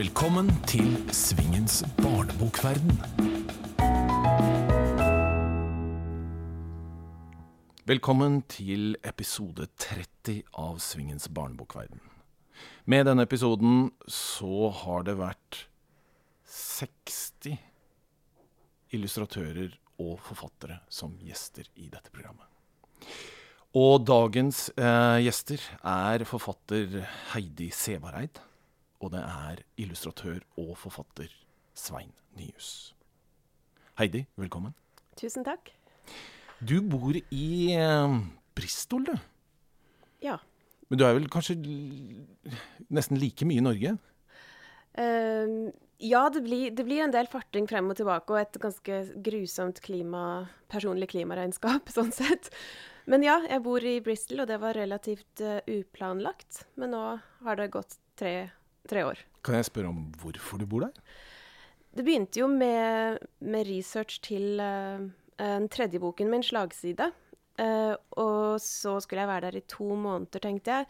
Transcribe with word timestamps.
Velkommen 0.00 0.46
til 0.64 0.94
Svingens 1.12 1.82
barnebokverden. 1.98 2.94
Velkommen 7.84 8.38
til 8.48 8.96
episode 9.04 9.68
30 9.76 10.38
av 10.56 10.80
Svingens 10.80 11.28
barnebokverden. 11.28 12.00
Med 12.88 13.10
denne 13.10 13.28
episoden 13.28 13.90
så 14.08 14.70
har 14.80 15.04
det 15.04 15.18
vært 15.20 15.66
60 16.48 17.60
illustratører 18.96 19.76
og 20.00 20.16
forfattere 20.24 20.80
som 20.88 21.18
gjester 21.20 21.68
i 21.76 21.92
dette 21.92 22.08
programmet. 22.08 22.48
Og 23.76 24.00
dagens 24.08 24.70
eh, 24.80 25.26
gjester 25.28 25.72
er 25.84 26.24
forfatter 26.24 27.02
Heidi 27.34 27.68
Sevareid, 27.68 28.46
og 29.00 29.12
det 29.14 29.22
er 29.24 29.62
illustratør 29.80 30.44
og 30.60 30.76
forfatter 30.78 31.32
Svein 31.74 32.12
Nyhus. 32.36 32.94
Heidi, 33.98 34.26
velkommen. 34.36 34.74
Tusen 35.16 35.44
takk. 35.44 35.72
Du 36.60 36.78
bor 36.84 37.16
i 37.16 37.48
eh, 37.72 38.16
Bristol, 38.56 39.06
du. 39.08 39.16
Ja. 40.24 40.36
Men 40.90 41.00
du 41.00 41.06
er 41.06 41.16
vel 41.16 41.28
kanskje 41.32 41.56
nesten 42.92 43.20
like 43.20 43.46
mye 43.48 43.62
i 43.62 43.64
Norge? 43.64 43.96
Ehm, 44.98 45.70
ja, 46.02 46.26
det 46.32 46.42
blir, 46.44 46.70
det 46.74 46.84
blir 46.84 47.04
en 47.04 47.14
del 47.14 47.28
farting 47.30 47.68
frem 47.70 47.90
og 47.92 47.98
tilbake, 48.00 48.34
og 48.34 48.40
et 48.42 48.60
ganske 48.62 49.00
grusomt 49.24 49.80
klima, 49.84 50.22
personlig 50.72 51.10
klimaregnskap, 51.14 51.90
sånn 51.96 52.12
sett. 52.14 52.50
Men 53.10 53.24
ja, 53.26 53.38
jeg 53.48 53.64
bor 53.64 53.84
i 53.84 53.98
Bristol, 54.04 54.44
og 54.44 54.50
det 54.50 54.60
var 54.62 54.76
relativt 54.76 55.42
uh, 55.44 55.58
uplanlagt. 55.64 56.64
Men 56.80 56.94
nå 56.94 57.04
har 57.46 57.58
det 57.58 57.70
gått 57.74 57.96
tre, 58.20 58.50
tre 58.88 59.04
år. 59.06 59.20
Kan 59.44 59.58
jeg 59.58 59.68
spørre 59.68 59.92
om 59.92 60.04
hvorfor 60.20 60.60
du 60.60 60.66
bor 60.68 60.86
der? 60.86 60.92
Det 61.90 62.04
begynte 62.06 62.40
jo 62.40 62.46
med, 62.46 63.18
med 63.42 63.66
research 63.66 64.20
til 64.22 64.60
uh, 64.62 65.02
den 65.40 65.68
tredje 65.68 65.98
boken 65.98 66.30
min, 66.30 66.44
'Slagside'. 66.46 67.10
Uh, 67.60 67.94
og 68.16 68.60
så 68.62 69.00
skulle 69.00 69.24
jeg 69.24 69.28
være 69.28 69.50
der 69.50 69.58
i 69.58 69.66
to 69.68 69.84
måneder, 69.94 70.38
tenkte 70.38 70.70
jeg. 70.70 70.86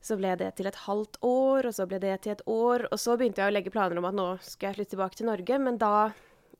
Så 0.00 0.16
ble 0.16 0.32
det 0.40 0.54
til 0.56 0.66
et 0.66 0.80
halvt 0.86 1.20
år, 1.22 1.68
og 1.68 1.76
så 1.76 1.86
ble 1.86 2.00
det 2.00 2.20
til 2.24 2.32
et 2.32 2.42
år. 2.46 2.86
Og 2.90 2.98
så 2.98 3.16
begynte 3.16 3.42
jeg 3.42 3.52
å 3.52 3.54
legge 3.54 3.72
planer 3.72 4.00
om 4.00 4.08
at 4.08 4.16
nå 4.16 4.26
skal 4.42 4.70
jeg 4.70 4.80
flytte 4.80 4.94
tilbake 4.96 5.20
til 5.20 5.28
Norge. 5.28 5.58
Men 5.60 5.78
da, 5.80 6.10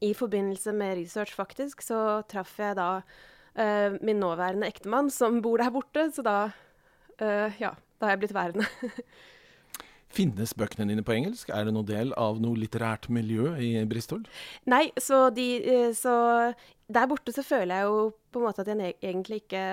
i 0.05 0.13
forbindelse 0.15 0.73
med 0.77 0.99
research, 1.01 1.35
faktisk, 1.35 1.83
så 1.83 2.21
traff 2.29 2.59
jeg 2.61 2.77
da 2.79 2.91
uh, 3.01 3.99
min 4.05 4.21
nåværende 4.21 4.69
ektemann, 4.69 5.11
som 5.11 5.41
bor 5.43 5.61
der 5.61 5.73
borte. 5.75 6.11
Så 6.15 6.25
da 6.25 6.39
uh, 6.53 7.61
Ja, 7.61 7.75
da 7.99 8.07
har 8.07 8.15
jeg 8.15 8.25
blitt 8.27 8.37
værende. 8.37 8.69
Finnes 10.11 10.53
bøkene 10.59 10.89
dine 10.91 11.05
på 11.07 11.15
engelsk? 11.15 11.53
Er 11.55 11.69
det 11.69 11.75
noen 11.77 11.87
del 11.87 12.13
av 12.19 12.41
noe 12.43 12.59
litterært 12.59 13.07
miljø 13.13 13.53
i 13.63 13.73
Bristol? 13.91 14.25
Nei, 14.71 14.89
så, 14.99 15.29
de, 15.35 15.47
eh, 15.63 15.91
så 15.95 16.15
der 16.91 17.11
borte 17.11 17.35
så 17.35 17.45
føler 17.47 17.79
jeg 17.79 17.91
jo 17.91 18.01
på 18.33 18.41
en 18.41 18.49
måte 18.49 18.65
at 18.65 18.71
jeg 18.73 18.97
egentlig 18.99 19.45
ikke 19.45 19.65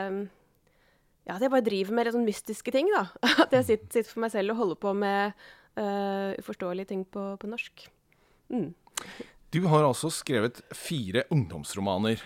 Ja, 1.28 1.36
at 1.36 1.44
jeg 1.44 1.52
bare 1.52 1.66
driver 1.66 1.96
med 1.98 2.08
litt 2.08 2.16
sånn 2.16 2.28
mystiske 2.28 2.72
ting, 2.72 2.88
da. 2.94 3.02
At 3.44 3.52
jeg 3.52 3.66
sitter, 3.68 3.88
sitter 3.98 4.14
for 4.14 4.24
meg 4.24 4.32
selv 4.32 4.54
og 4.54 4.62
holder 4.62 4.78
på 4.80 4.94
med 4.96 5.34
uh, 5.76 6.32
uforståelige 6.40 6.88
ting 6.94 7.02
på, 7.04 7.24
på 7.42 7.50
norsk. 7.52 7.84
Mm. 8.48 8.70
Du 9.52 9.60
har 9.68 9.84
altså 9.84 10.08
skrevet 10.14 10.62
fire 10.72 11.26
ungdomsromaner. 11.36 12.24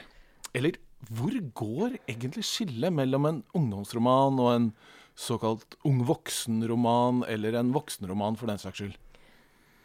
Eller 0.54 0.78
hvor 1.10 1.34
går 1.58 1.98
egentlig 2.06 2.46
skillet 2.46 2.94
mellom 2.94 3.26
en 3.26 3.42
ungdomsroman 3.58 4.38
og 4.38 4.52
en 4.54 4.68
såkalt 5.16 5.78
ung 5.88 6.04
voksen-roman, 6.08 7.24
eller 7.30 7.58
en 7.60 7.72
voksenroman 7.76 8.38
for 8.40 8.52
den 8.52 8.62
saks 8.62 8.82
skyld? 8.82 9.00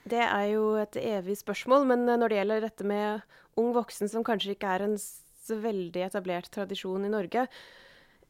Det 0.06 0.22
er 0.22 0.44
jo 0.52 0.76
et 0.78 0.96
evig 1.00 1.38
spørsmål, 1.40 1.86
men 1.90 2.06
eh, 2.06 2.18
når 2.18 2.30
det 2.30 2.38
gjelder 2.40 2.66
dette 2.68 2.86
med 2.86 3.24
ung 3.58 3.72
voksen, 3.74 4.10
som 4.10 4.24
kanskje 4.26 4.54
ikke 4.54 4.74
er 4.76 4.86
en 4.86 4.98
veldig 5.46 6.02
etablert 6.06 6.50
tradisjon 6.50 7.04
i 7.06 7.10
Norge 7.12 7.44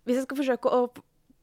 Hvis 0.05 0.19
jeg 0.19 0.27
skal 0.27 0.41
forsøke 0.43 0.73
å 0.73 0.81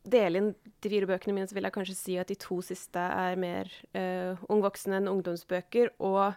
dele 0.04 0.40
inn 0.40 0.50
de 0.84 0.92
fire 0.92 1.08
bøkene 1.10 1.36
mine, 1.36 1.48
så 1.48 1.56
vil 1.56 1.66
jeg 1.68 1.76
kanskje 1.76 1.96
si 1.98 2.18
at 2.20 2.30
de 2.30 2.38
to 2.40 2.60
siste 2.66 3.00
er 3.00 3.40
mer 3.40 3.70
uh, 3.96 4.40
ung 4.52 4.64
voksen 4.64 4.98
enn 4.98 5.10
ungdomsbøker, 5.12 5.94
og 6.04 6.36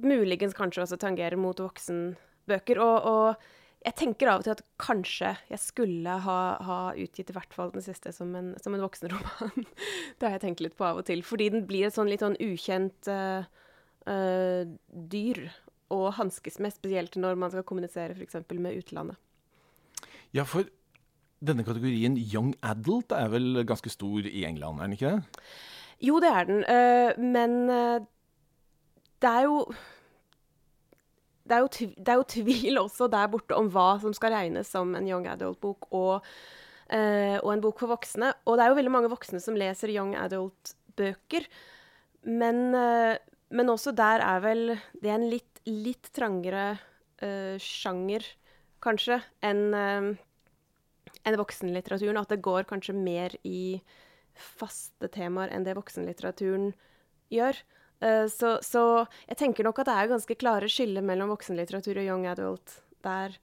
muligens 0.00 0.54
kanskje 0.56 0.84
også 0.84 0.98
tangerer 1.02 1.38
mot 1.38 1.58
voksenbøker. 1.60 2.80
Og, 2.82 3.08
og 3.10 3.59
jeg 3.80 3.96
tenker 3.96 4.28
av 4.28 4.42
og 4.42 4.44
til 4.44 4.52
at 4.52 4.62
kanskje 4.80 5.30
jeg 5.48 5.60
skulle 5.62 6.16
ha, 6.24 6.40
ha 6.66 6.80
utgitt 7.00 7.30
i 7.32 7.36
hvert 7.36 7.54
fall 7.56 7.70
den 7.72 7.84
siste 7.84 8.12
som 8.12 8.34
en, 8.36 8.52
som 8.60 8.74
en 8.76 8.82
voksenroman. 8.84 9.64
det 10.18 10.26
har 10.26 10.36
jeg 10.36 10.42
tenkt 10.44 10.62
litt 10.64 10.76
på 10.76 10.84
av 10.84 11.00
og 11.00 11.06
til. 11.08 11.22
Fordi 11.24 11.48
den 11.54 11.64
blir 11.68 11.88
et 11.88 11.96
sånn 11.96 12.10
litt 12.10 12.20
sånn 12.24 12.36
ukjent 12.44 13.08
uh, 13.08 13.48
uh, 14.04 14.68
dyr 14.90 15.46
å 15.90 16.02
hanskes 16.14 16.60
med, 16.60 16.74
spesielt 16.76 17.16
når 17.16 17.40
man 17.40 17.54
skal 17.54 17.64
kommunisere 17.66 18.18
f.eks. 18.18 18.42
med 18.52 18.76
utlandet. 18.82 19.16
Ja, 20.36 20.44
for 20.44 20.68
denne 21.40 21.64
kategorien 21.64 22.18
young 22.20 22.52
adult 22.60 23.14
er 23.16 23.32
vel 23.32 23.64
ganske 23.66 23.90
stor 23.90 24.28
i 24.28 24.44
England, 24.46 24.78
er 24.78 24.90
den 24.90 24.98
ikke 24.98 25.14
det? 25.16 25.46
Jo, 26.04 26.20
det 26.20 26.34
er 26.36 26.52
den, 26.52 26.60
Uh, 26.68 27.16
men 27.16 27.56
det 29.20 29.32
er 29.32 29.48
jo 29.48 29.64
det 31.50 31.56
er, 31.56 31.64
jo 31.66 31.88
det 31.98 32.12
er 32.12 32.20
jo 32.20 32.28
tvil 32.30 32.78
også 32.84 33.08
der 33.10 33.30
borte 33.32 33.56
om 33.58 33.70
hva 33.74 33.96
som 34.02 34.14
skal 34.14 34.34
regnes 34.36 34.70
som 34.70 34.94
en 34.94 35.08
young 35.08 35.26
adult-bok 35.30 35.88
og, 35.90 36.28
eh, 36.94 37.36
og 37.40 37.50
en 37.52 37.64
bok 37.64 37.82
for 37.82 37.90
voksne. 37.90 38.30
Og 38.46 38.56
det 38.56 38.64
er 38.64 38.70
jo 38.70 38.78
veldig 38.78 38.94
mange 38.94 39.10
voksne 39.10 39.42
som 39.42 39.58
leser 39.58 39.90
young 39.90 40.14
adult-bøker. 40.20 41.48
Men, 42.30 42.62
eh, 42.78 43.18
men 43.50 43.72
også 43.72 43.94
der 43.96 44.22
er 44.22 44.44
vel 44.44 44.64
det 45.02 45.10
er 45.10 45.18
en 45.18 45.30
litt, 45.32 45.62
litt 45.66 46.12
trangere 46.14 46.78
eh, 47.18 47.58
sjanger, 47.58 48.22
kanskje, 48.80 49.18
enn 49.42 49.66
eh, 49.74 50.12
enn 51.26 51.36
voksenlitteraturen. 51.40 52.20
At 52.20 52.30
det 52.32 52.44
går 52.44 52.68
kanskje 52.70 52.94
mer 52.96 53.34
i 53.42 53.80
faste 54.38 55.10
temaer 55.12 55.50
enn 55.52 55.66
det 55.66 55.76
voksenlitteraturen 55.76 56.70
gjør. 57.34 57.58
Eh, 58.00 58.26
så, 58.32 58.56
så 58.64 59.04
jeg 59.28 59.38
tenker 59.40 59.66
nok 59.66 59.82
at 59.82 59.90
det 59.90 59.96
er 59.96 60.12
ganske 60.14 60.38
klare 60.40 60.70
skiller 60.72 61.04
mellom 61.04 61.32
voksenlitteratur 61.34 62.00
og 62.00 62.06
young 62.06 62.26
adult 62.30 62.80
der 63.04 63.36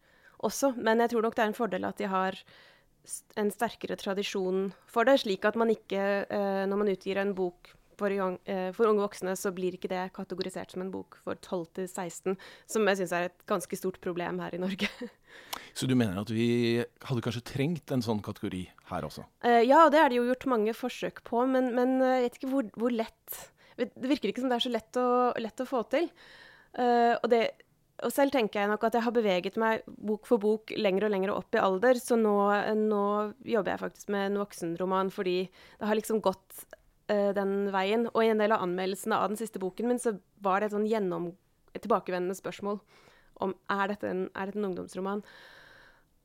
også. 0.44 0.73
Men 0.78 1.03
jeg 1.03 1.13
tror 1.13 1.28
nok 1.28 1.38
det 1.38 1.45
er 1.45 1.51
en 1.51 1.57
fordel 1.57 1.88
at 1.90 2.01
de 2.01 2.09
har 2.12 2.38
en 3.40 3.50
sterkere 3.53 3.95
tradisjon 4.00 4.72
for 4.90 5.07
det, 5.07 5.22
slik 5.23 5.45
at 5.47 5.57
man 5.59 5.72
ikke, 5.72 6.06
eh, 6.28 6.63
når 6.68 6.81
man 6.81 6.91
utgir 6.91 7.22
en 7.22 7.35
bok 7.38 7.72
for, 7.97 8.13
young, 8.13 8.35
eh, 8.45 8.69
for 8.75 8.90
unge 8.90 9.01
voksne, 9.01 9.34
så 9.40 9.50
blir 9.56 9.73
ikke 9.73 9.90
det 9.90 10.03
kategorisert 10.13 10.74
som 10.74 10.84
en 10.84 10.91
bok 10.94 11.18
for 11.24 11.39
12 11.39 11.63
til 11.79 11.88
16, 11.88 12.35
som 12.69 12.89
jeg 12.91 13.00
syns 13.00 13.13
er 13.16 13.29
et 13.29 13.45
ganske 13.50 13.79
stort 13.79 13.97
problem 14.03 14.41
her 14.44 14.53
i 14.53 14.62
Norge. 14.62 14.89
Så 15.78 15.85
du 15.85 15.94
mener 15.94 16.18
at 16.18 16.29
vi 16.34 16.81
hadde 17.06 17.22
kanskje 17.22 17.44
trengt 17.45 17.91
en 17.94 18.01
sånn 18.01 18.22
kategori 18.25 18.63
her 18.89 19.06
også? 19.06 19.28
Ja, 19.45 19.84
og 19.84 19.91
det 19.94 20.00
er 20.01 20.09
det 20.09 20.18
jo 20.18 20.25
gjort 20.25 20.47
mange 20.50 20.74
forsøk 20.74 21.22
på, 21.28 21.44
men, 21.45 21.69
men 21.78 22.00
jeg 22.01 22.24
vet 22.24 22.39
ikke 22.39 22.50
hvor, 22.50 22.69
hvor 22.81 22.95
lett 22.95 23.38
Det 23.78 24.10
virker 24.10 24.32
ikke 24.32 24.44
som 24.44 24.52
det 24.52 24.58
er 24.58 24.66
så 24.66 24.74
lett 24.74 25.00
å, 25.00 25.08
lett 25.42 25.64
å 25.64 25.70
få 25.70 25.84
til. 25.92 26.10
Uh, 26.78 27.16
og, 27.22 27.28
det, 27.32 27.42
og 28.06 28.14
selv 28.14 28.34
tenker 28.34 28.62
jeg 28.62 28.72
nok 28.72 28.84
at 28.88 28.98
jeg 28.98 29.06
har 29.06 29.16
beveget 29.16 29.60
meg 29.62 29.86
bok 29.88 30.28
for 30.30 30.42
bok 30.42 30.74
lenger 30.78 31.08
og 31.08 31.14
lenger 31.14 31.34
opp 31.34 31.56
i 31.58 31.62
alder, 31.62 32.02
så 32.02 32.18
nå, 32.20 32.36
nå 32.82 33.06
jobber 33.48 33.74
jeg 33.74 33.84
faktisk 33.86 34.12
med 34.14 34.32
en 34.32 34.42
voksenroman 34.44 35.14
fordi 35.14 35.40
det 35.48 35.90
har 35.90 35.98
liksom 35.98 36.22
gått 36.26 36.62
uh, 37.12 37.34
den 37.38 37.72
veien. 37.74 38.08
Og 38.14 38.24
i 38.24 38.32
en 38.34 38.44
del 38.44 38.56
av 38.56 38.66
anmeldelsene 38.66 39.18
av 39.18 39.32
den 39.32 39.40
siste 39.40 39.62
boken 39.64 39.90
min 39.90 40.02
så 40.02 40.18
var 40.44 40.62
det 40.62 40.70
et 40.70 40.78
sånn 40.78 40.90
gjennom, 40.90 41.32
tilbakevendende 41.78 42.38
spørsmål 42.38 42.80
om 43.46 43.52
er 43.70 43.92
dette 43.92 44.10
en, 44.10 44.24
er 44.34 44.50
dette 44.50 44.58
en 44.58 44.70
ungdomsroman. 44.72 45.22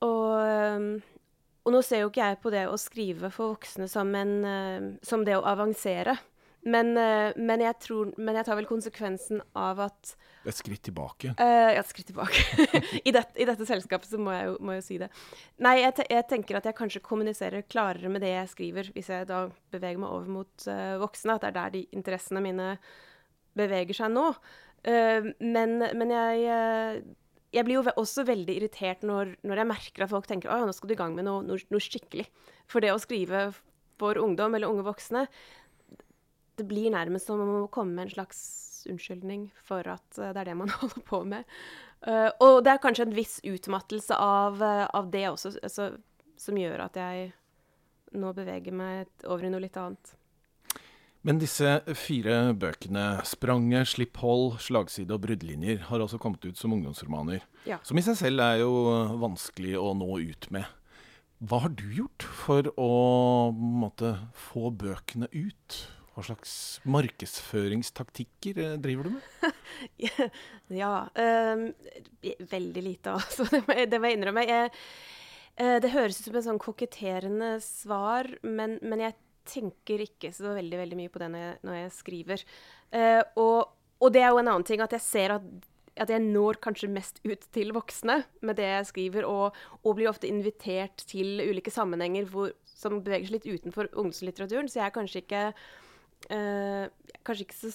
Og, 0.03 1.03
og 1.63 1.75
nå 1.75 1.81
ser 1.85 2.03
jo 2.03 2.09
ikke 2.09 2.25
jeg 2.31 2.39
på 2.41 2.53
det 2.55 2.63
å 2.71 2.79
skrive 2.81 3.29
for 3.35 3.53
voksne 3.53 3.85
som, 3.91 4.09
en, 4.17 4.97
som 5.05 5.27
det 5.27 5.37
å 5.37 5.45
avansere. 5.47 6.17
Men, 6.63 6.93
øh, 6.95 7.33
men, 7.37 7.63
jeg 7.65 7.75
tror, 7.83 8.13
men 8.23 8.37
jeg 8.39 8.47
tar 8.47 8.59
vel 8.59 8.69
konsekvensen 8.71 9.41
av 9.59 9.81
at 9.83 10.13
Et 10.47 10.55
skritt 10.55 10.83
tilbake. 10.87 11.33
Uh, 11.39 11.75
Ja, 11.75 11.81
et 11.81 11.89
skritt 11.91 12.09
tilbake. 12.11 12.43
I, 13.07 13.13
det, 13.15 13.25
I 13.39 13.47
dette 13.47 13.67
selskapet 13.67 14.11
så 14.11 14.19
må 14.19 14.35
jeg 14.35 14.49
jo, 14.51 14.57
må 14.63 14.77
jeg 14.77 14.85
si 14.87 14.99
det. 15.03 15.09
Nei, 15.63 15.77
jeg, 15.81 15.97
te, 15.99 16.07
jeg 16.11 16.27
tenker 16.31 16.59
at 16.59 16.67
jeg 16.67 16.79
kanskje 16.79 17.03
kommuniserer 17.03 17.67
klarere 17.67 18.11
med 18.11 18.23
det 18.23 18.31
jeg 18.31 18.53
skriver, 18.53 18.91
hvis 18.95 19.11
jeg 19.11 19.27
da 19.31 19.45
beveger 19.75 20.03
meg 20.03 20.15
over 20.15 20.37
mot 20.39 20.69
uh, 20.71 20.99
voksne. 21.03 21.39
At 21.39 21.47
det 21.47 21.51
er 21.51 21.59
der 21.59 21.75
de 21.77 21.83
interessene 21.99 22.43
mine 22.45 22.69
beveger 23.59 23.99
seg 23.99 24.15
nå. 24.15 24.29
Uh, 24.87 25.33
men, 25.43 25.83
men 25.83 26.15
jeg 26.15 27.03
jeg 27.53 27.67
blir 27.69 27.83
jo 27.83 27.93
også 28.01 28.25
veldig 28.25 28.55
irritert 28.57 29.03
når, 29.05 29.35
når 29.45 29.61
jeg 29.61 29.69
merker 29.69 30.05
at 30.05 30.13
folk 30.13 30.25
tenker 30.29 30.49
at 30.49 30.65
nå 30.65 30.73
skal 30.73 30.89
du 30.89 30.95
i 30.95 31.01
gang 31.03 31.13
med 31.17 31.27
noe, 31.27 31.43
noe, 31.45 31.61
noe 31.69 31.85
skikkelig. 31.85 32.25
For 32.71 32.81
det 32.81 32.95
å 32.95 33.03
skrive 33.03 33.51
for 34.01 34.19
ungdom 34.19 34.57
eller 34.57 34.73
unge 34.73 34.87
voksne, 34.87 35.27
det 36.59 36.67
blir 36.69 36.93
nærmest 36.95 37.31
som 37.31 37.41
om 37.41 37.55
å 37.63 37.71
komme 37.73 37.97
med 37.97 38.09
en 38.09 38.15
slags 38.17 38.41
unnskyldning 38.91 39.47
for 39.65 39.87
at 39.91 40.19
eh, 40.19 40.33
det 40.35 40.43
er 40.43 40.51
det 40.51 40.59
man 40.59 40.73
holder 40.81 41.05
på 41.07 41.23
med. 41.29 41.59
Uh, 42.03 42.31
og 42.43 42.65
det 42.67 42.73
er 42.73 42.83
kanskje 42.83 43.07
en 43.07 43.15
viss 43.15 43.37
utmattelse 43.47 44.17
av, 44.19 44.59
uh, 44.59 44.89
av 44.91 45.07
det 45.13 45.29
også, 45.31 45.53
altså, 45.63 45.93
som 46.35 46.59
gjør 46.59 46.83
at 46.89 46.99
jeg 46.99 47.29
nå 48.19 48.33
beveger 48.35 48.75
meg 48.75 49.07
over 49.23 49.47
i 49.47 49.53
noe 49.53 49.63
litt 49.63 49.79
annet. 49.79 50.17
Men 51.23 51.39
disse 51.39 51.77
fire 51.95 52.51
bøkene, 52.59 53.23
'Spranget', 53.23 53.93
'Slipp 53.93 54.19
hold', 54.19 54.59
'Slagside' 54.59 55.15
og 55.15 55.23
'Bruddlinjer', 55.23 55.87
har 55.87 56.03
også 56.03 56.19
kommet 56.19 56.43
ut 56.45 56.59
som 56.59 56.75
ungdomsromaner. 56.75 57.47
Ja. 57.65 57.79
Som 57.87 57.99
i 57.99 58.03
seg 58.03 58.19
selv 58.19 58.43
er 58.43 58.65
jo 58.65 58.73
vanskelig 59.23 59.79
å 59.79 59.95
nå 59.95 60.19
ut 60.19 60.51
med. 60.51 60.67
Hva 61.39 61.63
har 61.63 61.71
du 61.79 61.87
gjort 61.95 62.27
for 62.27 62.67
å 62.75 63.55
måtte, 63.55 64.17
få 64.35 64.75
bøkene 64.75 65.31
ut? 65.31 65.79
Hva 66.13 66.25
slags 66.27 66.55
markedsføringstaktikker 66.85 68.59
eh, 68.61 68.77
driver 68.85 69.09
du 69.09 69.15
med? 69.15 69.61
ja 70.83 70.93
um, 71.09 71.67
Veldig 72.51 72.85
lite, 72.85 73.15
altså. 73.17 73.47
Det 73.53 73.63
må, 73.65 73.77
jeg 73.79 74.19
innrømme. 74.19 74.45
Jeg, 74.45 74.73
uh, 75.57 75.79
det 75.81 75.93
høres 75.95 76.21
ut 76.21 76.29
som 76.29 76.37
et 76.37 76.47
sånn 76.49 76.61
koketterende 76.61 77.55
svar, 77.65 78.29
men, 78.45 78.77
men, 78.85 79.07
jeg 79.09 79.17
tenker 79.49 80.05
ikke 80.05 80.31
så 80.37 80.53
veldig, 80.53 80.83
veldig 80.85 80.99
mye 81.01 81.11
på 81.11 81.23
det 81.23 81.33
når 81.33 81.45
jeg, 81.47 81.55
når 81.65 81.79
jeg 81.79 81.93
skriver. 81.97 82.45
Uh, 82.93 83.23
og, 83.41 83.73
og, 83.97 84.09
det 84.13 84.21
er 84.21 84.35
jo 84.35 84.43
en 84.43 84.51
annen 84.53 84.69
ting, 84.69 84.85
at 84.85 84.93
jeg 84.93 85.05
ser 85.07 85.39
at, 85.39 85.47
at 85.97 86.13
jeg 86.13 86.27
når 86.27 86.61
kanskje 86.61 86.93
mest 86.93 87.23
ut 87.25 87.49
til 87.57 87.73
voksne 87.73 88.19
med 88.45 88.61
det 88.61 88.69
jeg 88.69 88.91
skriver, 88.91 89.25
og, 89.25 89.57
og 89.81 89.97
blir 89.97 90.13
ofte 90.13 90.29
invitert 90.29 91.07
til 91.09 91.41
ulike 91.41 91.73
sammenhenger 91.73 92.29
hvor, 92.29 92.53
som 92.69 93.01
beveger 93.01 93.31
seg 93.31 93.39
litt 93.39 93.49
utenfor 93.49 93.89
ungdomslitteraturen. 93.95 94.69
Så 94.69 94.83
jeg 94.83 94.91
er 94.91 94.95
kanskje 95.01 95.25
ikke 95.25 95.47
uh, 96.31 97.15
kanskje 97.27 97.47
ikke 97.47 97.59
så 97.59 97.73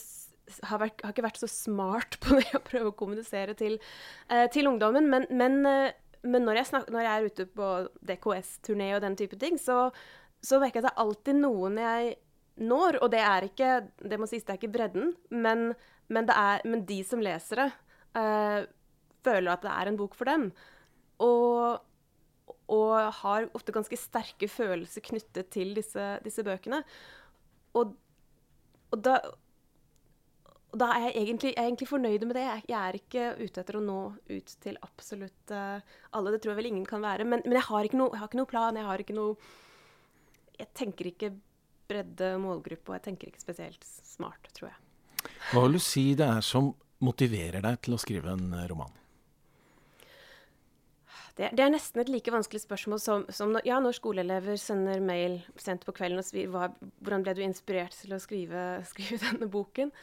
har, 0.70 0.80
vært, 0.80 1.02
har, 1.04 1.12
ikke 1.12 1.26
vært 1.26 1.42
så 1.42 1.50
smart 1.52 2.18
på 2.24 2.38
det 2.40 2.52
å 2.56 2.64
prøve 2.64 2.92
å 2.94 2.98
kommunisere 2.98 3.56
til, 3.60 3.76
eh, 4.32 4.46
til 4.54 4.70
ungdommen. 4.70 5.10
Men, 5.12 5.28
men, 5.28 5.60
uh, 5.68 6.22
men 6.28 6.48
når, 6.48 6.62
jeg 6.62 6.70
snak, 6.72 6.88
når, 6.94 7.04
jeg 7.04 7.12
er 7.12 7.28
ute 7.34 7.48
på 7.58 7.74
DKS-turné 8.08 8.94
og 8.96 9.04
den 9.04 9.18
type 9.20 9.40
ting, 9.42 9.60
så, 9.60 9.90
så 10.40 10.62
merker 10.62 10.80
jeg 10.80 10.86
at 10.86 10.90
det 10.90 10.94
er 10.96 11.04
alltid 11.04 11.42
noen 11.42 11.82
jeg 11.84 12.16
når. 12.64 13.02
Og 13.04 13.12
det 13.14 13.26
er 13.26 13.50
ikke 13.50 13.74
det 14.00 14.22
må 14.22 14.30
sies, 14.30 14.48
det 14.48 14.56
er 14.56 14.62
ikke 14.62 14.74
bredden, 14.78 15.12
men, 15.36 15.70
men, 16.08 16.32
er, 16.32 16.64
men 16.64 16.88
de 16.88 17.02
som 17.08 17.22
leser 17.24 17.66
det, 17.66 17.70
føler 19.28 19.52
at 19.52 19.66
det 19.66 19.74
er 19.74 19.92
en 19.92 20.00
bok 20.00 20.16
for 20.18 20.30
dem. 20.30 20.50
Og, 21.24 21.84
og 22.74 22.96
har 23.22 23.48
ofte 23.58 23.76
ganske 23.76 24.00
sterke 24.00 24.50
følelser 24.52 25.06
knyttet 25.06 25.52
til 25.54 25.76
disse, 25.78 26.10
disse 26.26 26.46
bøkene. 26.46 26.82
Og 27.78 27.96
og 28.94 29.04
da, 29.04 29.18
og 30.68 30.80
da 30.82 30.90
er 30.94 31.06
jeg, 31.08 31.14
egentlig, 31.24 31.52
jeg 31.54 31.62
er 31.62 31.70
egentlig 31.70 31.90
fornøyd 31.90 32.26
med 32.28 32.36
det. 32.38 32.46
Jeg, 32.70 32.78
er 32.80 32.98
ikke 33.00 33.26
ute 33.40 33.64
etter 33.64 33.80
å 33.80 33.84
nå 33.84 34.00
ut 34.30 34.54
til 34.64 34.80
absolutt 34.84 35.54
uh, 35.56 35.80
alle. 36.12 36.34
Det 36.36 36.42
tror 36.44 36.54
jeg 36.54 36.60
vel 36.62 36.70
ingen 36.72 36.88
kan 36.88 37.04
være. 37.04 37.28
Men, 37.28 37.44
men 37.46 37.58
jeg, 37.58 37.68
har 37.70 37.90
no, 37.96 38.10
jeg, 38.12 38.22
har 38.22 38.30
ikke 38.30 38.42
noe 38.42 38.52
plan. 38.52 38.80
Jeg 38.80 38.90
har 38.90 39.04
ikke 39.04 39.18
noe 39.18 39.38
Jeg 40.58 40.70
tenker 40.78 41.12
ikke 41.12 41.32
bredde 41.88 42.34
målgruppe, 42.44 42.92
og 42.92 42.98
jeg 42.98 43.06
tenker 43.08 43.32
ikke 43.32 43.44
spesielt 43.46 43.88
smart, 43.88 44.52
tror 44.58 44.74
jeg. 44.74 44.80
Hva 45.52 45.64
vil 45.66 45.78
du 45.78 45.84
si 45.84 46.10
det 46.20 46.28
er 46.28 46.44
som 46.44 46.74
motiverer 47.04 47.64
deg 47.64 47.80
til 47.86 47.96
å 47.96 48.02
skrive 48.02 48.34
en 48.36 48.52
roman? 48.68 48.92
Det, 51.38 51.52
det, 51.54 51.62
er 51.62 51.70
nesten 51.70 52.02
et 52.02 52.10
like 52.10 52.32
vanskelig 52.34 52.64
spørsmål 52.64 53.00
som, 53.02 53.26
som 53.30 53.54
ja, 53.66 53.78
når 53.84 54.00
skoleelever 54.00 54.58
sender 54.58 55.04
mail 55.06 55.38
sent 55.62 55.86
på 55.86 55.94
kvelden 55.94 56.18
og 56.18 56.26
sier 56.26 56.50
hvordan 56.50 57.26
ble 57.26 57.36
du 57.38 57.44
inspirert 57.46 57.94
til 57.94 58.16
å 58.16 58.22
skrive, 58.22 58.64
skrive, 58.92 59.22
denne 59.22 59.50
boken. 59.54 59.94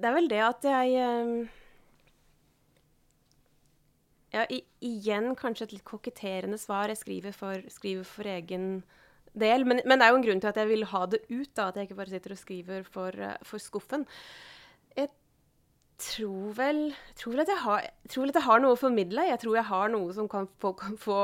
Det 0.00 0.10
er 0.10 0.16
vel 0.16 0.30
det 0.32 0.42
at 0.42 0.66
jeg 0.66 1.00
ehm, 1.04 1.34
Ja, 4.30 4.44
i, 4.46 4.60
igjen 4.86 5.32
kanskje 5.34 5.66
et 5.66 5.72
litt 5.74 5.86
koketterende 5.86 6.54
svar. 6.58 6.86
Jeg 6.86 7.00
skriver 7.00 7.34
for, 7.34 7.64
skriver 7.66 8.06
for 8.06 8.28
egen 8.30 8.68
del. 9.34 9.64
Men, 9.66 9.80
men, 9.82 9.98
det 9.98 10.06
er 10.06 10.12
jo 10.12 10.20
en 10.20 10.26
grunn 10.26 10.42
til 10.42 10.50
at 10.52 10.60
jeg 10.60 10.70
vil 10.70 10.86
ha 10.92 11.00
det 11.10 11.18
ut, 11.26 11.50
da, 11.58 11.66
at 11.66 11.78
jeg 11.78 11.88
ikke 11.88 11.98
bare 11.98 12.12
sitter 12.12 12.34
og 12.36 12.38
skriver 12.38 12.86
for, 12.86 13.18
eh, 13.18 13.34
for 13.46 13.62
skuffen. 13.62 14.06
Jeg 16.00 16.14
tror 16.14 16.52
vel, 16.56 16.78
tror 17.18 17.34
vel, 17.34 17.42
at 17.42 17.50
jeg 17.52 17.60
har, 17.60 17.86
tror 18.08 18.24
vel 18.24 18.30
at 18.32 18.38
jeg 18.38 18.46
har 18.46 18.60
noe 18.62 18.72
å 18.72 18.80
formidle. 18.80 19.24
Jeg 19.28 19.40
tror 19.42 19.58
jeg 19.58 19.68
har 19.68 19.90
noe 19.92 20.14
som 20.16 20.30
kan 20.32 20.46
folk 20.62 20.78
kan 20.80 20.96
få, 20.96 21.18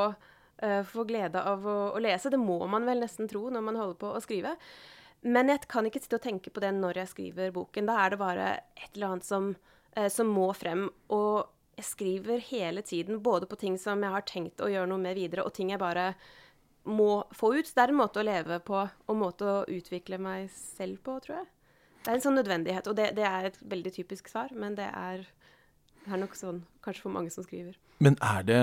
uh, 0.60 0.82
få 0.84 1.06
glede 1.08 1.40
av 1.40 1.64
å, 1.64 1.76
å, 1.96 2.02
lese. 2.04 2.28
Det 2.32 2.40
må 2.40 2.58
man 2.68 2.84
vel 2.84 3.00
nesten 3.00 3.30
tro 3.30 3.46
når 3.48 3.64
man 3.64 3.80
holder 3.80 3.96
på 4.02 4.10
å 4.12 4.20
skrive. 4.20 4.52
Men 5.24 5.48
jeg 5.48 5.64
kan 5.72 5.88
ikke 5.88 6.02
sitte 6.04 6.20
og 6.20 6.26
tenke 6.26 6.52
på 6.52 6.60
det 6.60 6.74
når 6.76 7.00
jeg 7.00 7.12
skriver 7.14 7.56
boken. 7.56 7.88
Da 7.88 7.96
er 8.02 8.12
det 8.12 8.20
bare 8.20 8.50
et 8.76 8.90
eller 8.92 9.14
annet 9.14 9.28
som, 9.30 9.48
uh, 9.96 10.10
som 10.12 10.36
må 10.36 10.50
frem. 10.58 10.90
Og 11.08 11.48
jeg 11.80 11.88
skriver 11.94 12.44
hele 12.52 12.84
tiden 12.84 13.24
både 13.24 13.48
på 13.48 13.56
ting 13.64 13.80
som 13.80 14.04
jeg 14.04 14.12
har 14.12 14.28
tenkt 14.28 14.60
å 14.60 14.68
gjøre 14.68 14.92
noe 14.92 15.00
med 15.00 15.16
videre, 15.16 15.48
og 15.48 15.56
ting 15.56 15.72
jeg 15.72 15.80
bare 15.80 16.10
må 16.84 17.24
få 17.32 17.54
ut. 17.56 17.64
Så 17.64 17.80
det 17.80 17.88
er 17.88 17.96
en 17.96 18.02
måte 18.04 18.20
å 18.20 18.28
leve 18.28 18.60
på, 18.60 18.84
og 18.84 19.16
en 19.16 19.24
måte 19.24 19.48
å 19.48 19.64
utvikle 19.72 20.20
meg 20.20 20.52
selv 20.52 21.00
på, 21.00 21.16
tror 21.24 21.40
jeg. 21.40 21.52
Det 22.06 22.12
er 22.12 22.20
en 22.20 22.22
sånn 22.22 22.36
nødvendighet, 22.38 22.86
og 22.86 22.94
det, 22.94 23.08
det 23.18 23.24
er 23.26 23.48
et 23.48 23.56
veldig 23.66 23.90
typisk 23.96 24.28
svar, 24.30 24.52
men 24.54 24.76
det 24.78 24.86
er, 24.86 25.24
er, 26.06 26.18
nok 26.20 26.36
sånn 26.38 26.60
kanskje 26.86 27.02
for 27.02 27.14
mange 27.16 27.32
som 27.34 27.42
skriver. 27.42 27.74
Men 27.98 28.14
er 28.22 28.46
det 28.46 28.60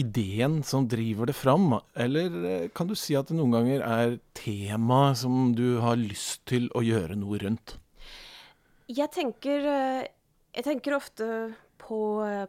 ideen 0.00 0.62
som 0.64 0.86
driver 0.88 1.28
det 1.28 1.34
fram, 1.36 1.74
eller 1.92 2.38
eh, 2.48 2.64
kan 2.72 2.88
du 2.88 2.94
si 2.96 3.12
at 3.18 3.28
det 3.28 3.36
noen 3.36 3.52
ganger 3.58 3.84
er 3.84 4.16
tema 4.32 5.12
som 5.20 5.52
du 5.58 5.82
har 5.84 6.00
lyst 6.00 6.46
til 6.48 6.70
å 6.72 6.80
gjøre 6.86 7.18
noe 7.20 7.42
rundt? 7.44 7.76
Jeg 8.88 9.12
tenker, 9.12 9.68
eh, 9.68 10.08
jeg 10.56 10.68
tenker 10.70 10.96
ofte 10.96 11.28
på, 11.84 12.00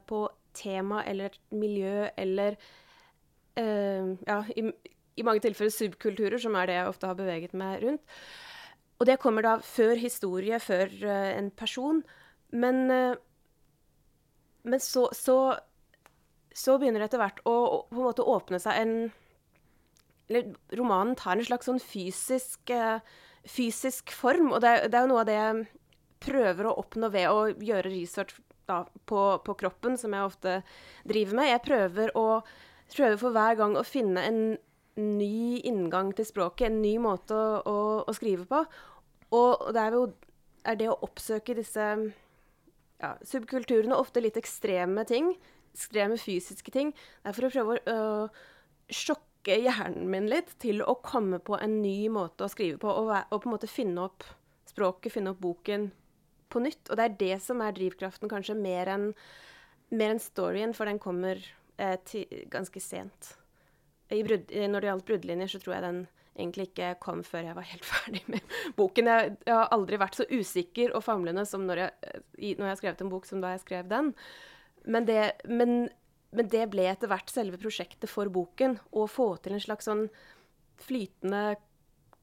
på 0.07 0.23
tema 0.55 1.03
eller 1.03 1.35
miljø 1.51 2.07
eller 2.15 2.55
uh, 3.59 4.15
Ja, 4.23 4.43
i, 4.55 4.69
i 5.19 5.25
mange 5.27 5.43
tilfeller 5.43 5.73
subkulturer, 5.73 6.39
som 6.39 6.55
er 6.55 6.71
det 6.71 6.79
jeg 6.79 6.93
ofte 6.93 7.11
har 7.11 7.19
beveget 7.19 7.59
meg 7.59 7.83
rundt. 7.83 8.21
Og 8.99 9.07
det 9.07 9.19
kommer 9.23 9.45
da 9.45 9.55
før 9.63 9.95
historie, 9.99 10.59
før 10.59 10.91
uh, 11.05 11.31
en 11.37 11.49
person. 11.55 12.01
Men, 12.51 12.83
uh, 12.91 13.15
men 14.67 14.83
så, 14.83 15.07
så, 15.15 15.37
så, 16.51 16.77
begynner 16.77 17.03
det 17.03 17.09
etter 17.09 17.23
hvert 17.23 17.39
å, 17.47 17.55
å, 17.55 17.81
på 17.87 18.01
en 18.01 18.09
måte 18.09 18.27
åpne 18.27 18.59
seg 18.61 18.81
en 18.83 18.95
Eller 20.29 20.51
romanen 20.77 21.15
tar 21.17 21.39
en 21.39 21.47
slags 21.47 21.65
sånn 21.69 21.81
fysisk, 21.81 22.69
uh, 22.75 22.99
fysisk 23.47 24.11
form. 24.13 24.51
Og 24.51 24.61
det, 24.65 24.75
det, 24.91 24.99
er 24.99 25.07
jo 25.07 25.13
noe 25.13 25.23
av 25.23 25.29
det 25.29 25.39
jeg 25.39 25.65
prøver 26.19 26.67
å 26.67 26.77
oppnå 26.83 27.09
ved 27.13 27.31
å 27.31 27.47
gjøre 27.55 27.89
research 27.89 28.35
da, 28.69 28.83
på, 29.09 29.21
på, 29.45 29.55
kroppen, 29.63 29.95
som 29.97 30.13
jeg 30.13 30.27
ofte 30.27 30.57
driver 31.07 31.39
med. 31.39 31.53
Jeg 31.53 31.63
prøver, 31.65 32.11
å, 32.19 32.41
prøver 32.91 33.21
for 33.21 33.33
hver 33.33 33.57
gang 33.63 33.79
å 33.79 33.87
finne 33.87 34.25
en 34.27 34.41
ny 34.99 35.59
inngang 35.67 36.11
til 36.15 36.27
språket, 36.27 36.69
en 36.69 36.81
ny 36.83 36.95
måte 37.01 37.35
å, 37.35 37.59
å, 37.63 37.77
å 38.07 38.15
skrive 38.17 38.47
på. 38.49 38.63
Og 39.35 39.69
det 39.75 39.83
er 39.83 39.97
jo 39.97 40.07
er 40.67 40.79
det 40.79 40.89
å 40.91 40.97
oppsøke 41.05 41.55
disse 41.57 41.85
ja, 42.99 43.13
subkulturene, 43.25 43.95
ofte 43.95 44.23
litt 44.23 44.37
ekstreme 44.39 45.05
ting, 45.07 45.33
ekstreme 45.73 46.17
fysiske 46.19 46.73
ting. 46.75 46.91
Det 47.23 47.31
er 47.31 47.37
for 47.37 47.47
å 47.47 47.51
prøve 47.53 47.77
å 47.77 47.93
øh, 47.93 48.41
sjokke 48.89 49.59
hjernen 49.63 50.09
min 50.11 50.27
litt 50.31 50.51
til 50.61 50.83
å 50.83 50.97
komme 51.05 51.39
på 51.43 51.57
en 51.59 51.79
ny 51.83 52.09
måte 52.11 52.45
å 52.45 52.51
skrive 52.51 52.79
på, 52.81 52.91
og, 52.91 53.13
og, 53.29 53.37
på 53.37 53.47
en 53.47 53.55
måte 53.55 53.71
finne 53.71 54.09
opp 54.09 54.27
språket, 54.69 55.13
finne 55.15 55.33
opp 55.33 55.41
boken 55.43 55.89
på 56.51 56.63
nytt. 56.65 56.89
Og 56.89 56.99
det 56.99 57.05
er 57.05 57.19
det 57.21 57.37
som 57.45 57.63
er 57.63 57.77
drivkraften, 57.77 58.31
kanskje, 58.31 58.57
mer 58.59 58.91
enn 58.95 59.13
enn 59.89 60.19
storyen, 60.21 60.75
for 60.77 60.85
den 60.85 60.99
kommer 61.01 61.39
eh, 61.81 61.95
til, 62.05 62.27
ganske 62.53 62.81
sent. 62.83 63.38
Brud, 64.09 64.49
når 64.49 64.81
det 64.81 64.89
gjaldt 64.89 65.07
bruddlinjer, 65.09 65.51
så 65.51 65.61
tror 65.61 65.75
jeg 65.75 65.85
den 65.85 66.01
egentlig 66.39 66.69
ikke 66.69 66.93
kom 67.03 67.21
før 67.25 67.49
jeg 67.49 67.57
var 67.57 67.67
helt 67.69 67.87
ferdig 67.93 68.23
med 68.31 68.57
boken. 68.79 69.11
Jeg, 69.11 69.37
jeg 69.45 69.55
har 69.55 69.71
aldri 69.75 69.99
vært 70.01 70.19
så 70.19 70.27
usikker 70.31 70.95
og 70.95 71.05
famlende 71.05 71.45
som 71.49 71.65
når 71.67 71.83
jeg, 71.83 72.19
når 72.57 72.65
jeg 72.65 72.73
har 72.73 72.81
skrevet 72.81 73.05
en 73.05 73.13
bok 73.13 73.29
som 73.29 73.43
da 73.43 73.53
jeg 73.55 73.63
skrev 73.65 73.89
den. 73.91 74.13
Men 74.89 75.07
det, 75.09 75.21
men, 75.49 75.79
men 76.35 76.51
det 76.51 76.67
ble 76.73 76.87
etter 76.89 77.11
hvert 77.11 77.31
selve 77.33 77.59
prosjektet 77.61 78.11
for 78.11 78.31
boken. 78.33 78.79
Å 78.95 79.07
få 79.11 79.33
til 79.43 79.57
en 79.57 79.65
slags 79.65 79.89
sånn 79.89 80.07
flytende 80.79 81.59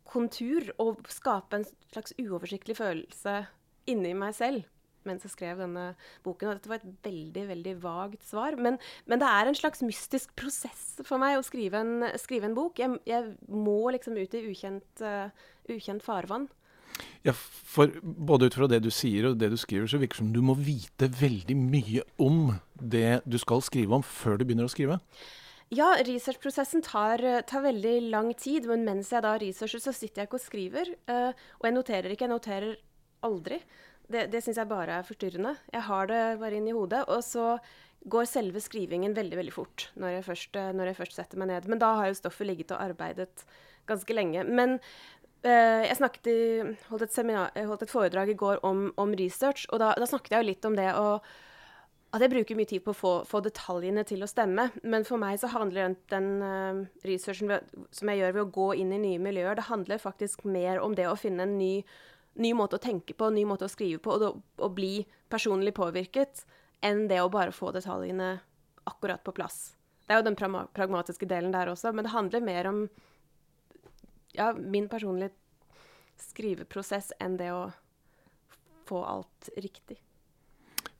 kontur 0.07 0.71
og 0.81 1.05
skape 1.11 1.59
en 1.59 1.67
slags 1.91 2.15
uoversiktlig 2.17 2.79
følelse 2.79 3.43
inni 3.91 4.15
meg 4.17 4.35
selv 4.39 4.65
mens 5.09 5.27
jeg 5.27 5.35
skrev 5.35 5.63
denne 5.63 5.89
boken. 6.27 6.51
Og 6.51 6.59
dette 6.59 6.71
var 6.71 6.83
et 6.83 7.07
veldig 7.07 7.47
veldig 7.53 7.75
vagt 7.85 8.27
svar. 8.27 8.59
Men, 8.61 8.81
men 9.07 9.23
det 9.23 9.31
er 9.31 9.51
en 9.51 9.59
slags 9.59 9.85
mystisk 9.87 10.35
prosess 10.39 11.01
for 11.07 11.23
meg 11.23 11.39
å 11.39 11.47
skrive 11.47 11.83
en, 11.83 12.11
skrive 12.21 12.51
en 12.51 12.57
bok. 12.59 12.81
Jeg, 12.83 13.01
jeg, 13.09 13.35
må 13.49 13.81
liksom 13.95 14.19
ut 14.19 14.37
i 14.37 14.45
ukjent, 14.51 15.05
uh, 15.05 15.29
ukjent 15.73 16.05
farvann. 16.05 16.49
Ja, 17.27 17.35
for 17.37 17.91
både 18.03 18.49
ut 18.49 18.57
fra 18.57 18.69
det 18.71 18.81
du 18.85 18.91
sier 18.95 19.31
og 19.31 19.41
det 19.41 19.51
du 19.53 19.59
skriver, 19.61 19.89
så 19.91 20.01
virker 20.01 20.17
det 20.17 20.25
som 20.25 20.31
du 20.33 20.41
må 20.45 20.55
vite 20.57 21.11
veldig 21.13 21.57
mye 21.59 22.05
om 22.23 22.55
det 22.81 23.21
du 23.29 23.37
skal 23.43 23.65
skrive 23.65 23.99
om, 23.99 24.05
før 24.05 24.39
du 24.41 24.47
begynner 24.47 24.69
å 24.69 24.73
skrive. 24.73 25.01
Ja, 25.75 25.89
researchprosessen 26.07 26.85
tar, 26.87 27.19
tar, 27.51 27.65
veldig 27.65 27.97
lang 28.13 28.31
tid. 28.39 28.69
Men 28.71 28.85
mens 28.87 29.11
jeg 29.11 29.25
da 29.25 29.35
researcher, 29.43 29.83
så 29.83 29.95
sitter 29.95 30.23
jeg 30.23 30.31
ikke 30.31 30.39
og 30.39 30.45
skriver. 30.45 30.93
Uh, 31.11 31.33
og 31.59 31.67
jeg 31.67 31.75
noterer 31.75 32.15
ikke. 32.15 32.29
Jeg 32.29 32.35
noterer 32.37 32.77
aldri. 33.27 33.59
Det, 34.13 34.29
det 34.31 34.43
syns 34.45 34.61
jeg 34.61 34.71
bare 34.71 35.01
er 35.01 35.07
forstyrrende. 35.07 35.57
Jeg 35.73 35.85
har 35.89 36.09
det 36.11 36.23
bare 36.43 36.59
inn 36.59 36.69
i 36.71 36.77
hodet. 36.77 37.03
Og 37.11 37.25
så 37.27 37.57
går 38.07 38.29
selve 38.31 38.63
skrivingen 38.63 39.17
veldig 39.17 39.39
veldig 39.41 39.55
fort 39.55 39.89
når 39.99 40.13
jeg 40.15 40.27
først, 40.29 40.59
når 40.79 40.93
jeg 40.93 40.99
først 41.01 41.17
setter 41.19 41.41
meg 41.43 41.51
ned. 41.51 41.67
Men 41.71 41.83
da 41.83 41.95
har 41.99 42.11
jo 42.11 42.19
stoffet 42.21 42.47
ligget 42.47 42.75
og 42.77 42.83
arbeidet 42.85 43.47
ganske 43.89 44.15
lenge. 44.15 44.45
Men 44.47 44.79
eh, 45.43 45.89
jeg 45.89 45.99
i, 46.31 46.39
holdt, 46.91 47.09
et 47.09 47.15
seminar, 47.15 47.51
holdt 47.57 47.87
et 47.87 47.93
foredrag 47.93 48.31
i 48.31 48.39
går 48.39 48.63
om, 48.67 48.89
om 48.97 49.19
research, 49.19 49.67
og 49.73 49.83
da, 49.83 49.93
da, 49.99 50.09
snakket 50.09 50.37
jeg 50.37 50.45
jo 50.45 50.51
litt 50.53 50.71
om 50.71 50.79
det 50.79 50.93
å 50.95 51.11
at 52.15 52.23
jeg 52.23 52.31
bruker 52.33 52.57
mye 52.57 52.69
tid 52.71 52.85
på 52.85 52.93
å 52.95 52.97
få, 52.97 53.13
få, 53.29 53.41
detaljene 53.45 54.05
til 54.07 54.23
å 54.25 54.29
stemme. 54.31 54.69
Men 54.87 55.05
for 55.05 55.21
meg 55.21 55.41
så 55.43 55.51
handler 55.53 55.89
den, 55.89 55.97
den 56.09 56.29
uh, 56.41 56.79
researchen 57.05 57.51
som 57.93 58.09
jeg 58.09 58.23
gjør 58.23 58.37
ved 58.37 58.43
å 58.45 58.53
gå 58.55 58.69
inn 58.81 58.95
i 58.95 59.01
nye 59.03 59.21
miljøer, 59.21 59.59
det 59.59 59.67
handler 59.67 60.01
faktisk 60.01 60.47
mer 60.49 60.81
om 60.81 60.95
det 60.97 61.09
å 61.11 61.19
finne 61.19 61.45
en 61.45 61.57
ny, 61.59 61.83
ny 62.37 62.53
måte 62.57 62.79
å 62.79 62.83
tenke 62.83 63.15
på, 63.17 63.31
ny 63.33 63.45
måte 63.49 63.67
å 63.67 63.73
skrive 63.73 64.01
på, 64.03 64.17
og, 64.19 64.43
å 64.61 64.69
bli 64.73 65.07
personlig 65.33 65.75
påvirket, 65.77 66.45
enn 66.85 67.07
det 67.11 67.23
å 67.23 67.33
bare 67.33 67.55
få 67.55 67.73
detaljene 67.75 68.37
akkurat 68.87 69.25
på 69.25 69.35
plass. 69.37 69.77
Det 70.07 70.15
er 70.15 70.21
jo 70.21 70.29
den 70.29 70.39
pragmatiske 70.39 71.27
delen 71.27 71.55
der 71.55 71.73
også, 71.73 71.91
men 71.93 72.07
det 72.07 72.15
handler 72.15 72.45
mer 72.45 72.69
om 72.71 72.85
ja, 74.37 74.53
min 74.53 74.89
personlige 74.89 75.35
skriveprosess 76.21 77.13
enn 77.21 77.37
det 77.41 77.51
å 77.53 77.65
få 78.87 79.03
alt 79.05 79.51
riktig. 79.57 79.99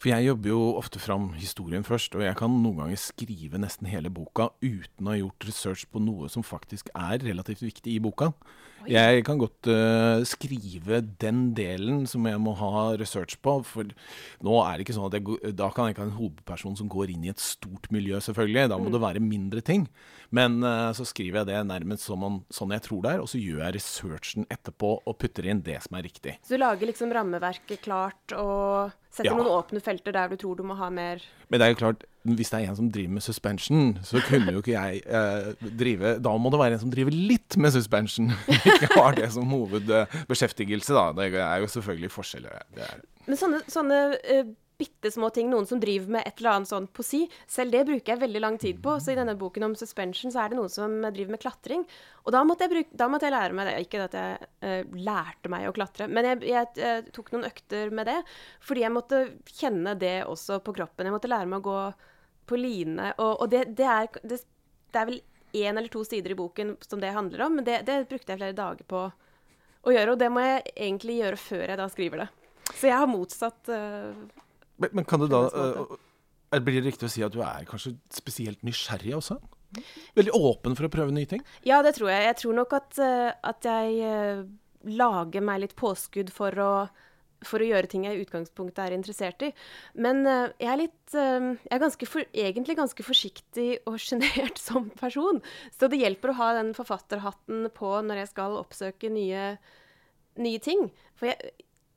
For 0.07 0.13
jeg 0.15 0.29
jobber 0.29 0.53
jo 0.53 0.59
ofte 0.79 1.01
fram 1.03 1.25
historien 1.35 1.83
først, 1.83 2.13
og 2.15 2.23
jeg 2.23 2.37
kan 2.39 2.53
noen 2.63 2.77
ganger 2.79 2.99
skrive 3.03 3.59
nesten 3.59 3.89
hele 3.91 4.07
boka 4.15 4.53
uten 4.63 5.09
å 5.09 5.11
ha 5.11 5.17
gjort 5.19 5.47
research 5.49 5.83
på 5.91 5.99
noe 5.99 6.29
som 6.31 6.45
faktisk 6.47 6.93
er 6.95 7.25
relativt 7.27 7.65
viktig 7.65 7.97
i 7.97 8.03
boka. 8.05 8.29
Oi. 8.85 8.93
Jeg 8.93 9.25
kan 9.27 9.41
godt 9.41 9.67
uh, 9.67 10.23
skrive 10.23 11.01
den 11.19 11.41
delen 11.59 12.05
som 12.07 12.23
jeg 12.31 12.39
må 12.39 12.53
ha 12.55 12.85
research 13.01 13.35
på, 13.43 13.57
for 13.67 13.91
nå 14.47 14.55
er 14.63 14.77
det 14.77 14.87
ikke 14.87 14.95
sånn 14.95 15.09
at 15.09 15.17
jeg, 15.19 15.55
da 15.59 15.73
kan 15.75 15.89
jeg 15.89 15.97
ikke 15.97 16.05
ha 16.05 16.07
en 16.13 16.19
hovedperson 16.21 16.79
som 16.79 16.93
går 16.93 17.11
inn 17.11 17.25
i 17.27 17.33
et 17.33 17.43
stort 17.43 17.91
miljø, 17.91 18.21
selvfølgelig. 18.23 18.69
Da 18.71 18.79
må 18.79 18.87
mm. 18.87 18.95
det 18.95 19.01
være 19.03 19.25
mindre 19.25 19.65
ting. 19.67 19.89
Men 20.31 20.61
uh, 20.63 20.93
så 20.95 21.09
skriver 21.09 21.43
jeg 21.43 21.51
det 21.51 21.65
nærmest 21.67 22.07
som 22.07 22.45
sånn 22.55 22.77
jeg 22.77 22.87
tror 22.87 23.03
det 23.03 23.17
er, 23.17 23.25
og 23.25 23.33
så 23.35 23.43
gjør 23.43 23.65
jeg 23.65 23.79
researchen 23.81 24.47
etterpå 24.55 24.93
og 25.03 25.19
putter 25.19 25.51
inn 25.51 25.67
det 25.67 25.81
som 25.83 25.99
er 25.99 26.07
riktig. 26.07 26.37
Så 26.47 26.55
du 26.55 26.63
lager 26.63 26.93
liksom 26.93 27.11
rammeverket 27.11 27.83
klart 27.83 28.39
og 28.39 28.95
Setter 29.17 29.31
ja. 29.31 29.37
noen 29.39 29.49
åpne 29.49 29.81
felter 29.81 30.13
der 30.13 30.29
du 30.29 30.37
tror 30.41 30.59
du 30.59 30.65
må 30.67 30.77
ha 30.77 30.91
mer 30.93 31.23
Men 31.49 31.61
det 31.61 31.67
er 31.67 31.73
jo 31.73 31.79
klart, 31.81 32.05
hvis 32.29 32.51
det 32.53 32.59
er 32.59 32.69
en 32.69 32.77
som 32.77 32.91
driver 32.93 33.15
med 33.17 33.25
suspension, 33.25 33.95
så 34.05 34.21
kunne 34.27 34.53
jo 34.53 34.61
ikke 34.61 34.75
jeg 34.75 35.01
eh, 35.07 35.49
drive 35.81 36.17
Da 36.21 36.35
må 36.37 36.53
det 36.53 36.61
være 36.61 36.77
en 36.77 36.83
som 36.85 36.93
driver 36.93 37.15
litt 37.15 37.57
med 37.57 37.73
suspension. 37.73 38.35
ikke 38.59 38.91
har 38.93 39.17
det 39.17 39.31
som 39.33 39.49
hovedbeskjeftigelse, 39.49 40.93
da. 40.97 41.07
Det 41.17 41.31
er 41.41 41.63
jo 41.63 41.71
selvfølgelig 41.73 42.13
forskjeller. 42.13 42.61
Men 43.27 43.41
sånne, 43.41 43.63
sånne 43.73 44.01
uh, 44.19 44.53
bitte 44.79 45.11
små 45.13 45.31
ting. 45.31 45.49
Noen 45.51 45.67
som 45.69 45.81
driver 45.81 46.17
med 46.17 46.27
et 46.29 46.41
eller 46.41 46.57
annet 46.57 46.71
sånn 46.71 46.89
poesi. 46.93 47.23
Selv 47.51 47.75
det 47.75 47.85
bruker 47.89 48.13
jeg 48.13 48.23
veldig 48.23 48.43
lang 48.43 48.59
tid 48.61 48.81
på. 48.85 48.97
Så 49.01 49.13
i 49.13 49.19
denne 49.19 49.37
boken 49.39 49.69
om 49.69 49.77
suspension 49.79 50.33
så 50.33 50.43
er 50.43 50.53
det 50.53 50.59
noen 50.59 50.73
som 50.73 50.99
driver 51.07 51.35
med 51.35 51.43
klatring. 51.43 51.85
Og 52.25 52.35
da 52.35 52.43
måtte 52.47 52.67
jeg, 52.67 52.75
bruke, 52.75 52.99
da 52.99 53.09
måtte 53.11 53.29
jeg 53.29 53.37
lære 53.37 53.57
meg 53.57 53.71
det. 53.71 53.77
Ikke 53.87 54.03
at 54.07 54.17
jeg 54.19 54.51
uh, 54.67 54.99
lærte 55.09 55.53
meg 55.53 55.69
å 55.69 55.77
klatre, 55.77 56.09
men 56.11 56.29
jeg, 56.31 56.43
jeg, 56.51 56.73
jeg, 56.81 57.07
tok 57.17 57.33
noen 57.35 57.49
økter 57.49 57.95
med 57.95 58.11
det. 58.11 58.19
Fordi 58.67 58.85
jeg 58.85 58.95
måtte 58.97 59.23
kjenne 59.53 59.97
det 60.01 60.17
også 60.27 60.61
på 60.67 60.77
kroppen. 60.77 61.09
Jeg 61.09 61.17
måtte 61.17 61.33
lære 61.33 61.51
meg 61.51 61.63
å 61.63 61.71
gå 61.71 61.81
på 62.47 62.61
line. 62.61 63.13
Og, 63.17 63.33
og 63.43 63.51
det, 63.53 63.67
det, 63.79 63.87
er, 63.91 64.11
det, 64.23 64.41
det, 64.93 65.01
er, 65.01 65.13
vel 65.13 65.23
én 65.57 65.77
eller 65.77 65.91
to 65.93 66.05
sider 66.07 66.35
i 66.35 66.39
boken 66.39 66.77
som 66.85 67.01
det 67.03 67.15
handler 67.17 67.47
om, 67.47 67.59
men 67.59 67.67
det, 67.67 67.81
det 67.89 68.03
brukte 68.11 68.35
jeg 68.35 68.43
flere 68.43 68.57
dager 68.57 68.87
på 68.89 69.07
å 69.87 69.95
gjøre. 69.95 70.15
Og 70.15 70.21
det 70.21 70.33
må 70.33 70.43
jeg 70.45 70.67
egentlig 70.75 71.21
gjøre 71.23 71.41
før 71.41 71.65
jeg 71.65 71.81
da 71.81 71.87
skriver 71.93 72.25
det. 72.25 72.33
Så 72.75 72.91
jeg 72.91 72.99
har 72.99 73.09
motsatt 73.09 73.71
uh, 73.71 74.43
men, 74.77 74.93
men 74.93 75.07
kan 75.09 75.23
du 75.23 75.29
da 75.31 75.47
uh, 75.49 75.97
Blir 76.57 76.81
det 76.81 76.93
riktig 76.93 77.09
å 77.09 77.13
si 77.13 77.25
at 77.27 77.35
du 77.35 77.43
er 77.45 77.67
kanskje 77.69 77.97
spesielt 78.15 78.63
nysgjerrig 78.67 79.17
også? 79.19 79.39
Veldig 80.17 80.33
åpen 80.37 80.77
for 80.79 80.87
å 80.87 80.93
prøve 80.93 81.13
nye 81.13 81.29
ting? 81.29 81.43
Ja, 81.67 81.83
det 81.85 81.97
tror 81.99 82.13
jeg. 82.13 82.23
Jeg 82.29 82.39
tror 82.41 82.55
nok 82.61 82.77
at, 82.79 83.01
uh, 83.03 83.33
at 83.51 83.67
jeg 83.67 83.99
uh, 84.07 84.47
lager 84.89 85.45
meg 85.45 85.65
litt 85.65 85.75
påskudd 85.77 86.31
for 86.33 86.57
å, 86.63 86.71
for 87.45 87.61
å 87.61 87.69
gjøre 87.69 87.91
ting 87.91 88.07
jeg 88.07 88.17
i 88.17 88.23
utgangspunktet 88.25 88.85
er 88.85 88.97
interessert 88.97 89.43
i. 89.45 89.51
Men 89.99 90.23
jeg 90.25 90.71
er 90.71 90.81
litt 90.81 91.17
Jeg 91.17 91.73
er 91.75 91.83
ganske 91.83 92.09
for, 92.09 92.25
egentlig 92.33 92.77
ganske 92.79 93.05
forsiktig 93.05 93.69
og 93.91 93.99
sjenert 94.07 94.63
som 94.63 94.89
person. 95.01 95.43
Så 95.75 95.91
det 95.93 96.01
hjelper 96.01 96.33
å 96.33 96.39
ha 96.41 96.53
den 96.61 96.73
forfatterhatten 96.79 97.69
på 97.77 97.93
når 98.07 98.23
jeg 98.23 98.33
skal 98.33 98.57
oppsøke 98.63 99.11
nye, 99.13 99.51
nye 100.39 100.63
ting. 100.63 100.89
For 101.19 101.33
jeg, 101.33 101.53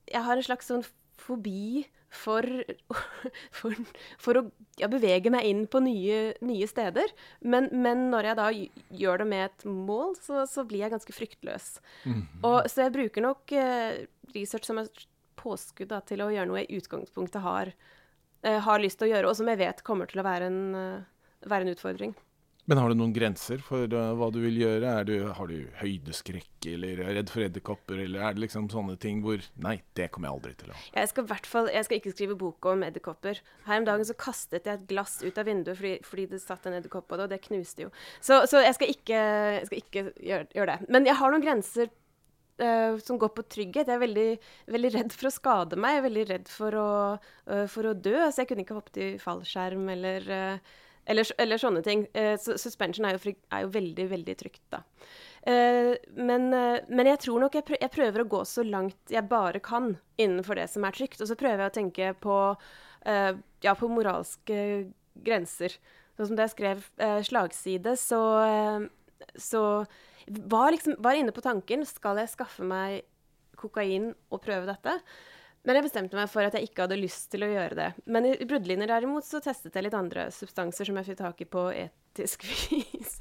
jeg 0.10 0.26
har 0.26 0.36
en 0.36 0.50
slags 0.50 0.74
sånn 0.74 0.86
fobi 1.20 1.86
for, 2.10 2.46
for, 3.60 3.76
for 4.22 4.40
å 4.40 4.44
ja, 4.80 4.90
bevege 4.92 5.32
meg 5.34 5.48
inn 5.50 5.66
på 5.70 5.82
nye, 5.86 6.22
nye 6.46 6.70
steder. 6.70 7.14
Men, 7.42 7.70
men, 7.72 8.08
når 8.14 8.32
jeg 8.32 8.40
da 8.40 8.48
gjør 9.04 9.24
det 9.24 9.30
med 9.30 9.46
et 9.48 9.68
mål, 9.70 10.16
så, 10.22 10.46
så 10.50 10.66
blir 10.68 10.86
jeg 10.86 10.94
ganske 10.96 11.16
fryktløs. 11.16 11.70
Mm 12.04 12.14
-hmm. 12.14 12.42
Og, 12.44 12.70
så 12.70 12.88
jeg 12.88 12.96
bruker 12.98 13.22
nok 13.22 13.52
eh, 13.52 14.06
research 14.36 14.66
som 14.66 14.78
et 14.78 15.06
påskudd 15.40 15.90
da, 15.90 16.02
til 16.02 16.22
å 16.22 16.32
gjøre 16.34 16.50
noe 16.50 16.64
jeg 16.64 16.70
i 16.70 16.80
utgangspunktet 16.82 17.42
har, 17.42 17.74
eh, 18.44 18.60
har 18.60 18.80
lyst 18.80 19.00
til 19.00 19.10
å 19.10 19.14
gjøre, 19.14 19.30
og 19.30 19.36
som 19.36 19.48
jeg 19.48 19.58
vet 19.58 19.84
kommer 19.84 20.06
til 20.06 20.20
å 20.20 20.28
være 20.28 20.46
en, 20.52 20.76
uh, 20.76 21.48
være 21.48 21.62
en 21.62 21.74
utfordring. 21.76 22.16
Men 22.70 22.78
har 22.78 22.92
du 22.92 23.00
noen 23.00 23.14
grenser 23.16 23.62
for 23.66 23.90
uh, 23.98 24.12
hva 24.14 24.28
du 24.30 24.38
vil 24.44 24.60
gjøre? 24.62 24.92
Du, 25.08 25.14
har 25.34 25.50
du 25.50 25.72
høydeskrekk, 25.80 26.68
eller 26.70 27.00
er 27.02 27.16
redd 27.18 27.32
for 27.34 27.42
edderkopper, 27.42 28.04
eller 28.04 28.28
er 28.28 28.36
det 28.36 28.44
liksom 28.44 28.68
sånne 28.70 28.94
ting 29.02 29.24
hvor 29.24 29.42
Nei, 29.64 29.80
det 29.98 30.12
kommer 30.14 30.30
jeg 30.30 30.38
aldri 30.38 30.52
til 30.60 30.74
å 30.74 30.76
Jeg 30.94 31.10
skal, 31.10 31.26
i 31.26 31.32
hvert 31.32 31.48
fall, 31.50 31.70
jeg 31.74 31.88
skal 31.88 31.98
ikke 31.98 32.12
skrive 32.14 32.36
bok 32.38 32.68
om 32.70 32.84
edderkopper. 32.86 33.40
Her 33.66 33.82
om 33.82 33.88
dagen 33.88 34.06
så 34.06 34.14
kastet 34.14 34.70
jeg 34.70 34.78
et 34.78 34.84
glass 34.92 35.18
ut 35.24 35.40
av 35.42 35.50
vinduet 35.50 35.80
fordi, 35.80 35.96
fordi 36.06 36.26
det 36.36 36.42
satt 36.44 36.68
en 36.70 36.76
edderkopp 36.78 37.08
på 37.10 37.18
det, 37.18 37.26
og 37.26 37.34
det 37.34 37.40
knuste 37.48 37.88
jo. 37.88 37.94
Så, 38.20 38.38
så 38.52 38.62
jeg 38.62 38.78
skal 38.78 38.94
ikke, 38.94 39.24
jeg 39.56 39.64
skal 39.72 39.82
ikke 39.82 40.04
gjøre, 40.04 40.46
gjøre, 40.60 40.76
det. 40.76 40.92
Men 40.94 41.10
jeg 41.10 41.18
har 41.24 41.34
noen 41.34 41.46
grenser 41.48 41.90
uh, 41.90 43.00
som 43.02 43.18
går 43.24 43.32
på 43.34 43.46
trygghet. 43.56 43.90
Jeg 43.90 43.96
er 43.96 44.04
veldig, 44.04 44.28
veldig, 44.76 44.94
redd 45.00 45.18
for 45.18 45.32
å 45.32 45.34
skade 45.34 45.80
meg. 45.80 45.96
Jeg 45.96 46.04
er 46.04 46.06
veldig 46.06 46.28
redd 46.36 46.54
for 46.54 46.78
å, 46.84 46.92
uh, 47.50 47.66
for 47.74 47.90
å 47.90 47.96
dø. 47.98 48.20
Så 48.30 48.44
jeg 48.44 48.52
kunne 48.52 48.68
ikke 48.68 48.78
hoppet 48.78 49.02
i 49.02 49.10
fallskjerm 49.26 49.90
eller 49.96 50.30
uh, 50.30 50.78
eller, 51.10 51.32
eller 51.42 51.62
sånne 51.62 51.82
ting. 51.86 52.06
Eh, 52.18 52.36
suspension 52.40 53.08
er 53.08 53.18
jo, 53.18 53.34
er 53.50 53.66
jo, 53.66 53.72
veldig, 53.74 54.06
veldig 54.12 54.36
trygt, 54.40 54.64
da. 54.74 54.84
Eh, 55.50 55.96
men, 56.20 56.50
uh, 56.52 56.78
men, 56.92 57.08
jeg 57.14 57.22
tror 57.24 57.40
nok 57.46 57.56
jeg, 57.56 57.66
prøver, 57.66 57.82
jeg, 57.86 57.94
prøver 57.94 58.22
å 58.22 58.28
gå 58.34 58.42
så 58.46 58.66
langt 58.68 59.14
jeg 59.14 59.24
bare 59.32 59.62
kan 59.64 59.94
innenfor 60.20 60.60
det 60.60 60.68
som 60.74 60.86
er 60.86 60.98
trygt. 60.98 61.22
Og 61.24 61.32
så 61.32 61.38
prøver 61.40 61.66
jeg 61.66 61.74
å 61.74 61.78
tenke 61.80 62.12
på, 62.22 62.38
ja, 63.64 63.74
på 63.80 63.88
moralske 63.90 64.60
grenser. 65.24 65.78
Sånn 66.18 66.30
som 66.30 66.38
da 66.38 66.46
jeg 66.46 66.54
skrev 66.58 66.84
slagside, 67.24 67.94
så, 67.98 68.20
så 69.40 69.62
var 70.28 70.74
liksom 70.76 70.98
var 71.00 71.16
inne 71.16 71.32
på 71.34 71.44
tanken 71.46 71.86
skal 71.88 72.20
jeg 72.20 72.34
skaffe 72.34 72.68
meg 72.68 73.06
kokain 73.60 74.12
og 74.30 74.44
prøve 74.44 74.68
dette. 74.68 75.00
Men 75.70 75.78
jeg 75.78 75.86
bestemte 75.86 76.18
meg 76.18 76.30
for 76.34 76.42
at 76.42 76.56
jeg 76.58 76.66
ikke 76.66 76.88
hadde 76.88 76.96
lyst 76.98 77.28
til 77.30 77.46
å 77.46 77.48
gjøre 77.52 77.76
det. 77.78 77.88
Men 78.10 78.26
i 78.26 78.32
bruddlinjer 78.42 78.90
derimot 78.90 79.28
så 79.28 79.38
testet 79.46 79.76
jeg 79.78 79.86
litt 79.86 79.94
andre 79.94 80.24
substanser 80.34 80.90
som 80.90 80.98
jeg 80.98 81.06
fikk 81.12 81.20
tak 81.20 81.44
i 81.46 81.46
på 81.46 81.66
etisk 81.78 82.46
vis. 82.50 83.20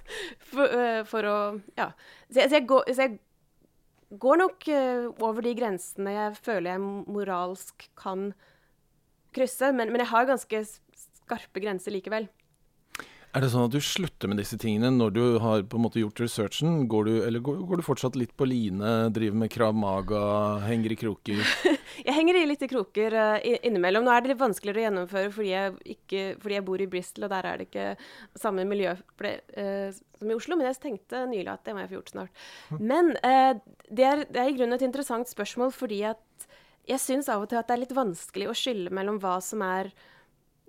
for, 0.49 0.65
uh, 0.65 1.03
for, 1.11 1.29
å 1.29 1.39
Ja. 1.77 1.91
Så 2.31 2.41
jeg, 2.41 2.49
så 2.49 2.57
jeg, 2.57 2.65
går, 2.71 2.89
så 2.89 3.05
jeg 3.05 4.17
går, 4.25 4.41
nok 4.41 4.71
uh, 4.73 5.29
over 5.29 5.45
de 5.45 5.53
grensene 5.61 6.17
jeg 6.17 6.41
føler 6.41 6.71
jeg 6.73 6.87
moralsk 7.19 7.85
kan 8.01 8.31
krysse. 9.37 9.69
Men, 9.77 9.93
men 9.93 10.07
jeg 10.07 10.13
har 10.15 10.33
ganske 10.33 10.65
skarpe 10.73 11.61
grenser 11.61 11.93
likevel. 11.93 12.31
Er 13.37 13.45
det 13.45 13.51
sånn 13.53 13.67
at 13.67 13.75
du 13.75 13.83
slutter 13.85 14.31
med 14.31 14.39
disse 14.41 14.57
tingene 14.61 14.89
når 14.95 15.11
du 15.13 15.23
har 15.43 15.61
på 15.69 15.77
en 15.77 15.83
måte 15.85 16.01
gjort 16.01 16.21
researchen? 16.23 16.87
Går 16.89 17.05
du, 17.05 17.13
eller 17.27 17.43
går, 17.45 17.59
går 17.69 17.81
du 17.81 17.85
fortsatt 17.85 18.17
litt 18.17 18.33
på 18.39 18.47
line, 18.49 18.93
driver 19.13 19.43
med 19.43 19.53
krav 19.53 19.77
maga, 19.77 20.23
henger 20.65 20.95
i 20.95 20.97
kroker? 20.99 21.43
jeg 22.07 22.15
henger 22.17 22.39
i 22.41 22.47
litt 22.49 22.65
i 22.65 22.71
kroker 22.73 23.17
uh, 23.19 23.37
innimellom. 23.69 24.07
Nå 24.07 24.15
er 24.15 24.25
det 24.25 24.33
litt 24.33 24.41
vanskeligere 24.41 24.81
å 24.81 24.87
gjennomføre 24.87 25.35
fordi 25.35 25.53
jeg, 25.53 25.75
ikke, 25.97 26.23
fordi 26.41 26.57
jeg, 26.57 26.67
bor 26.71 26.85
i 26.85 26.89
Bristol, 26.95 27.29
og 27.29 27.35
der 27.35 27.51
er 27.51 27.61
det 27.61 27.69
ikke 27.69 27.91
samme 28.41 28.65
miljø 28.71 28.97
ble, 29.21 29.35
uh, 29.59 29.93
som 29.93 30.33
i 30.33 30.39
Oslo. 30.39 30.57
Men 30.57 30.71
jeg 30.71 30.81
tenkte 30.87 31.27
nylig 31.29 31.53
at 31.53 31.69
det 31.69 31.77
må 31.77 31.85
jeg 31.85 31.93
få 31.93 31.99
gjort 31.99 32.15
snart. 32.15 32.43
Men 32.81 33.13
uh, 33.21 33.53
det, 33.93 34.09
er, 34.09 34.25
det 34.25 34.41
er 34.41 34.49
i 34.49 34.57
grunnen 34.57 34.79
et 34.79 34.89
interessant 34.89 35.29
spørsmål 35.29 35.77
fordi 35.77 36.01
at 36.15 36.49
jeg 36.89 37.05
syns 37.05 37.29
av 37.29 37.45
og 37.45 37.53
til 37.53 37.61
at 37.61 37.69
det 37.69 37.77
er 37.77 37.85
litt 37.85 37.97
vanskelig 37.97 38.49
å 38.49 38.57
skille 38.57 38.93
mellom 38.95 39.21
hva 39.21 39.37
som 39.45 39.61
er 39.69 39.93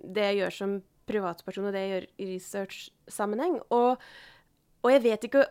det 0.00 0.30
jeg 0.30 0.42
gjør 0.42 0.56
som 0.56 0.80
privatperson, 1.10 1.68
og 1.68 1.74
det 1.76 1.82
jeg 1.84 1.92
gjør 1.94 2.06
i 2.08 2.28
research-sammenheng. 2.34 3.58
Og, 3.76 4.06
og, 4.82 4.88
jeg 4.94 5.04
vet 5.06 5.26
ikke 5.28 5.44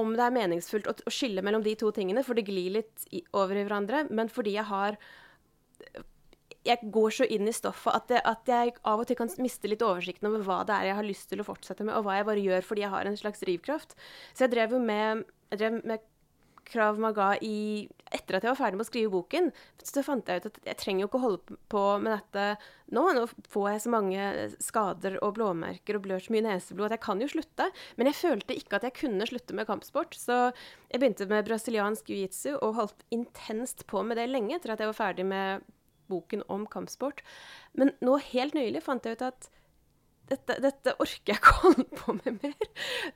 om 0.00 0.14
det 0.16 0.24
er 0.24 0.34
meningsfullt 0.34 0.88
å, 0.90 0.96
å, 1.06 1.12
skille 1.12 1.44
mellom 1.44 1.62
de 1.64 1.76
to 1.78 1.92
tingene, 1.94 2.24
for 2.26 2.38
det 2.38 2.46
glir 2.48 2.72
litt 2.80 3.06
i, 3.14 3.22
over 3.36 3.58
i 3.58 3.66
hverandre. 3.66 4.06
Men 4.10 4.32
fordi 4.32 4.56
jeg 4.58 4.66
har 4.70 4.98
Jeg 6.64 6.88
går 6.88 7.10
så 7.12 7.26
inn 7.28 7.48
i 7.48 7.52
stoffet 7.52 7.92
at, 7.92 8.06
det, 8.08 8.22
at, 8.24 8.48
jeg 8.48 8.72
av 8.88 9.02
og 9.02 9.06
til 9.06 9.18
kan 9.18 9.28
miste 9.44 9.68
litt 9.68 9.82
oversikten 9.84 10.30
over 10.30 10.40
hva 10.46 10.62
det 10.64 10.78
er 10.78 10.86
jeg 10.88 10.96
har 10.96 11.04
lyst 11.04 11.28
til 11.28 11.42
å 11.42 11.44
fortsette 11.44 11.84
med, 11.84 11.92
og 11.92 12.06
hva 12.06 12.16
jeg 12.16 12.28
bare 12.30 12.44
gjør 12.46 12.64
fordi 12.64 12.84
jeg 12.86 12.94
har 12.94 13.10
en 13.10 13.20
slags 13.20 13.44
drivkraft. 13.44 13.92
Så 14.32 14.46
jeg 14.46 14.54
drev 14.54 14.72
jo 14.72 14.80
med, 14.80 15.26
jeg 15.52 15.60
drev 15.60 15.76
med 15.84 16.06
Krav 16.68 16.98
Maga 17.02 17.34
i 17.44 17.86
etter 18.14 18.36
at 18.36 18.44
jeg 18.44 18.52
var 18.52 18.58
ferdig 18.58 18.78
med 18.78 18.84
å 18.84 18.88
skrive 18.88 19.12
boken, 19.12 19.48
så 19.82 20.02
fant 20.06 20.28
jeg 20.30 20.40
ut 20.40 20.48
at 20.50 20.58
jeg 20.68 20.78
trenger 20.80 21.04
jo 21.04 21.08
ikke 21.08 21.18
å 21.18 21.24
holde 21.24 21.58
på 21.72 21.82
med 22.02 22.14
dette 22.14 22.44
nå. 22.94 23.04
Nå 23.16 23.24
får 23.50 23.68
jeg 23.72 23.82
så 23.84 23.92
mange 23.94 24.28
skader 24.62 25.18
og 25.24 25.34
blåmerker 25.38 25.98
og 25.98 26.04
blør 26.06 26.22
så 26.22 26.34
mye 26.34 26.46
neseblod 26.46 26.88
at 26.88 26.96
jeg 26.96 27.04
kan 27.06 27.22
jo 27.24 27.30
slutte. 27.32 27.68
Men 27.98 28.10
jeg 28.10 28.20
følte 28.20 28.58
ikke 28.58 28.78
at 28.78 28.86
jeg 28.88 28.98
kunne 29.00 29.28
slutte 29.28 29.56
med 29.56 29.68
kampsport, 29.70 30.14
så 30.18 30.38
jeg 30.46 31.00
begynte 31.00 31.28
med 31.30 31.48
brasiliansk 31.48 32.12
jiu-jitsu 32.12 32.52
og 32.54 32.78
holdt 32.78 33.06
intenst 33.14 33.86
på 33.90 34.04
med 34.06 34.20
det 34.20 34.28
lenge 34.30 34.58
etter 34.58 34.74
at 34.74 34.84
jeg 34.84 34.92
var 34.92 35.00
ferdig 35.00 35.26
med 35.28 35.66
boken 36.12 36.44
om 36.52 36.68
kampsport. 36.70 37.24
Men 37.74 37.92
nå 38.04 38.18
helt 38.30 38.54
nylig 38.56 38.84
fant 38.84 39.06
jeg 39.06 39.18
ut 39.18 39.26
at 39.26 39.50
dette, 40.30 40.56
dette 40.62 40.94
orker 41.02 41.34
jeg 41.34 41.40
ikke 41.40 41.52
å 41.52 41.64
holde 41.66 41.88
på 41.98 42.14
med 42.22 42.38
mer. 42.44 42.70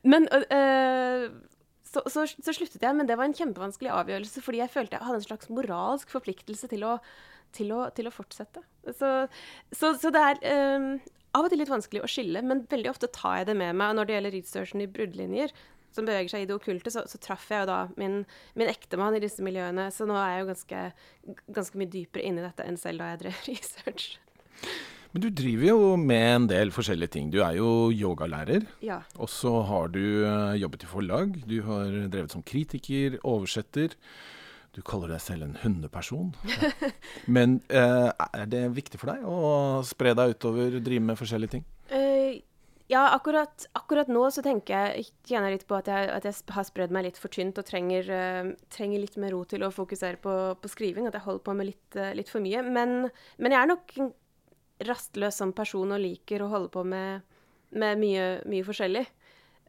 Men 0.05 0.29
øh, 0.29 1.29
så, 1.89 2.03
så, 2.13 2.27
så, 2.29 2.53
sluttet 2.53 2.83
jeg, 2.85 2.97
men 2.97 3.09
det 3.09 3.17
var 3.17 3.29
en 3.29 3.37
kjempevanskelig 3.37 3.93
avgjørelse, 3.95 4.43
fordi 4.45 4.61
jeg 4.61 4.73
følte 4.73 4.99
jeg 4.99 5.07
hadde 5.07 5.21
en 5.23 5.29
slags 5.29 5.49
moralsk 5.53 6.13
forpliktelse 6.13 6.69
til 6.69 6.85
å, 6.85 6.99
til 7.57 7.73
å, 7.73 7.87
til 7.97 8.11
å 8.11 8.13
fortsette. 8.13 8.63
Så, 8.99 9.13
så, 9.73 10.13
det 10.13 10.25
er 10.25 10.43
um, 10.77 10.91
av 11.37 11.47
og 11.47 11.53
til 11.53 11.63
litt 11.63 11.73
vanskelig 11.73 12.05
å 12.05 12.11
skille, 12.11 12.45
men 12.45 12.67
veldig 12.69 12.93
ofte 12.93 13.11
tar 13.15 13.41
jeg 13.41 13.51
det 13.51 13.57
med 13.61 13.77
meg. 13.79 13.93
Og 13.93 14.01
når 14.01 14.09
det 14.09 14.17
gjelder 14.17 14.37
researchen 14.37 14.85
i 14.85 14.91
bruddlinjer, 14.91 15.55
som 15.97 16.05
beveger 16.05 16.31
seg 16.35 16.45
i 16.45 16.49
det 16.51 16.57
okkulte, 16.59 16.93
så, 16.93 17.07
så 17.09 17.21
traff 17.23 17.49
jeg 17.51 17.65
jo 17.65 17.71
da 17.71 17.79
min, 18.01 18.21
min 18.59 18.71
ektemann 18.71 19.17
i 19.17 19.23
disse 19.25 19.45
miljøene. 19.45 19.89
Så 19.95 20.07
nå 20.09 20.19
er 20.21 20.35
jeg 20.35 20.43
jo 20.43 20.51
ganske, 20.53 20.85
ganske 21.57 21.81
mye 21.81 21.93
dypere 21.95 22.29
inni 22.29 22.45
dette 22.45 22.69
enn 22.69 22.79
selv 22.81 23.03
da 23.03 23.13
jeg 23.15 23.23
drev 23.25 23.43
research. 23.51 24.11
Men 25.13 25.25
du 25.25 25.29
driver 25.33 25.69
jo 25.71 25.93
med 25.97 26.25
en 26.29 26.49
del 26.51 26.73
forskjellige 26.75 27.15
ting. 27.15 27.29
Du 27.33 27.39
er 27.41 27.57
jo 27.57 27.89
yogalærer. 27.95 28.67
Ja. 28.85 29.01
Og 29.17 29.31
så 29.33 29.55
har 29.69 29.89
du 29.95 30.03
eh, 30.29 30.59
jobbet 30.61 30.85
i 30.85 30.91
forlag. 30.91 31.39
Du 31.49 31.63
har 31.65 31.95
drevet 32.13 32.35
som 32.35 32.45
kritiker, 32.45 33.17
oversetter. 33.25 33.97
Du 34.77 34.83
kaller 34.85 35.15
deg 35.15 35.23
selv 35.25 35.47
en 35.47 35.57
hundeperson. 35.63 36.35
Men 37.39 37.59
eh, 37.73 38.11
er 38.13 38.53
det 38.53 38.67
viktig 38.77 39.01
for 39.01 39.15
deg 39.15 39.25
å 39.25 39.81
spre 39.89 40.13
deg 40.19 40.37
utover, 40.37 40.77
drive 40.85 41.09
med 41.09 41.19
forskjellige 41.19 41.57
ting? 41.57 41.65
Uh, 41.89 42.37
ja, 42.93 43.07
akkurat, 43.17 43.65
akkurat, 43.77 44.13
nå 44.13 44.23
så 44.33 44.45
tenker 44.45 44.77
jeg 44.77 45.09
kjenner 45.29 45.53
litt 45.53 45.67
på 45.69 45.77
at 45.77 45.89
jeg, 45.89 46.13
at 46.13 46.29
jeg 46.29 46.37
har 46.53 46.69
spredd 46.69 46.93
meg 46.93 47.09
litt 47.09 47.19
for 47.21 47.33
tynt 47.33 47.59
og 47.61 47.67
trenger, 47.69 48.13
uh, 48.13 48.53
trenger, 48.73 49.03
litt 49.03 49.17
mer 49.21 49.33
ro 49.33 49.43
til 49.49 49.65
å 49.65 49.73
fokusere 49.73 50.21
på, 50.21 50.39
på 50.61 50.73
skriving. 50.73 51.09
At 51.09 51.17
jeg 51.17 51.27
holder 51.27 51.45
på 51.49 51.57
med 51.57 51.73
litt, 51.73 51.89
uh, 51.97 52.13
litt 52.17 52.33
for 52.33 52.45
mye. 52.45 52.63
Men, 52.69 52.99
men, 53.41 53.57
jeg 53.57 53.61
er 53.65 53.73
nok 53.73 53.99
rastløs 54.87 55.39
som 55.41 55.53
person 55.57 55.95
og 55.95 56.03
liker 56.03 56.45
å 56.45 56.51
holde 56.53 56.71
på 56.75 56.85
med, 56.87 57.25
med 57.71 58.01
mye, 58.01 58.27
mye, 58.49 58.67
forskjellig. 58.67 59.05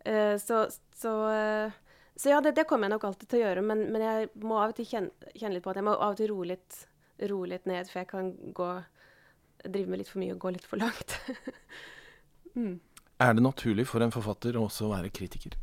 Uh, 0.06 0.36
så, 0.42 0.66
så, 0.96 1.14
uh, 1.30 1.96
så, 2.16 2.34
ja, 2.34 2.42
det, 2.46 2.56
det, 2.60 2.68
kommer 2.70 2.88
jeg 2.88 2.98
nok 2.98 3.08
alltid 3.10 3.32
til 3.32 3.42
å 3.42 3.44
gjøre, 3.48 3.66
men, 3.72 3.88
men 3.94 4.06
jeg 4.06 4.30
må 4.44 4.60
av 4.62 4.74
og 4.74 4.78
til 4.80 4.90
kjenne, 4.90 5.32
kjenne, 5.34 5.56
litt 5.58 5.66
på 5.66 5.74
at 5.74 5.82
jeg 5.82 5.88
må 5.90 5.96
av 5.98 6.14
og 6.14 6.20
til 6.20 6.32
roe 6.34 6.52
litt, 6.54 6.84
roe 7.32 7.50
litt 7.52 7.70
ned, 7.70 7.90
for 7.92 8.04
jeg 8.04 8.12
kan 8.12 8.34
gå, 8.56 8.70
drive 9.66 9.92
med 9.92 10.04
litt 10.04 10.12
for 10.12 10.24
mye 10.24 10.36
og 10.36 10.44
gå 10.46 10.54
litt 10.56 10.70
for 10.70 10.82
langt. 10.82 11.18
mm. 12.60 12.78
Er 13.20 13.34
det 13.36 13.44
naturlig 13.44 13.90
for 13.90 14.04
en 14.04 14.16
forfatter 14.16 14.56
å 14.56 14.68
også 14.70 14.94
være 14.94 15.12
kritiker? 15.12 15.58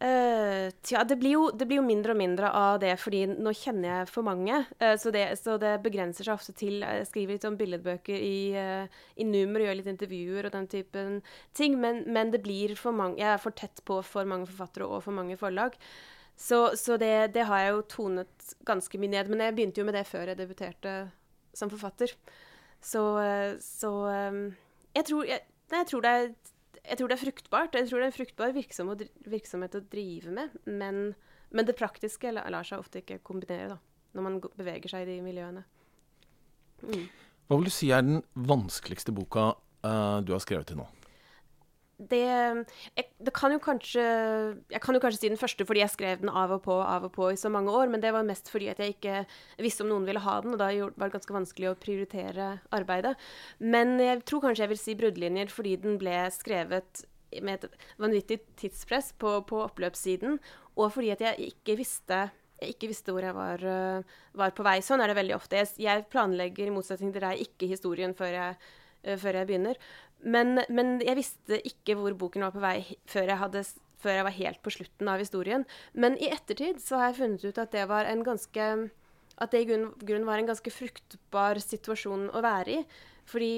Uh, 0.00 0.70
tja, 0.80 1.02
det 1.04 1.18
blir, 1.20 1.34
jo, 1.34 1.40
det 1.52 1.66
blir, 1.68 1.76
jo, 1.76 1.84
mindre 1.84 2.14
og 2.14 2.16
mindre 2.16 2.48
av 2.56 2.78
det, 2.80 2.94
fordi 3.02 3.18
nå 3.28 3.52
kjenner 3.52 3.90
jeg 3.90 4.06
for 4.08 4.24
mange. 4.24 4.62
Uh, 4.80 4.94
så, 4.96 5.10
det, 5.12 5.26
så, 5.36 5.58
det, 5.60 5.74
begrenser 5.84 6.24
seg 6.24 6.38
ofte 6.38 6.54
til 6.56 6.78
Jeg 6.80 7.08
skriver 7.10 7.36
litt 7.36 7.44
om 7.44 7.58
billedbøker 7.60 8.16
i, 8.16 8.38
uh, 8.56 9.02
i 9.20 9.26
nummer, 9.28 9.60
gjør 9.60 9.76
litt 9.76 9.90
intervjuer 9.92 10.48
og 10.48 10.54
den 10.54 10.68
typen 10.72 11.18
ting. 11.52 11.76
Men, 11.82 12.00
men, 12.08 12.32
det 12.32 12.40
blir 12.46 12.72
for 12.80 12.96
mange 12.96 13.20
Jeg 13.20 13.34
er 13.34 13.42
for 13.42 13.52
tett 13.52 13.82
på 13.84 13.98
for 14.06 14.28
mange 14.30 14.48
forfattere 14.48 14.88
og 14.88 15.04
for 15.04 15.18
mange 15.18 15.36
forlag. 15.40 15.76
Så, 16.32 16.62
så 16.80 16.96
det, 16.96 17.34
det, 17.34 17.44
har 17.50 17.60
jeg 17.60 17.74
jo 17.74 17.84
tonet 17.98 18.54
ganske 18.64 19.02
mye 19.02 19.12
ned. 19.18 19.28
Men 19.28 19.44
jeg 19.44 19.56
begynte 19.58 19.84
jo 19.84 19.88
med 19.90 19.98
det 20.00 20.06
før 20.08 20.32
jeg 20.32 20.40
debuterte 20.40 20.94
som 21.52 21.68
forfatter. 21.68 22.16
Så, 22.80 23.04
så 23.60 23.92
um, 24.08 24.46
jeg, 24.96 25.04
tror, 25.10 25.28
jeg, 25.28 25.44
jeg 25.76 25.92
tror 25.92 26.08
det 26.08 26.14
er 26.16 26.32
jeg 26.84 26.98
tror 26.98 27.10
det 27.10 27.16
er 27.16 27.24
fruktbart. 27.24 27.76
Jeg 27.76 27.88
tror 27.88 28.00
det 28.00 28.06
er 28.06 28.12
en 28.12 28.16
fruktbar 28.16 28.54
virksom 28.56 28.92
virksomhet 29.30 29.76
å 29.78 29.82
drive 29.92 30.34
med. 30.34 30.54
Men, 30.66 31.02
men 31.50 31.68
det 31.68 31.78
praktiske 31.78 32.32
lar 32.34 32.66
seg 32.66 32.82
ofte 32.82 33.02
ikke 33.02 33.20
kombinere, 33.26 33.74
da, 33.74 34.06
når 34.16 34.26
man 34.26 34.38
beveger 34.58 34.92
seg 34.92 35.04
i 35.04 35.10
de 35.12 35.18
miljøene. 35.24 35.64
Mm. 36.86 37.04
Hva 37.50 37.58
vil 37.58 37.68
du 37.68 37.74
si 37.74 37.90
er 37.92 38.06
den 38.06 38.22
vanskeligste 38.34 39.12
boka 39.14 39.52
uh, 39.84 40.18
du 40.24 40.32
har 40.32 40.42
skrevet 40.42 40.70
til 40.70 40.80
nå? 40.80 40.86
Det, 42.08 42.20
jeg, 42.96 43.06
det 43.20 43.32
kan 43.36 43.52
kanskje, 43.60 44.04
jeg 44.72 44.80
kan 44.82 44.96
jo 44.96 45.02
kanskje 45.02 45.20
si 45.20 45.30
den 45.32 45.40
første 45.40 45.66
fordi 45.68 45.82
jeg 45.82 45.92
skrev 45.92 46.22
den 46.22 46.32
av 46.32 46.54
og 46.56 46.62
på 46.64 46.78
av 46.80 47.04
og 47.08 47.12
på 47.14 47.28
i 47.32 47.38
så 47.40 47.50
mange 47.52 47.72
år, 47.76 47.90
men 47.92 48.02
det 48.02 48.14
var 48.16 48.26
mest 48.26 48.48
fordi 48.52 48.70
at 48.72 48.80
jeg 48.80 48.96
ikke 48.96 49.22
visste 49.60 49.84
om 49.84 49.92
noen 49.92 50.08
ville 50.08 50.22
ha 50.24 50.38
den, 50.44 50.54
og 50.56 50.62
da 50.62 50.70
var 50.88 51.10
det 51.10 51.16
ganske 51.18 51.36
vanskelig 51.36 51.70
å 51.70 51.78
prioritere 51.80 52.50
arbeidet. 52.76 53.14
Men 53.60 53.98
jeg 54.00 54.24
tror 54.24 54.46
kanskje 54.46 54.64
jeg 54.64 54.72
vil 54.72 54.82
si 54.82 54.96
'Bruddlinjer' 54.96 55.52
fordi 55.52 55.76
den 55.84 56.00
ble 56.00 56.24
skrevet 56.34 57.04
med 57.42 57.64
et 57.64 57.80
vanvittig 58.00 58.40
tidspress 58.58 59.12
på, 59.20 59.38
på 59.46 59.62
oppløpssiden, 59.68 60.40
og 60.80 60.92
fordi 60.96 61.12
at 61.14 61.24
jeg 61.28 61.52
ikke 61.52 61.78
visste 61.78 62.28
jeg 62.60 62.74
ikke 62.74 62.90
visste 62.90 63.12
hvor 63.14 63.24
jeg 63.24 63.32
var, 63.32 63.62
var, 64.36 64.50
på 64.52 64.64
vei. 64.66 64.80
Sånn 64.84 65.00
er 65.00 65.08
det 65.08 65.16
veldig 65.16 65.32
ofte. 65.32 65.56
Jeg, 65.62 65.70
jeg 65.80 66.04
planlegger, 66.12 66.68
i 66.68 66.74
motsetning 66.74 67.08
til 67.14 67.24
deg, 67.24 67.40
ikke 67.46 67.70
historien 67.70 68.12
før 68.12 68.34
jeg, 68.34 68.58
før 69.22 69.38
jeg 69.40 69.48
begynner. 69.48 69.80
Men, 70.20 70.60
men, 70.68 70.98
jeg 71.04 71.16
visste 71.16 71.60
ikke 71.64 71.96
hvor 71.96 72.16
boken 72.18 72.44
var 72.44 72.54
på 72.54 72.62
vei 72.62 72.76
før 73.08 73.30
jeg, 73.32 73.40
hadde, 73.40 73.64
før 74.02 74.18
jeg, 74.18 74.26
var 74.26 74.36
helt 74.36 74.62
på 74.64 74.72
slutten 74.74 75.10
av 75.12 75.22
historien. 75.22 75.66
Men 75.92 76.18
i 76.20 76.28
ettertid 76.32 76.82
så 76.84 77.00
har 77.00 77.10
jeg 77.10 77.20
funnet 77.22 77.46
ut 77.46 77.60
at 77.62 77.72
det 77.76 77.86
var 77.88 78.08
en 78.10 78.24
ganske 78.26 78.70
at 79.40 79.54
det 79.54 79.62
i 79.62 79.68
grunn, 79.70 79.86
grunn 80.04 80.26
var 80.28 80.40
en 80.40 80.50
ganske 80.50 80.72
fruktbar 80.74 81.60
situasjon 81.64 82.28
å 82.36 82.42
være 82.44 82.74
i. 82.74 82.80
Fordi 83.30 83.52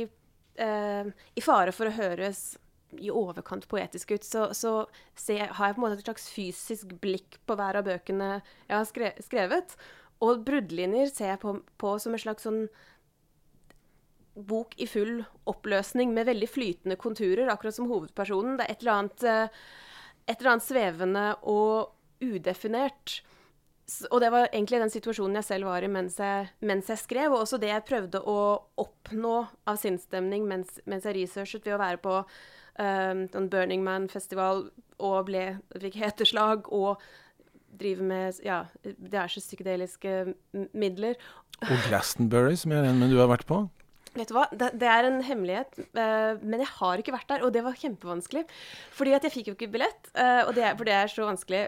eh, 0.62 1.08
i 1.10 1.42
fare 1.42 1.74
for 1.74 1.90
å 1.90 1.96
høres 1.96 2.52
i 3.00 3.08
overkant 3.10 3.66
poetisk 3.70 4.12
ut, 4.12 4.26
så, 4.26 4.50
så 4.54 4.84
se, 5.16 5.38
har 5.40 5.70
jeg 5.70 5.76
på 5.76 5.80
en 5.80 5.84
måte 5.86 5.98
et 5.98 6.06
slags 6.06 6.28
fysisk 6.30 6.92
blikk 7.02 7.40
på 7.48 7.56
hver 7.58 7.80
av 7.80 7.88
bøkene 7.88 8.30
jeg 8.36 8.76
har 8.76 9.18
skrevet. 9.24 9.76
Og 10.22 10.44
bruddlinjer 10.46 11.10
ser 11.10 11.32
jeg 11.32 11.42
på, 11.42 11.56
på 11.80 11.96
som 12.02 12.14
en 12.14 12.22
slags 12.22 12.46
sånn 12.46 12.66
bok 14.34 14.74
i 14.80 14.86
full 14.88 15.20
oppløsning 15.50 16.12
med 16.14 16.28
veldig 16.30 16.48
flytende 16.48 16.96
konturer, 17.00 17.50
akkurat 17.52 17.76
som 17.76 17.90
hovedpersonen. 17.90 18.56
Det 18.58 18.66
er 18.66 18.72
et 18.72 18.84
eller 18.84 18.94
annet, 18.94 19.24
eh, 19.24 19.60
et 20.28 20.38
eller 20.38 20.54
annet 20.54 20.66
svevende 20.66 21.26
og 21.42 21.92
udefinert. 22.22 23.20
Og 24.10 24.20
det 24.22 24.30
var 24.32 24.48
egentlig 24.52 24.80
den 24.80 24.92
situasjonen 24.92 25.40
jeg 25.40 25.48
selv 25.48 25.68
var 25.68 25.84
i 25.84 25.90
mens 25.90 26.16
jeg, 26.16 26.48
mens 26.64 26.88
jeg 26.88 27.00
skrev, 27.02 27.32
og 27.32 27.42
også 27.42 27.58
det 27.60 27.72
jeg 27.72 27.84
prøvde 27.88 28.22
å 28.24 28.38
oppnå 28.80 29.34
av 29.68 29.80
sinnsstemning 29.82 30.46
mens, 30.48 30.78
mens, 30.86 31.04
jeg 31.04 31.18
researchet 31.18 31.66
ved 31.66 31.76
å 31.76 31.82
være 31.82 32.00
på 32.00 32.14
um, 32.22 33.48
Burning 33.50 33.82
Man-festival 33.84 34.68
og 35.02 35.18
ble, 35.28 35.58
fikk 35.82 35.98
heteslag 35.98 36.70
og 36.72 37.02
drive 37.82 38.06
med 38.06 38.40
ja, 38.46 38.62
diverse 38.84 39.42
psykedeliske 39.42 40.32
midler. 40.72 41.18
Og 41.66 41.86
Glastonbury, 41.88 42.56
som 42.56 42.72
jeg 42.72 42.86
regner 42.86 43.02
med 43.02 43.12
du 43.12 43.20
har 43.20 43.30
vært 43.32 43.48
på? 43.50 43.64
Vet 44.12 44.28
du 44.28 44.36
hva, 44.36 44.44
det, 44.52 44.74
det, 44.76 44.88
er 44.92 45.08
en 45.08 45.22
hemmelighet, 45.24 45.78
uh, 45.96 46.38
men 46.42 46.60
jeg 46.60 46.68
har 46.76 47.00
ikke 47.00 47.14
vært 47.14 47.30
der, 47.30 47.44
og 47.46 47.54
det 47.54 47.64
var 47.64 47.78
kjempevanskelig. 47.80 48.44
Fordi 48.92 49.14
at 49.16 49.24
jeg 49.24 49.34
fikk 49.38 49.50
jo 49.50 49.56
ikke 49.56 49.70
billett, 49.72 50.10
uh, 50.18 50.50
det, 50.52 50.66
for 50.76 50.88
det 50.88 50.96
er 50.98 51.12
så 51.12 51.28
vanskelig. 51.30 51.62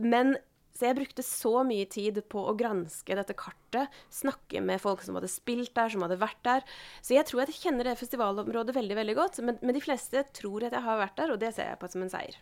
Men 0.00 0.38
så 0.76 0.90
jeg 0.90 0.98
brukte 0.98 1.24
så 1.24 1.52
mye 1.64 1.86
tid 1.88 2.18
på 2.32 2.42
å 2.44 2.54
granske 2.58 3.16
dette 3.16 3.36
kartet, 3.38 3.92
snakke 4.12 4.60
med 4.64 4.82
folk 4.82 5.00
som 5.04 5.16
hadde 5.16 5.30
spilt 5.32 5.72
der, 5.76 5.92
som 5.92 6.04
hadde 6.04 6.20
vært 6.20 6.42
der. 6.44 6.66
Så 7.00 7.16
jeg 7.16 7.24
tror 7.28 7.44
at 7.44 7.52
jeg 7.52 7.62
kjenner 7.62 7.88
det 7.88 7.96
festivalområdet 8.00 8.76
veldig 8.76 8.98
veldig 8.98 9.16
godt. 9.16 9.40
Men, 9.46 9.60
men 9.62 9.76
de 9.76 9.84
fleste 9.84 10.26
tror 10.36 10.68
at 10.68 10.76
jeg 10.76 10.84
har 10.84 11.00
vært 11.00 11.16
der, 11.20 11.32
og 11.32 11.40
det 11.40 11.54
ser 11.56 11.72
jeg 11.72 11.80
på 11.80 11.92
som 11.92 12.04
en 12.04 12.12
seier. 12.12 12.36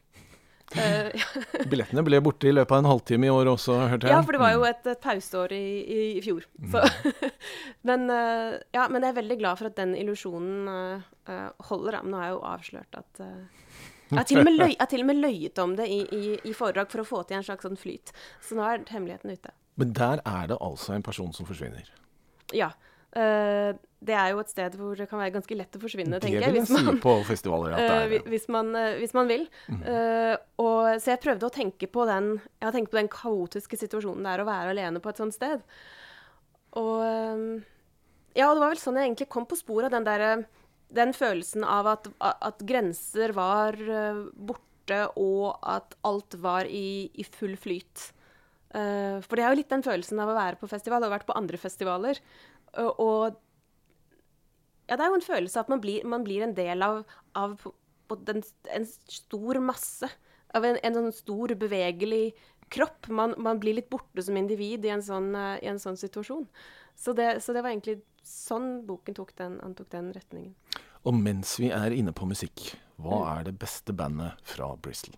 Uh, 0.74 1.10
Billettene 1.70 2.02
ble 2.06 2.18
borte 2.24 2.48
i 2.48 2.54
løpet 2.54 2.72
av 2.72 2.80
en 2.80 2.88
halvtime 2.88 3.28
i 3.28 3.32
år 3.32 3.50
også, 3.52 3.76
hørte 3.92 4.08
jeg. 4.08 4.14
Ja, 4.14 4.22
for 4.24 4.36
det 4.36 4.40
var 4.42 4.54
jo 4.54 4.64
et, 4.68 4.86
et 4.90 5.02
pauseår 5.02 5.52
i, 5.54 5.64
i, 5.82 5.98
i, 6.16 6.22
fjor. 6.24 6.46
Mm. 6.58 6.78
men, 7.90 8.06
uh, 8.10 8.56
ja, 8.74 8.86
men 8.88 9.04
jeg 9.04 9.12
er 9.12 9.18
veldig 9.20 9.38
glad 9.42 9.60
for 9.60 9.70
at 9.70 9.76
den 9.78 9.94
illusjonen 9.98 10.70
uh, 10.70 11.50
holder. 11.68 12.00
Men 12.02 12.14
nå 12.14 12.22
har 12.22 12.30
jeg 12.30 12.36
jo 12.36 12.46
avslørt 12.54 13.00
at 13.02 13.22
jeg 13.24 14.18
har, 14.18 14.26
til 14.28 14.40
og 14.42 14.48
med 14.48 14.58
løy, 14.58 14.74
til 14.90 15.02
og 15.02 15.08
med 15.08 15.20
løyet 15.20 15.60
om 15.62 15.76
det 15.78 15.86
i, 15.90 16.00
i, 16.36 16.52
foredrag 16.56 16.90
for 16.92 17.02
å 17.02 17.06
få 17.08 17.22
til 17.26 17.38
en 17.38 17.46
slags 17.46 17.66
sånn 17.66 17.78
flyt. 17.80 18.12
Så 18.44 18.56
nå 18.58 18.64
er 18.66 18.84
hemmeligheten 18.92 19.32
ute. 19.32 19.54
Men 19.80 19.94
der 19.96 20.20
er 20.28 20.50
det 20.52 20.58
altså 20.62 20.94
en 20.94 21.04
person 21.06 21.32
som 21.34 21.48
forsvinner? 21.48 21.88
Ja. 22.54 22.70
Uh, 23.14 23.74
det 24.04 24.14
er 24.18 24.32
jo 24.34 24.40
et 24.42 24.50
sted 24.50 24.74
hvor 24.76 24.98
det 24.98 25.06
kan 25.08 25.20
være 25.20 25.32
ganske 25.36 25.56
lett 25.56 25.76
å 25.78 25.80
forsvinne, 25.80 26.18
tenker 26.20 26.42
jeg. 26.42 26.44
Det 26.44 26.52
vil 26.52 26.60
jeg 26.60 26.94
si 26.94 27.02
på 27.04 27.12
festivaler 27.28 27.76
at 27.76 27.82
det 27.82 27.92
er. 27.94 28.14
Uh, 28.18 28.30
hvis, 28.32 28.48
man, 28.52 28.72
uh, 28.76 28.96
hvis 29.00 29.14
man 29.16 29.30
vil. 29.30 29.46
Mm. 29.70 29.84
og, 30.60 30.80
så 31.00 31.14
jeg 31.14 31.22
prøvde 31.22 31.48
å 31.48 31.54
tenke 31.54 31.88
på 31.90 32.04
den 32.08 32.34
Jeg 32.36 32.66
har 32.66 32.74
tenkt 32.74 32.92
på 32.92 32.98
den 32.98 33.10
kaotiske 33.12 33.78
situasjonen 33.80 34.26
det 34.26 34.34
er 34.34 34.42
å 34.42 34.48
være 34.48 34.74
alene 34.74 35.00
på 35.02 35.12
et 35.12 35.22
sånt 35.22 35.36
sted. 35.36 35.62
Og 36.80 37.00
Ja, 38.34 38.50
det 38.50 38.60
var 38.60 38.72
vel 38.72 38.82
sånn 38.82 38.98
jeg 38.98 39.08
egentlig 39.08 39.30
kom 39.32 39.46
på 39.46 39.58
sporet 39.58 39.88
av 39.88 39.94
den 39.94 40.08
derre 40.08 40.32
Den 40.94 41.14
følelsen 41.16 41.64
av 41.64 41.88
at, 41.94 42.10
at 42.18 42.66
grenser 42.66 43.32
var 43.36 43.78
borte, 44.34 45.00
og 45.16 45.54
at 45.62 45.96
alt 46.04 46.36
var 46.42 46.68
i, 46.68 47.08
i 47.14 47.24
full 47.24 47.56
flyt. 47.56 48.10
Uh, 48.74 49.22
for 49.22 49.38
det 49.38 49.44
er 49.44 49.52
jo 49.52 49.60
litt 49.60 49.70
den 49.70 49.84
følelsen 49.86 50.18
av 50.18 50.32
å 50.32 50.36
være 50.36 50.58
på 50.58 50.68
festival, 50.70 51.04
og 51.06 51.12
vært 51.14 51.28
på 51.28 51.36
andre 51.38 51.60
festivaler. 51.60 52.18
Og 52.78 53.36
ja, 54.88 54.96
det 54.96 55.00
er 55.00 55.10
jo 55.10 55.18
en 55.18 55.24
følelse 55.24 55.58
av 55.58 55.64
at 55.64 55.72
man 55.72 55.82
blir, 55.82 56.04
man 56.08 56.24
blir 56.26 56.44
en 56.44 56.54
del 56.56 56.84
av, 56.84 57.02
av 57.38 57.62
den, 58.28 58.42
en 58.74 58.86
stor 58.86 59.60
masse. 59.64 60.10
Av 60.54 60.66
en, 60.66 60.78
en, 60.86 60.96
sånn 60.98 61.14
stor, 61.16 61.54
bevegelig 61.58 62.34
kropp. 62.74 63.08
Man, 63.08 63.34
man, 63.42 63.58
blir 63.62 63.78
litt 63.78 63.90
borte 63.90 64.22
som 64.22 64.36
individ 64.38 64.84
i 64.86 64.92
en 64.94 65.02
sånn, 65.02 65.32
i 65.34 65.70
en 65.70 65.80
sånn 65.82 65.98
situasjon. 65.98 66.46
Så 66.94 67.14
det, 67.16 67.40
så 67.42 67.56
det, 67.56 67.64
var 67.64 67.72
egentlig 67.72 67.98
sånn 68.22 68.84
boken 68.86 69.18
tok 69.18 69.34
den, 69.40 69.58
antok 69.66 69.90
den 69.94 70.12
retningen. 70.14 70.54
Og 71.04 71.16
mens 71.16 71.56
vi 71.60 71.72
er 71.74 71.96
inne 71.96 72.14
på 72.16 72.28
musikk, 72.28 72.70
hva 73.02 73.18
mm. 73.18 73.26
er 73.32 73.48
det 73.50 73.58
beste 73.60 73.96
bandet 73.96 74.38
fra 74.46 74.70
Bristol? 74.80 75.16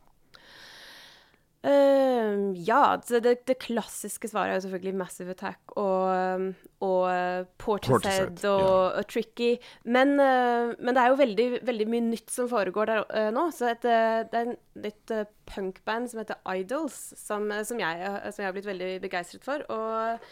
Uh, 1.66 2.52
ja, 2.54 2.94
det, 3.08 3.32
det, 3.48 3.56
klassiske 3.58 4.28
svaret 4.30 4.52
er 4.52 4.58
jo 4.60 4.64
selvfølgelig 4.68 4.98
Massive 5.00 5.32
Attack 5.34 5.72
og, 5.74 6.44
og 6.84 7.00
uh, 7.10 7.48
Portishead 7.58 8.44
og, 8.46 8.60
yeah. 8.60 8.98
og, 9.00 9.06
Tricky. 9.10 9.56
Men, 9.82 10.14
uh, 10.20 10.76
men, 10.78 10.94
det 10.94 11.02
er 11.02 11.10
jo 11.10 11.18
veldig, 11.18 11.48
veldig, 11.66 11.88
mye 11.90 12.04
nytt 12.12 12.30
som 12.30 12.46
foregår 12.50 12.92
der 12.92 13.02
uh, 13.10 13.30
nå. 13.34 13.48
Så 13.50 13.72
et, 13.72 13.82
det 13.82 14.42
er 14.42 14.54
et 14.86 15.14
punkband 15.50 16.06
som 16.12 16.22
heter 16.22 16.38
Idols, 16.54 17.00
som, 17.18 17.50
som, 17.66 17.82
jeg, 17.82 18.14
som, 18.30 18.44
jeg, 18.44 18.46
har 18.46 18.54
blitt 18.54 18.70
veldig 18.70 18.92
begeistret 19.02 19.46
for. 19.46 19.66
Og, 19.66 20.30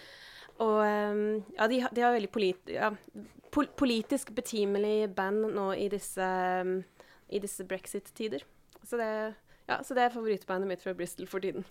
og 0.62 0.80
um, 0.86 1.42
ja, 1.56 1.66
de, 1.66 1.82
de, 1.90 2.04
har 2.04 2.14
veldig 2.14 2.30
politi 2.30 2.78
ja, 2.78 2.92
pol 3.54 3.66
politisk 3.74 4.30
betimelig 4.36 5.10
band 5.16 5.48
nå 5.54 5.72
i 5.82 5.90
disse, 5.90 6.34
um, 6.62 6.76
disse 7.30 7.66
brexit-tider. 7.66 8.46
Så 8.86 9.00
det 9.00 9.10
ja, 9.70 9.80
så 9.82 9.96
det 9.96 10.04
er 10.04 10.14
favorittbandet 10.14 10.68
mitt 10.68 10.84
fra 10.84 10.94
Bristol 10.96 11.28
for 11.30 11.44
tiden. 11.44 11.64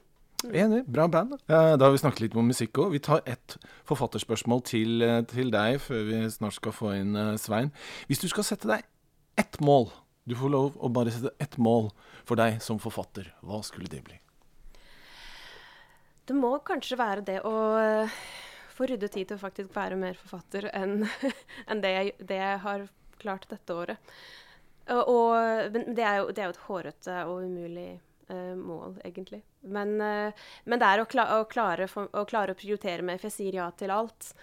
Mm. 0.44 0.56
Enig. 0.56 0.86
Bra 0.92 1.08
band. 1.08 1.38
Da 1.48 1.78
har 1.80 1.92
vi 1.92 2.02
snakket 2.02 2.26
litt 2.26 2.36
om 2.36 2.50
musikk 2.50 2.78
òg. 2.82 2.92
Vi 2.92 3.02
tar 3.04 3.22
ett 3.30 3.56
forfatterspørsmål 3.88 4.64
til, 4.68 5.02
eh, 5.02 5.22
til, 5.30 5.52
deg 5.54 5.80
før 5.82 6.04
vi 6.10 6.24
snart 6.32 6.58
skal 6.58 6.76
få 6.76 6.92
inn 6.98 7.16
uh, 7.16 7.38
Svein. 7.40 7.72
Hvis 8.10 8.20
du 8.20 8.28
skal 8.28 8.44
sette 8.48 8.68
deg 8.68 8.84
ett 9.40 9.60
mål, 9.64 9.88
du 10.28 10.36
får 10.36 10.52
lov 10.52 10.76
å 10.84 10.92
bare 10.92 11.14
sette 11.14 11.32
ett 11.40 11.56
mål 11.58 11.92
for 12.28 12.40
deg 12.40 12.60
som 12.64 12.80
forfatter, 12.80 13.32
hva 13.44 13.62
skulle 13.64 13.88
det 13.92 14.04
bli? 14.04 14.20
Det 16.28 16.36
må 16.36 16.58
kanskje 16.64 17.00
være 17.00 17.24
det 17.28 17.40
å 17.48 17.56
uh, 18.04 18.20
få 18.76 18.90
rydde 18.90 19.08
tid 19.14 19.30
til 19.30 19.40
å 19.40 19.44
faktisk 19.44 19.72
være 19.76 20.00
mer 20.00 20.20
forfatter 20.20 20.68
enn 20.76 21.06
enn 21.70 21.84
det, 21.84 21.96
det 22.20 22.40
jeg 22.42 22.62
har 22.68 22.88
klart 23.24 23.48
dette 23.52 23.76
året. 23.76 24.16
Og, 24.92 25.72
men 25.72 25.94
det 25.96 26.04
er, 26.04 26.18
jo, 26.20 26.32
det 26.36 26.42
er, 26.44 26.50
jo, 26.50 26.56
et 26.56 26.66
hårete 26.68 27.20
og 27.30 27.46
umulig 27.46 27.92
uh, 28.32 28.56
mål, 28.60 28.98
egentlig. 29.06 29.40
Men, 29.62 29.96
uh, 30.02 30.48
men, 30.66 30.82
det 30.82 30.90
er 30.90 31.04
å, 31.04 31.08
kla 31.10 31.28
å, 31.38 31.46
klare 31.50 31.88
for, 31.92 32.10
å, 32.12 32.26
klare 32.28 32.56
å, 32.56 32.60
prioritere 32.60 33.06
mer, 33.06 33.22
for 33.22 33.30
jeg 33.32 33.38
sier 33.38 33.60
ja 33.62 33.70
til 33.80 33.94
alt. 33.96 34.34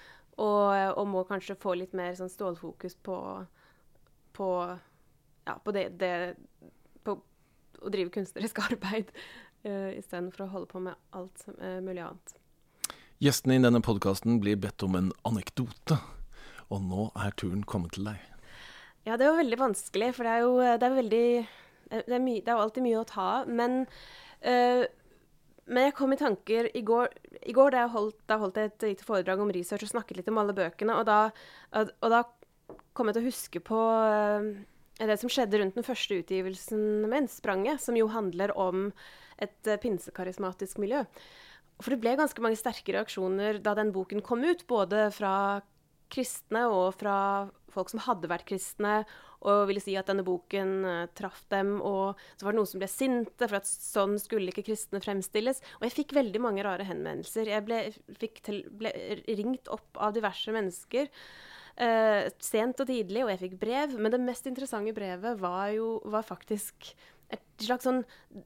Og, 0.40 0.72
og 0.96 1.04
må 1.10 1.26
kanskje 1.28 1.58
få 1.60 1.74
litt 1.76 1.92
mer 1.96 2.14
sånn 2.16 2.32
stålfokus 2.32 2.96
på, 3.04 3.16
på 4.36 4.50
Ja, 5.44 5.56
på 5.64 5.72
det, 5.74 5.88
det 6.00 6.12
På 7.04 7.18
å 7.80 7.92
drive 7.92 8.12
kunstnerisk 8.14 8.62
arbeid 8.68 9.12
uh, 9.66 9.90
istedenfor 9.96 10.46
å 10.46 10.52
holde 10.54 10.70
på 10.70 10.84
med 10.84 10.96
alt 11.16 11.44
uh, 11.58 11.80
mulig 11.84 12.04
annet. 12.06 12.36
Gjestene 13.20 13.58
i 13.58 13.60
denne 13.60 13.82
podkasten 13.84 14.40
blir 14.40 14.56
bedt 14.56 14.80
om 14.86 14.96
en 14.96 15.12
anekdote, 15.28 15.98
og 16.72 16.84
nå 16.88 17.10
er 17.20 17.34
turen 17.36 17.66
kommet 17.68 17.92
til 17.92 18.08
deg. 18.08 18.29
Ja, 19.08 19.16
det 19.16 19.26
var 19.26 19.40
veldig 19.40 19.58
vanskelig, 19.60 20.12
for 20.16 20.28
det 20.28 20.32
er 20.36 20.44
jo 20.44 20.54
det 20.60 20.86
er 20.86 20.96
veldig 20.98 21.26
det 21.90 22.14
er, 22.14 22.22
det 22.22 22.46
er 22.46 22.54
jo 22.54 22.64
alltid 22.64 22.84
mye 22.86 23.00
å 23.00 23.06
ta 23.08 23.26
av. 23.40 23.50
Men, 23.50 23.84
uh, 24.46 24.82
men 25.70 25.86
jeg 25.86 25.96
kom 25.98 26.14
i 26.14 26.18
tanker 26.20 26.70
i 26.76 26.82
går, 26.86 27.14
i 27.42 27.54
går 27.54 27.74
da, 27.74 27.84
jeg 27.84 27.94
holdt, 27.94 28.18
da 28.30 28.38
holdt 28.42 28.60
jeg 28.60 28.70
et 28.70 28.88
lite 28.90 29.06
foredrag 29.06 29.42
om 29.42 29.52
research 29.54 29.86
og 29.86 29.92
snakket 29.92 30.20
litt 30.20 30.30
om 30.30 30.40
alle 30.42 30.56
bøkene. 30.56 30.98
Og 30.98 31.06
da, 31.08 31.20
og 31.74 32.12
da 32.12 32.24
kom 32.94 33.10
jeg 33.10 33.18
til 33.18 33.24
å 33.24 33.30
huske 33.30 33.64
på 33.66 33.80
uh, 33.80 34.50
det 35.00 35.18
som 35.20 35.32
skjedde 35.32 35.62
rundt 35.62 35.78
den 35.78 35.86
første 35.86 36.20
utgivelsen 36.20 37.06
min, 37.10 37.28
'Spranget', 37.30 37.82
som 37.82 37.98
jo 37.98 38.10
handler 38.12 38.54
om 38.58 38.90
et 39.40 39.58
uh, 39.66 39.78
pinsekarismatisk 39.80 40.78
miljø. 40.82 41.04
For 41.80 41.94
det 41.94 42.02
ble 42.02 42.12
ganske 42.18 42.42
mange 42.44 42.60
sterke 42.60 42.92
reaksjoner 42.92 43.58
da 43.64 43.72
den 43.78 43.90
boken 43.94 44.20
kom 44.22 44.44
ut, 44.44 44.66
både 44.68 45.08
fra 45.16 45.62
kristne 46.12 46.66
og 46.70 46.94
fra 46.98 47.16
folk 47.70 47.90
som 47.92 48.02
hadde 48.04 48.30
vært 48.30 48.48
kristne, 48.48 49.02
og 49.46 49.68
ville 49.70 49.80
si 49.80 49.94
at 49.96 50.08
denne 50.10 50.24
boken 50.26 50.72
uh, 50.84 51.04
traff 51.16 51.42
dem. 51.52 51.78
Og 51.80 52.18
så 52.36 52.44
var 52.44 52.52
det 52.52 52.60
noen 52.60 52.70
som 52.70 52.82
ble 52.82 52.88
sinte, 52.92 53.46
for 53.46 53.60
at 53.60 53.68
sånn 53.68 54.18
skulle 54.20 54.52
ikke 54.52 54.66
kristne 54.68 55.00
fremstilles. 55.02 55.62
Og 55.78 55.86
jeg 55.88 55.96
fikk 56.02 56.16
veldig 56.18 56.42
mange 56.44 56.64
rare 56.66 56.84
henvendelser. 56.88 57.52
Jeg 57.54 57.64
ble, 57.68 57.84
til, 58.44 58.64
ble 58.82 58.92
ringt 59.30 59.70
opp 59.72 60.00
av 60.00 60.16
diverse 60.16 60.52
mennesker. 60.54 61.08
Uh, 61.80 62.26
sent 62.42 62.82
og 62.82 62.90
tidlig, 62.90 63.24
og 63.24 63.32
jeg 63.32 63.42
fikk 63.46 63.56
brev. 63.62 63.96
Men 63.96 64.12
det 64.12 64.20
mest 64.26 64.50
interessante 64.50 64.92
brevet 64.96 65.40
var 65.40 65.70
jo 65.76 65.94
var 66.12 66.26
faktisk 66.26 66.92
et 67.30 67.62
slags 67.62 67.86
sånn 67.86 68.00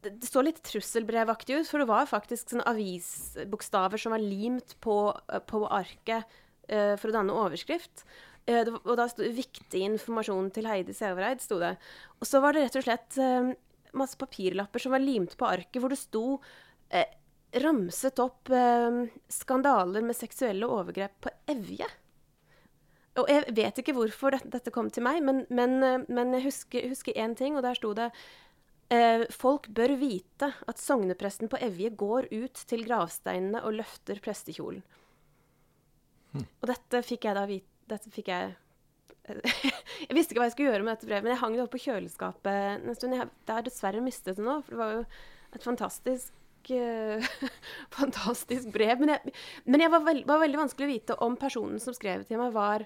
Det 0.05 0.29
så 0.29 0.43
litt 0.45 0.59
trusselbrevaktig 0.67 1.57
ut, 1.57 1.69
for 1.69 1.81
det 1.81 1.89
var 1.89 2.09
faktisk 2.11 2.53
sånne 2.53 2.67
avisbokstaver 2.69 4.01
som 4.01 4.13
var 4.13 4.21
limt 4.23 4.77
på, 4.85 4.99
på 5.49 5.61
arket 5.73 6.29
uh, 6.71 6.95
for 7.01 7.11
å 7.11 7.17
danne 7.17 7.37
overskrift. 7.37 8.05
Uh, 8.49 8.63
det, 8.67 8.75
og 8.77 8.95
da 9.01 9.09
sto 9.11 9.25
det 9.25 9.35
'Viktig 9.37 9.85
informasjon 9.89 10.51
til 10.55 10.69
Heidi 10.71 10.95
Sævereid'. 10.97 11.45
Og 12.21 12.29
så 12.29 12.43
var 12.45 12.55
det 12.55 12.67
rett 12.67 12.79
og 12.81 12.87
slett 12.87 13.19
uh, 13.21 13.53
masse 13.95 14.19
papirlapper 14.21 14.83
som 14.83 14.95
var 14.95 15.05
limt 15.05 15.37
på 15.39 15.49
arket, 15.49 15.81
hvor 15.83 15.93
det 15.93 16.01
sto 16.01 16.39
ramset 17.55 18.19
opp 18.23 18.51
skandaler 19.31 20.03
med 20.03 20.15
seksuelle 20.15 20.67
overgrep 20.67 21.15
på 21.23 21.31
Evje. 21.51 21.87
Og 23.19 23.31
jeg 23.31 23.55
vet 23.55 23.79
ikke 23.79 23.95
hvorfor 23.95 24.35
dette, 24.35 24.51
dette 24.51 24.73
kom 24.75 24.91
til 24.95 25.07
meg, 25.07 25.21
men, 25.23 25.45
men, 25.51 26.05
men 26.07 26.35
jeg 26.35 26.55
husker 26.91 27.15
én 27.15 27.35
ting, 27.39 27.55
og 27.55 27.63
der 27.67 27.79
sto 27.79 27.93
det 27.95 28.11
Eh, 28.93 29.25
folk 29.33 29.69
bør 29.73 29.95
vite 29.97 30.51
at 30.69 30.81
sognepresten 30.81 31.49
på 31.49 31.61
Evje 31.65 31.91
går 31.97 32.29
ut 32.35 32.65
til 32.69 32.85
gravsteinene 32.85 33.63
og 33.65 33.79
løfter 33.81 34.21
prestekjolen. 34.25 34.85
Mm. 36.35 36.45
Og 36.45 36.69
dette 36.71 37.01
fikk 37.07 37.29
jeg 37.29 37.39
da 37.39 37.47
vite 37.49 37.71
Dette 37.85 38.11
fikk 38.11 38.31
jeg 38.33 38.55
Jeg 40.09 40.17
visste 40.17 40.33
ikke 40.33 40.41
hva 40.43 40.49
jeg 40.49 40.55
skulle 40.55 40.73
gjøre 40.73 40.85
med 40.85 40.97
dette 40.97 41.09
brevet, 41.09 41.25
men 41.25 41.35
jeg 41.35 41.41
hang 41.43 41.55
det 41.57 41.63
opp 41.65 41.73
på 41.73 41.83
kjøleskapet 41.87 42.89
en 42.89 42.97
stund. 42.97 43.17
Jeg, 43.17 43.29
det 43.49 43.57
har 43.57 43.65
dessverre 43.65 44.03
mistet 44.05 44.39
det 44.39 44.45
nå, 44.45 44.59
for 44.65 44.75
det 44.75 44.81
var 44.81 44.95
jo 44.95 45.05
et 45.55 45.65
fantastisk 45.65 46.73
uh, 46.73 47.29
fantastisk 47.99 48.69
brev. 48.75 49.01
Men 49.01 49.15
jeg, 49.15 49.35
men 49.65 49.85
jeg 49.85 49.93
var, 49.95 50.05
veld, 50.05 50.27
var, 50.29 50.43
veldig 50.45 50.61
vanskelig 50.61 50.87
å 50.87 50.93
vite 50.93 51.17
om 51.25 51.39
personen 51.41 51.81
som 51.81 51.97
skrev 51.97 52.27
til 52.29 52.41
meg, 52.41 52.53
var 52.57 52.85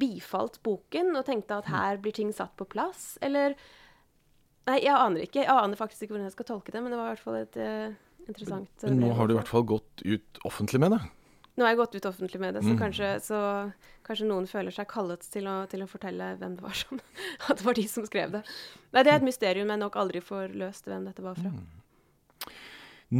bifalt 0.00 0.60
boken 0.66 1.14
og 1.18 1.26
tenkte 1.26 1.58
at 1.58 1.70
hmm. 1.70 1.76
her 1.76 2.02
blir 2.02 2.14
ting 2.14 2.34
satt 2.34 2.56
på 2.58 2.68
plass, 2.70 3.14
eller 3.24 3.58
Nei, 4.68 4.76
jeg 4.84 4.92
aner 4.92 5.24
ikke. 5.24 5.40
Jeg 5.40 5.50
aner 5.50 5.78
faktisk 5.78 6.04
ikke 6.04 6.12
hvordan 6.14 6.28
jeg 6.28 6.34
skal 6.34 6.46
tolke 6.46 6.70
det, 6.74 6.82
men 6.84 6.92
det 6.92 6.98
var 7.00 7.08
i 7.08 7.14
hvert 7.14 7.22
fall 7.24 7.38
et 7.38 7.56
uh, 7.58 7.94
interessant 8.28 8.84
brev. 8.84 8.98
nå 9.00 9.08
har 9.16 9.26
du 9.26 9.32
i 9.32 9.38
hvert 9.38 9.50
fall 9.50 9.64
gått 9.66 10.04
ut 10.04 10.40
offentlig 10.46 10.82
med 10.84 10.92
det? 10.94 11.00
Nå 11.60 11.66
har 11.66 11.74
jeg 11.74 11.80
gått 11.82 11.96
ut 11.98 12.06
offentlig 12.08 12.38
med 12.40 12.54
det, 12.56 12.62
så, 12.64 12.72
mm. 12.72 12.78
kanskje, 12.80 13.08
så 13.20 13.38
kanskje, 14.06 14.26
noen 14.30 14.46
føler 14.48 14.72
seg 14.72 14.86
kallet 14.88 15.26
til 15.28 15.44
å, 15.44 15.58
til 15.68 15.82
å, 15.84 15.88
fortelle 15.90 16.30
hvem 16.40 16.54
det 16.56 16.64
var 16.64 16.78
som 16.78 16.96
At 17.52 17.60
det 17.60 17.66
var 17.66 17.76
de 17.76 17.84
som 17.84 18.06
skrev 18.08 18.32
det. 18.32 18.40
Nei, 18.94 19.02
det 19.04 19.12
er 19.12 19.18
et 19.18 19.26
mysterium 19.26 19.68
jeg 19.68 19.82
nok 19.82 19.98
aldri 20.00 20.22
får 20.24 20.54
løst 20.56 20.88
hvem 20.88 21.04
dette 21.10 21.20
var 21.20 21.36
fra. 21.36 21.52
Mm. 21.52 22.54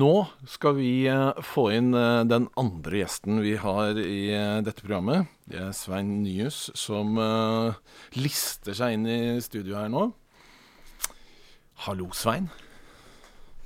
Nå 0.00 0.14
skal 0.48 0.78
vi 0.78 0.92
uh, 1.12 1.36
få 1.44 1.66
inn 1.74 1.90
uh, 1.92 2.22
den 2.24 2.46
andre 2.62 3.02
gjesten 3.02 3.42
vi 3.44 3.56
har 3.60 3.98
i 4.00 4.20
uh, 4.32 4.62
dette 4.64 4.86
programmet. 4.86 5.28
Det 5.50 5.60
er 5.60 5.74
Svein 5.76 6.14
Nyhus, 6.22 6.62
som 6.78 7.18
lister 8.14 8.78
seg 8.78 8.94
inn 8.96 9.04
i 9.10 9.18
studio 9.44 9.76
her 9.82 9.90
nå. 9.92 10.06
Hallo, 11.84 12.08
Svein. 12.16 12.48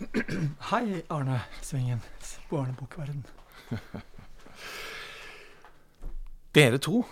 Hei, 0.72 1.04
Arne 1.12 1.38
Svingen, 1.62 2.02
barnebokverden. 2.50 3.22
Dere 6.54 6.78
to 6.78 7.02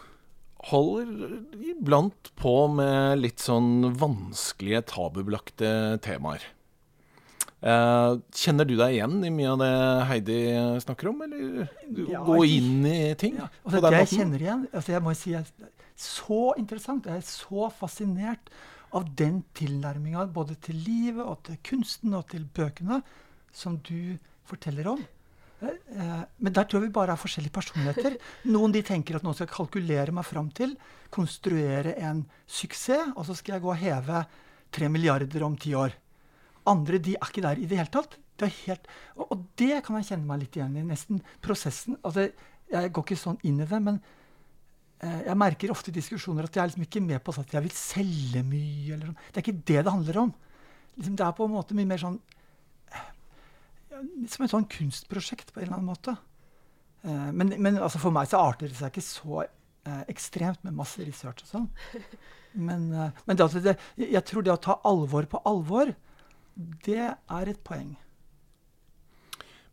holder 0.70 1.40
iblant 1.59 2.31
på 2.38 2.55
med 2.70 3.18
litt 3.18 3.42
sånn 3.42 3.88
vanskelige, 3.98 4.85
tabubelagte 4.92 5.98
temaer. 6.05 6.44
Eh, 7.62 8.12
kjenner 8.35 8.66
du 8.66 8.74
deg 8.78 8.96
igjen 8.96 9.20
i 9.26 9.31
mye 9.35 9.50
av 9.52 9.61
det 9.61 9.72
Heidi 10.11 10.38
snakker 10.83 11.11
om, 11.12 11.20
eller 11.26 11.68
ja, 12.11 12.22
gå 12.26 12.38
inn 12.50 12.87
i 12.87 13.14
ting? 13.18 13.37
Ja, 13.38 13.48
altså, 13.62 13.76
på 13.76 13.83
den 13.85 13.96
jeg 13.96 14.07
måten? 14.07 14.20
kjenner 14.22 14.44
igjen. 14.46 14.64
Altså, 14.72 14.94
jeg 14.94 15.05
må 15.07 15.14
si 15.18 15.35
at 15.38 15.68
Så 16.02 16.40
interessant. 16.59 17.07
Jeg 17.07 17.20
er 17.20 17.26
så 17.26 17.68
fascinert 17.78 18.50
av 18.94 19.07
den 19.18 19.42
tilnærminga 19.55 20.24
både 20.35 20.57
til 20.62 20.78
livet 20.87 21.22
og 21.22 21.42
til 21.46 21.59
kunsten 21.66 22.14
og 22.18 22.28
til 22.33 22.46
bøkene 22.55 23.02
som 23.52 23.76
du 23.87 24.16
forteller 24.48 24.88
om. 24.94 25.02
Eh, 25.62 26.22
men 26.42 26.55
der 26.55 26.66
tror 26.66 26.81
jeg 26.81 26.88
vi 26.88 26.94
bare 26.94 27.14
er 27.14 27.20
forskjellige 27.20 27.55
personligheter. 27.55 28.16
Noen 28.51 28.75
de 28.75 28.83
tenker 28.87 29.18
at 29.18 29.27
nå 29.27 29.35
skal 29.35 29.46
jeg 29.46 29.55
kalkulere 29.55 30.14
meg 30.14 30.27
fram 30.27 30.51
til, 30.55 30.75
konstruere 31.14 31.94
en 32.03 32.25
suksess, 32.46 33.12
og 33.14 33.27
så 33.29 33.37
skal 33.38 33.57
jeg 33.57 33.64
gå 33.64 33.70
og 33.70 33.81
heve 33.81 34.25
tre 34.72 34.88
milliarder 34.90 35.44
om 35.46 35.57
ti 35.61 35.75
år. 35.79 35.94
Andre 36.70 36.98
de 37.03 37.16
er 37.18 37.29
ikke 37.29 37.44
der 37.44 37.61
i 37.61 37.68
det 37.68 37.79
hele 37.79 37.92
tatt. 37.92 38.18
Det 38.38 38.48
helt, 38.64 38.88
og, 39.14 39.27
og, 39.29 39.42
det 39.61 39.83
kan 39.87 39.98
jeg 39.98 40.09
kjenne 40.09 40.27
meg 40.27 40.42
litt 40.42 40.57
igjen 40.59 40.79
i. 40.81 40.87
Nesten 40.88 41.20
prosessen. 41.44 41.98
altså 42.03 42.31
Jeg 42.72 42.92
går 42.94 43.05
ikke 43.05 43.20
sånn 43.20 43.38
inn 43.46 43.61
i 43.61 43.68
det, 43.68 43.81
men 43.85 44.01
eh, 45.05 45.27
jeg 45.29 45.38
merker 45.38 45.75
ofte 45.75 45.92
i 45.92 45.98
diskusjoner 45.98 46.48
at 46.48 46.57
jeg 46.57 46.62
er 46.62 46.72
liksom 46.72 46.87
ikke 46.88 47.05
med 47.05 47.22
på 47.22 47.35
at 47.38 47.55
jeg 47.55 47.66
vil 47.66 47.77
selge 47.77 48.42
mye. 48.42 48.96
eller. 48.96 49.12
Det 49.31 49.38
er 49.38 49.44
ikke 49.44 49.66
det 49.70 49.83
det 49.85 49.94
handler 49.94 50.22
om. 50.25 50.33
Liksom, 50.96 51.18
det 51.18 51.27
er 51.27 51.37
på 51.37 51.46
en 51.46 51.55
måte 51.55 51.77
mye 51.77 51.90
mer 51.92 52.03
sånn 52.03 52.18
Som 54.31 54.45
et 54.45 54.53
sånn 54.53 54.69
kunstprosjekt 54.71 55.53
på 55.53 55.61
en 55.61 55.67
eller 55.67 55.79
annen 55.79 55.91
måte. 55.93 56.17
Eh, 57.03 57.33
men, 57.35 57.55
men 57.59 57.81
altså 57.81 58.01
for 58.03 58.15
meg 58.15 58.31
så 58.31 58.41
arter 58.43 58.71
det 58.71 58.79
seg 58.79 58.93
ikke 58.93 59.05
så 59.07 59.43
eh, 59.45 60.03
ekstremt 60.12 60.62
med 60.67 60.77
masse 60.79 61.03
research 61.05 61.45
og 61.47 61.51
sånn. 61.51 61.69
Men, 62.53 62.91
eh, 62.93 63.21
men 63.25 63.38
det, 63.38 63.45
altså 63.47 63.61
det, 63.65 63.73
jeg 63.97 64.21
tror 64.29 64.45
det 64.45 64.51
å 64.53 64.61
ta 64.61 64.75
alvor 64.85 65.25
på 65.25 65.38
alvor, 65.49 65.88
det 66.85 67.07
er 67.09 67.49
et 67.49 67.62
poeng. 67.65 67.95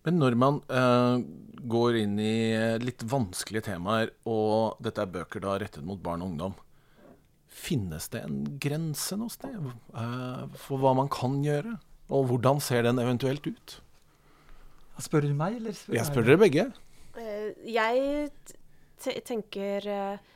Men 0.07 0.15
når 0.21 0.37
man 0.39 0.61
uh, 0.71 1.19
går 1.59 1.97
inn 2.05 2.13
i 2.23 2.55
litt 2.79 3.03
vanskelige 3.03 3.65
temaer, 3.67 4.13
og 4.23 4.79
dette 4.79 5.03
er 5.03 5.11
bøker 5.11 5.43
da 5.43 5.57
rettet 5.59 5.83
mot 5.83 5.99
barn 5.99 6.23
og 6.23 6.31
ungdom, 6.31 6.55
finnes 7.51 8.07
det 8.13 8.23
en 8.23 8.39
grense 8.63 9.19
noe 9.19 9.33
sted 9.33 9.59
uh, 9.59 10.47
for 10.55 10.79
hva 10.79 10.95
man 10.97 11.11
kan 11.11 11.41
gjøre? 11.43 11.75
Og 12.15 12.31
hvordan 12.31 12.63
ser 12.63 12.87
den 12.87 13.03
eventuelt 13.03 13.43
ut? 13.43 13.79
Spør 14.99 15.27
du 15.27 15.33
meg, 15.37 15.59
eller 15.61 15.77
spør 15.77 15.95
Jeg 15.95 16.09
spør 16.09 16.27
dere 16.27 16.41
begge. 16.41 16.65
Uh, 17.15 17.49
jeg 17.67 18.29
tenker 19.25 19.87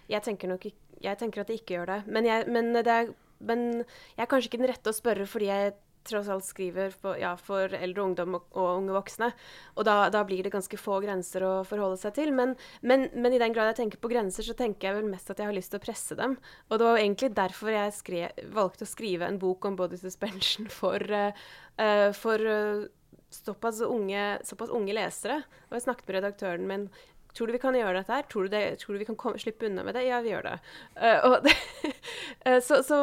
Jeg 0.10 0.24
tenker 0.26 0.50
nok 0.52 0.66
ikke 0.72 1.04
Jeg 1.04 1.20
tenker 1.20 1.44
at 1.44 1.52
det 1.52 1.60
ikke 1.62 1.78
gjør 1.78 1.94
det. 1.94 2.02
Men 2.08 2.28
jeg, 2.30 2.48
men 2.48 2.74
det 2.80 2.88
er, 2.88 3.10
men 3.44 3.66
jeg 3.84 4.24
er 4.24 4.30
kanskje 4.32 4.52
ikke 4.52 4.62
den 4.64 4.72
rette 4.72 4.94
å 4.94 4.96
spørre 4.96 5.28
fordi 5.28 5.50
jeg 5.52 5.74
tross 6.08 6.30
alt 6.32 6.46
skriver 6.46 6.94
for, 6.96 7.18
ja, 7.20 7.34
for 7.40 7.74
eldre 7.78 8.04
ungdom 8.04 8.38
og, 8.38 8.48
og, 8.52 8.70
unge 8.80 8.96
voksne. 8.96 9.30
Og 9.78 9.88
da, 9.88 9.96
da, 10.14 10.24
blir 10.28 10.44
det 10.46 10.54
ganske 10.54 10.80
få 10.80 11.00
grenser 11.04 11.46
å 11.48 11.54
forholde 11.68 12.00
seg 12.02 12.16
til. 12.18 12.34
Men, 12.36 12.56
men, 12.82 13.08
men, 13.16 13.36
i 13.36 13.42
den 13.42 13.56
grad 13.56 13.72
jeg 13.72 13.82
tenker 13.84 14.02
på 14.04 14.12
grenser, 14.12 14.46
så 14.46 14.56
tenker 14.58 14.90
jeg 14.90 15.00
vel 15.00 15.12
mest 15.12 15.32
at 15.32 15.40
jeg 15.42 15.50
har 15.50 15.58
lyst 15.58 15.74
til 15.74 15.82
å 15.82 15.86
presse 15.86 16.18
dem. 16.20 16.36
Og 16.70 16.80
det 16.80 16.90
var 16.90 17.02
egentlig 17.02 17.32
derfor 17.38 17.74
jeg 17.74 17.96
skre, 18.00 18.26
valgte 18.56 18.88
å 18.88 18.92
skrive 18.92 19.30
en 19.30 19.40
bok 19.42 19.70
om 19.70 19.80
body 19.80 20.00
suspension 20.02 20.70
for, 20.82 21.08
uh, 21.14 22.10
for 22.20 22.52
uh, 22.52 22.86
såpass, 23.34 23.82
unge, 23.86 24.40
såpass, 24.48 24.72
unge, 24.74 24.96
lesere. 24.96 25.42
Og 25.70 25.78
jeg 25.78 25.88
snakket 25.88 26.08
med 26.08 26.20
redaktøren 26.20 26.68
min. 26.70 26.88
Tror 27.34 27.50
du 27.50 27.56
vi 27.56 27.62
kan 27.64 27.76
gjøre 27.76 27.98
dette 27.98 28.14
her? 28.14 28.26
Tror 28.30 28.46
du, 28.46 28.54
det, 28.54 28.66
tror 28.82 28.94
du 28.94 29.02
vi 29.02 29.10
kan 29.10 29.18
komme, 29.18 29.42
slippe 29.42 29.66
unna 29.66 29.86
med 29.86 29.98
det? 29.98 30.06
Ja, 30.06 30.22
vi 30.22 30.36
gjør 30.36 30.52
det. 30.52 30.58
Uh, 31.00 31.40
det 31.42 32.62
så, 32.68 32.84
så 32.86 33.00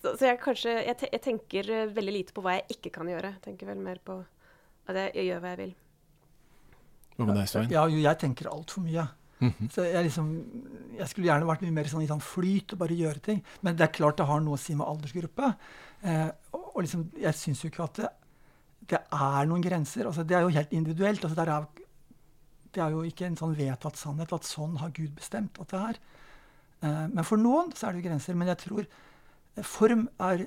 så, 0.00 0.14
så 0.16 0.30
jeg, 0.30 0.40
kanskje, 0.40 0.74
jeg, 0.80 0.96
te, 0.96 1.08
jeg, 1.12 1.20
tenker 1.24 1.70
eh, 1.74 1.88
veldig 1.92 2.12
lite 2.14 2.36
på 2.36 2.44
hva 2.44 2.56
jeg 2.56 2.78
ikke 2.78 2.92
kan 2.94 3.08
gjøre. 3.10 3.34
Jeg 3.36 3.42
tenker 3.50 3.68
vel 3.68 3.80
mer 3.84 4.00
på 4.04 4.16
at 4.88 4.96
jeg, 4.96 5.12
jeg 5.18 5.28
gjør 5.28 5.42
hva 5.42 5.50
jeg 5.52 5.60
vil. 5.60 5.74
Hva 7.16 7.26
med 7.26 7.36
deg, 7.36 7.50
Svein? 7.50 7.74
Ja, 7.74 7.82
jeg 7.92 8.20
tenker 8.22 8.48
altfor 8.48 8.86
mye. 8.86 9.04
Mm 9.40 9.50
-hmm. 9.50 9.68
Så 9.72 9.84
jeg, 9.84 10.04
liksom, 10.04 10.26
jeg 10.98 11.08
skulle 11.08 11.26
gjerne 11.26 11.46
vært 11.46 11.62
mye 11.62 11.72
mer 11.72 11.84
sånn, 11.88 12.02
i 12.02 12.08
sånn 12.08 12.20
flyt 12.20 12.72
og 12.72 12.78
bare 12.78 12.94
gjøre 12.94 13.18
ting. 13.18 13.44
Men 13.60 13.76
det 13.76 13.84
er 13.84 13.92
klart 13.92 14.16
det 14.16 14.26
har 14.26 14.40
noe 14.40 14.54
å 14.54 14.60
si 14.60 14.74
med 14.74 14.86
aldersgruppe. 14.86 15.54
Eh, 16.02 16.28
og, 16.52 16.76
og 16.76 16.82
liksom, 16.82 17.10
jeg 17.16 17.34
syns 17.34 17.64
jo 17.64 17.68
ikke 17.68 17.84
at 17.84 17.94
det, 17.96 18.08
det, 18.90 19.00
er 19.14 19.48
noen 19.48 19.64
grenser. 19.64 20.08
Altså, 20.08 20.24
det 20.26 20.36
er 20.36 20.44
jo 20.44 20.54
helt 20.54 20.72
individuelt. 20.74 21.24
Altså, 21.24 21.36
det, 21.36 21.46
er, 21.46 21.90
det, 22.74 22.82
er, 22.82 22.94
jo 22.94 23.02
ikke 23.06 23.28
en 23.28 23.38
sånn 23.38 23.56
vedtatt 23.58 24.00
sannhet 24.00 24.32
at 24.34 24.48
sånn 24.48 24.78
har 24.82 24.94
Gud 24.96 25.12
bestemt 25.18 25.60
at 25.62 25.74
det 25.74 25.82
er. 25.90 26.00
Eh, 26.86 27.04
men 27.12 27.26
for 27.26 27.40
noen 27.40 27.74
så 27.76 27.88
er 27.88 27.94
det 27.94 28.02
jo 28.02 28.08
grenser. 28.08 28.38
Men 28.38 28.52
jeg 28.54 28.64
tror 28.66 28.90
Form 29.66 30.04
er 30.22 30.44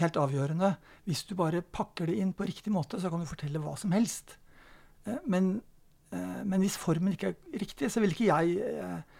helt 0.00 0.16
avgjørende. 0.18 0.72
Hvis 1.06 1.22
du 1.28 1.34
bare 1.38 1.60
pakker 1.60 2.08
det 2.10 2.16
inn 2.18 2.32
på 2.34 2.46
riktig 2.48 2.72
måte, 2.72 2.98
så 2.98 3.10
kan 3.12 3.20
du 3.22 3.28
fortelle 3.28 3.60
hva 3.62 3.76
som 3.78 3.92
helst. 3.94 4.38
Eh, 5.06 5.20
men, 5.30 5.58
eh, 6.10 6.40
men 6.42 6.64
hvis 6.64 6.78
formen 6.80 7.14
ikke 7.14 7.34
er 7.34 7.60
riktig, 7.62 7.92
så 7.92 8.02
vil 8.02 8.16
ikke 8.16 8.32
jeg 8.32 8.56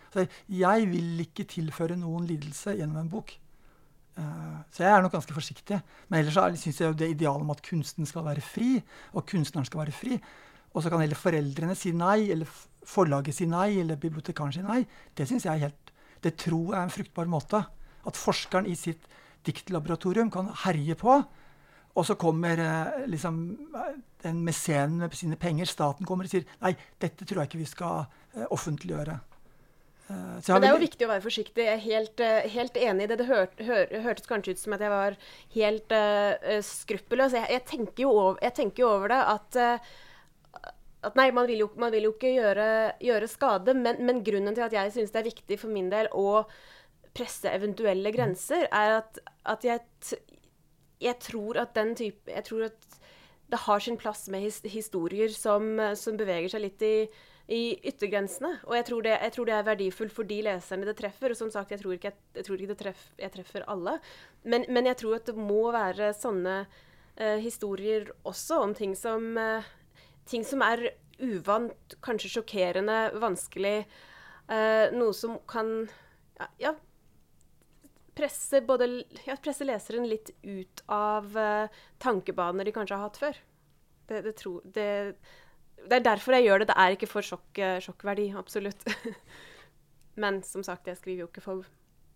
altså 0.07 0.25
Jeg 0.49 0.87
vil 0.89 1.21
ikke 1.21 1.45
tilføre 1.45 1.99
noen 2.01 2.25
lidelse 2.27 2.73
gjennom 2.79 3.03
en 3.03 3.13
bok. 3.13 3.35
Så 4.17 4.85
jeg 4.85 4.93
er 4.93 5.03
nok 5.05 5.13
ganske 5.13 5.35
forsiktig. 5.37 5.79
Men 6.09 6.23
ellers 6.23 6.61
syns 6.63 6.81
jeg 6.81 6.89
jo 6.89 6.97
det 6.97 7.11
idealet 7.13 7.45
om 7.45 7.53
at 7.53 7.63
kunsten 7.65 8.09
skal 8.09 8.25
være 8.25 8.45
fri, 8.45 8.79
og 9.13 9.27
kunstneren 9.29 9.69
skal 9.69 9.83
være 9.83 9.95
fri. 9.97 10.17
Og 10.73 10.83
så 10.85 10.93
kan 10.93 11.01
heller 11.01 11.19
foreldrene 11.21 11.77
si 11.77 11.93
nei, 11.97 12.31
eller 12.33 12.49
forlaget 12.87 13.37
si 13.37 13.49
nei, 13.49 13.79
eller 13.83 14.01
bibliotekaren 14.01 14.55
si 14.55 14.65
nei. 14.65 14.83
Det 15.17 15.29
syns 15.29 15.49
jeg 15.49 15.55
er 15.55 15.69
helt 15.69 15.93
Det 16.25 16.33
tror 16.41 16.73
jeg 16.73 16.81
er 16.81 16.87
en 16.87 16.95
fruktbar 16.95 17.29
måte. 17.29 17.61
At 18.09 18.17
forskeren 18.17 18.67
i 18.67 18.75
sitt 18.75 19.05
diktlaboratorium 19.47 20.31
kan 20.33 20.49
herje 20.65 20.97
på. 20.99 21.21
Og 21.97 22.05
så 22.05 22.17
kommer 22.21 22.59
eh, 22.61 23.07
liksom, 23.09 23.37
den 24.25 24.43
mesenen 24.45 24.99
med 24.99 25.15
sine 25.17 25.37
penger, 25.41 25.69
staten 25.69 26.07
kommer 26.09 26.27
og 26.27 26.33
sier 26.33 26.45
nei, 26.61 26.75
dette 27.01 27.25
tror 27.25 27.43
jeg 27.43 27.51
ikke 27.51 27.63
vi 27.63 27.69
skal 27.71 28.03
eh, 28.35 28.45
offentliggjøre. 28.51 29.17
Uh, 30.07 30.39
Men 30.39 30.63
det 30.63 30.69
er 30.69 30.77
jo 30.77 30.83
viktig 30.85 31.07
å 31.07 31.11
være 31.11 31.25
forsiktig. 31.25 31.65
Jeg 31.67 31.75
er 31.75 31.83
helt, 31.83 32.21
uh, 32.23 32.45
helt 32.53 32.77
enig 32.79 33.07
i 33.07 33.09
det. 33.11 33.17
Det 33.19 33.27
hør, 33.27 33.49
hør, 33.67 33.95
hørtes 34.05 34.31
kanskje 34.31 34.55
ut 34.55 34.61
som 34.61 34.77
at 34.77 34.85
jeg 34.85 34.93
var 34.93 35.17
helt 35.57 35.95
uh, 35.97 36.59
skruppelløs. 36.63 37.35
Jeg, 37.35 37.51
jeg, 37.57 37.65
tenker 37.67 38.07
over, 38.07 38.39
jeg, 38.45 38.55
tenker 38.61 38.85
jo 38.85 38.93
over, 38.93 39.11
det 39.11 39.19
at, 39.35 39.59
at 41.11 41.19
nei, 41.19 41.27
man 41.35 41.51
vil, 41.51 41.65
jo, 41.65 41.71
man 41.83 41.91
vil 41.95 42.07
jo 42.07 42.15
ikke 42.15 42.37
gjøre, 42.37 42.69
gjøre 43.03 43.33
skade. 43.33 43.75
Men, 43.75 43.99
men, 44.07 44.23
grunnen 44.27 44.55
til 44.55 44.69
at 44.69 44.79
jeg 44.79 44.95
syns 44.95 45.15
det 45.15 45.25
er 45.25 45.31
viktig 45.33 45.61
for 45.65 45.75
min 45.75 45.91
del 45.91 46.11
å 46.15 46.45
presse 47.17 47.51
eventuelle 47.51 48.13
grenser, 48.15 48.69
er 48.71 49.01
at, 49.01 49.19
at 49.49 49.67
jeg, 49.67 49.83
jeg, 51.03 51.19
tror 51.25 51.65
at 51.65 51.73
den 51.75 51.97
type 51.97 52.31
Jeg 52.31 52.45
tror 52.47 52.69
at 52.69 53.01
det 53.51 53.63
har 53.63 53.83
sin 53.83 53.97
plass 53.99 54.27
med 54.31 54.43
his, 54.43 54.61
historier 54.67 55.33
som, 55.35 55.81
som, 55.99 56.19
beveger 56.19 56.53
seg 56.53 56.65
litt 56.67 56.83
i, 56.83 56.97
i 57.53 57.77
yttergrensene. 57.87 58.57
Og 58.67 58.75
jeg 58.75 58.87
tror, 58.89 59.05
det, 59.07 59.15
jeg 59.23 59.35
tror, 59.37 59.47
det, 59.47 59.55
er 59.55 59.69
verdifullt 59.69 60.15
for 60.15 60.27
de 60.27 60.41
leserne 60.49 60.89
det 60.89 60.97
treffer. 60.99 61.33
Og 61.33 61.39
som 61.39 61.53
sagt, 61.55 61.71
jeg 61.71 61.83
tror 61.83 61.95
ikke, 61.95 62.13
jeg, 62.35 62.47
tror 62.47 62.63
ikke 62.63 62.79
treff, 62.81 63.07
jeg 63.21 63.35
treffer 63.37 63.67
alle. 63.71 63.99
Men, 64.43 64.67
men, 64.69 64.91
jeg 64.91 64.99
tror 65.03 65.21
at 65.21 65.31
det 65.31 65.37
må 65.39 65.63
være 65.75 66.11
sånne 66.17 66.57
uh, 66.67 67.39
historier 67.43 68.11
også 68.27 68.63
om 68.65 68.75
ting 68.75 68.97
som, 68.99 69.29
uh, 69.39 69.67
ting 70.27 70.47
som 70.47 70.65
er 70.67 70.89
uvant, 71.23 71.97
kanskje 72.05 72.35
sjokkerende, 72.35 72.99
vanskelig. 73.23 73.79
Uh, 74.51 74.91
noe 74.95 75.15
som 75.17 75.39
kan 75.51 75.71
ja, 76.39 76.51
ja, 76.61 76.75
presse, 78.17 78.61
både, 78.67 78.91
ja, 79.27 79.39
presse 79.43 79.67
leseren 79.67 80.07
litt 80.11 80.33
ut 80.43 80.83
av 80.93 81.31
uh, 81.37 81.83
tankebaner 82.03 82.67
de 82.67 82.75
kanskje 82.75 82.99
har 82.99 83.07
hatt 83.07 83.23
før. 83.23 83.43
Det, 84.07 84.23
det, 84.23 84.37
tro, 84.39 84.59
det, 84.65 85.17
det, 85.91 85.99
er 85.99 86.05
derfor 86.11 86.37
jeg 86.37 86.49
gjør 86.49 86.63
det. 86.63 86.69
Det 86.71 86.77
er 86.83 86.97
ikke 86.97 87.11
for 87.11 87.27
sjokk, 87.27 87.49
uh, 87.59 87.79
sjokkverdi, 87.83 88.29
absolutt. 88.39 88.87
Men 90.23 90.43
som 90.47 90.65
sagt, 90.67 90.89
jeg 90.89 90.97
skriver 91.01 91.25
jo 91.25 91.31
ikke 91.31 91.45
for 91.45 91.67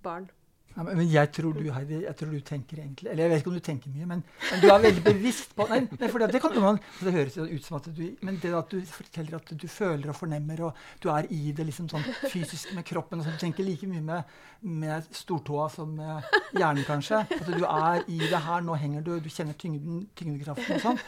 barn. 0.04 0.30
Ja, 0.76 0.84
men 0.86 1.02
jeg 1.10 1.32
tror, 1.34 1.56
du, 1.58 1.64
Heidi, 1.74 1.96
jeg 2.04 2.14
tror 2.16 2.30
du 2.30 2.40
tenker 2.46 2.78
egentlig 2.78 3.10
Eller 3.10 3.24
jeg 3.24 3.30
vet 3.32 3.40
ikke 3.42 3.50
om 3.50 3.56
du 3.56 3.64
tenker 3.66 3.90
mye, 3.90 4.06
men, 4.06 4.20
men 4.22 4.60
du 4.62 4.68
er 4.70 4.84
veldig 4.84 5.02
bevisst 5.02 5.56
på 5.58 5.66
Nei, 5.70 5.80
nei 5.90 6.10
for 6.12 6.22
det, 6.22 6.28
det, 6.36 6.40
kan 6.44 6.54
man, 6.62 6.78
det 7.00 7.14
høres 7.16 7.38
ut 7.40 7.66
som 7.66 7.78
at 7.80 7.88
du 7.96 8.04
Men 8.22 8.38
det 8.42 8.52
at 8.54 8.70
du 8.70 8.78
forteller 8.86 9.40
at 9.40 9.50
du 9.50 9.66
føler 9.66 10.12
og 10.12 10.16
fornemmer, 10.20 10.62
og 10.68 11.02
du 11.02 11.10
er 11.10 11.26
i 11.34 11.50
det 11.56 11.66
liksom 11.66 11.90
sånn 11.90 12.06
fysisk 12.22 12.70
med 12.76 12.86
kroppen 12.86 13.18
og 13.18 13.26
sånn, 13.26 13.34
Du 13.40 13.42
tenker 13.42 13.66
like 13.66 13.88
mye 13.90 14.04
med, 14.04 14.38
med 14.62 15.10
stortåa 15.16 15.66
som 15.74 15.90
med 15.98 16.30
hjernen, 16.54 16.84
kanskje. 16.86 17.24
At 17.24 17.50
du 17.50 17.64
er 17.66 18.04
i 18.06 18.20
det 18.22 18.42
her. 18.46 18.62
Nå 18.64 18.76
henger 18.78 19.04
du, 19.06 19.12
du 19.22 19.28
kjenner 19.32 19.56
tyngden, 19.58 20.04
tyngdekraften 20.18 20.78
og 20.78 20.84
sånn. 20.84 21.00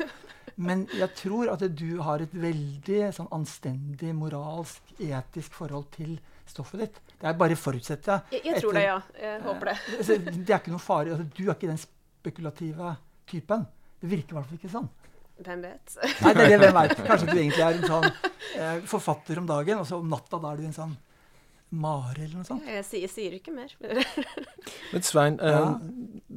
Men 0.56 0.84
jeg 0.96 1.14
tror 1.16 1.52
at 1.52 1.64
du 1.78 2.02
har 2.04 2.22
et 2.22 2.34
veldig 2.34 3.00
sånn 3.16 3.30
anstendig, 3.34 4.12
moralsk, 4.16 4.94
etisk 4.98 5.54
forhold 5.56 5.88
til 5.96 6.18
stoffet 6.52 6.84
ditt. 6.84 6.98
Det 7.18 7.28
er 7.30 7.38
bare 7.40 7.56
forutsetter 7.58 8.12
jeg. 8.14 8.38
Jeg, 8.38 8.46
jeg 8.52 8.62
tror 8.62 8.76
det, 8.78 8.84
ja. 8.86 8.96
Jeg 9.20 9.44
håper 9.46 9.72
det. 9.72 9.76
Altså, 9.98 10.18
det 10.28 10.48
er 10.48 10.58
ikke 10.60 10.74
noe 10.74 10.84
farlig. 10.86 11.14
Altså, 11.16 11.28
du 11.36 11.42
er 11.46 11.54
ikke 11.56 11.70
den 11.72 11.80
spekulative 11.82 12.96
typen. 13.32 13.64
Det 14.02 14.10
virker 14.10 14.34
i 14.34 14.38
hvert 14.38 14.50
fall 14.50 14.60
ikke 14.60 14.72
sånn. 14.72 14.90
Hvem 15.42 15.62
vet? 15.64 15.94
Nei, 16.22 16.32
det 16.36 16.42
er 16.44 16.50
det 16.52 16.58
hvem 16.62 16.76
vet. 16.76 17.00
Kanskje 17.06 17.28
du 17.30 17.38
egentlig 17.38 17.64
er 17.64 17.78
en 17.78 17.88
sånn 17.88 18.08
eh, 18.08 18.76
forfatter 18.90 19.40
om 19.40 19.48
dagen, 19.48 19.80
og 19.82 19.88
så 19.88 19.98
om 20.02 20.12
natta 20.12 20.38
da 20.42 20.52
er 20.52 20.60
du 20.60 20.68
en 20.68 20.76
sånn 20.76 20.92
mare 21.72 22.24
eller 22.24 22.40
noe 22.40 22.48
sånt. 22.48 22.66
Jeg 22.68 22.84
sier, 22.86 23.04
jeg 23.06 23.12
sier 23.12 23.36
ikke 23.38 23.54
mer. 23.54 23.72
Men 24.92 25.06
Svein, 25.06 25.38
eh, 25.40 25.56
ja. 25.56 25.70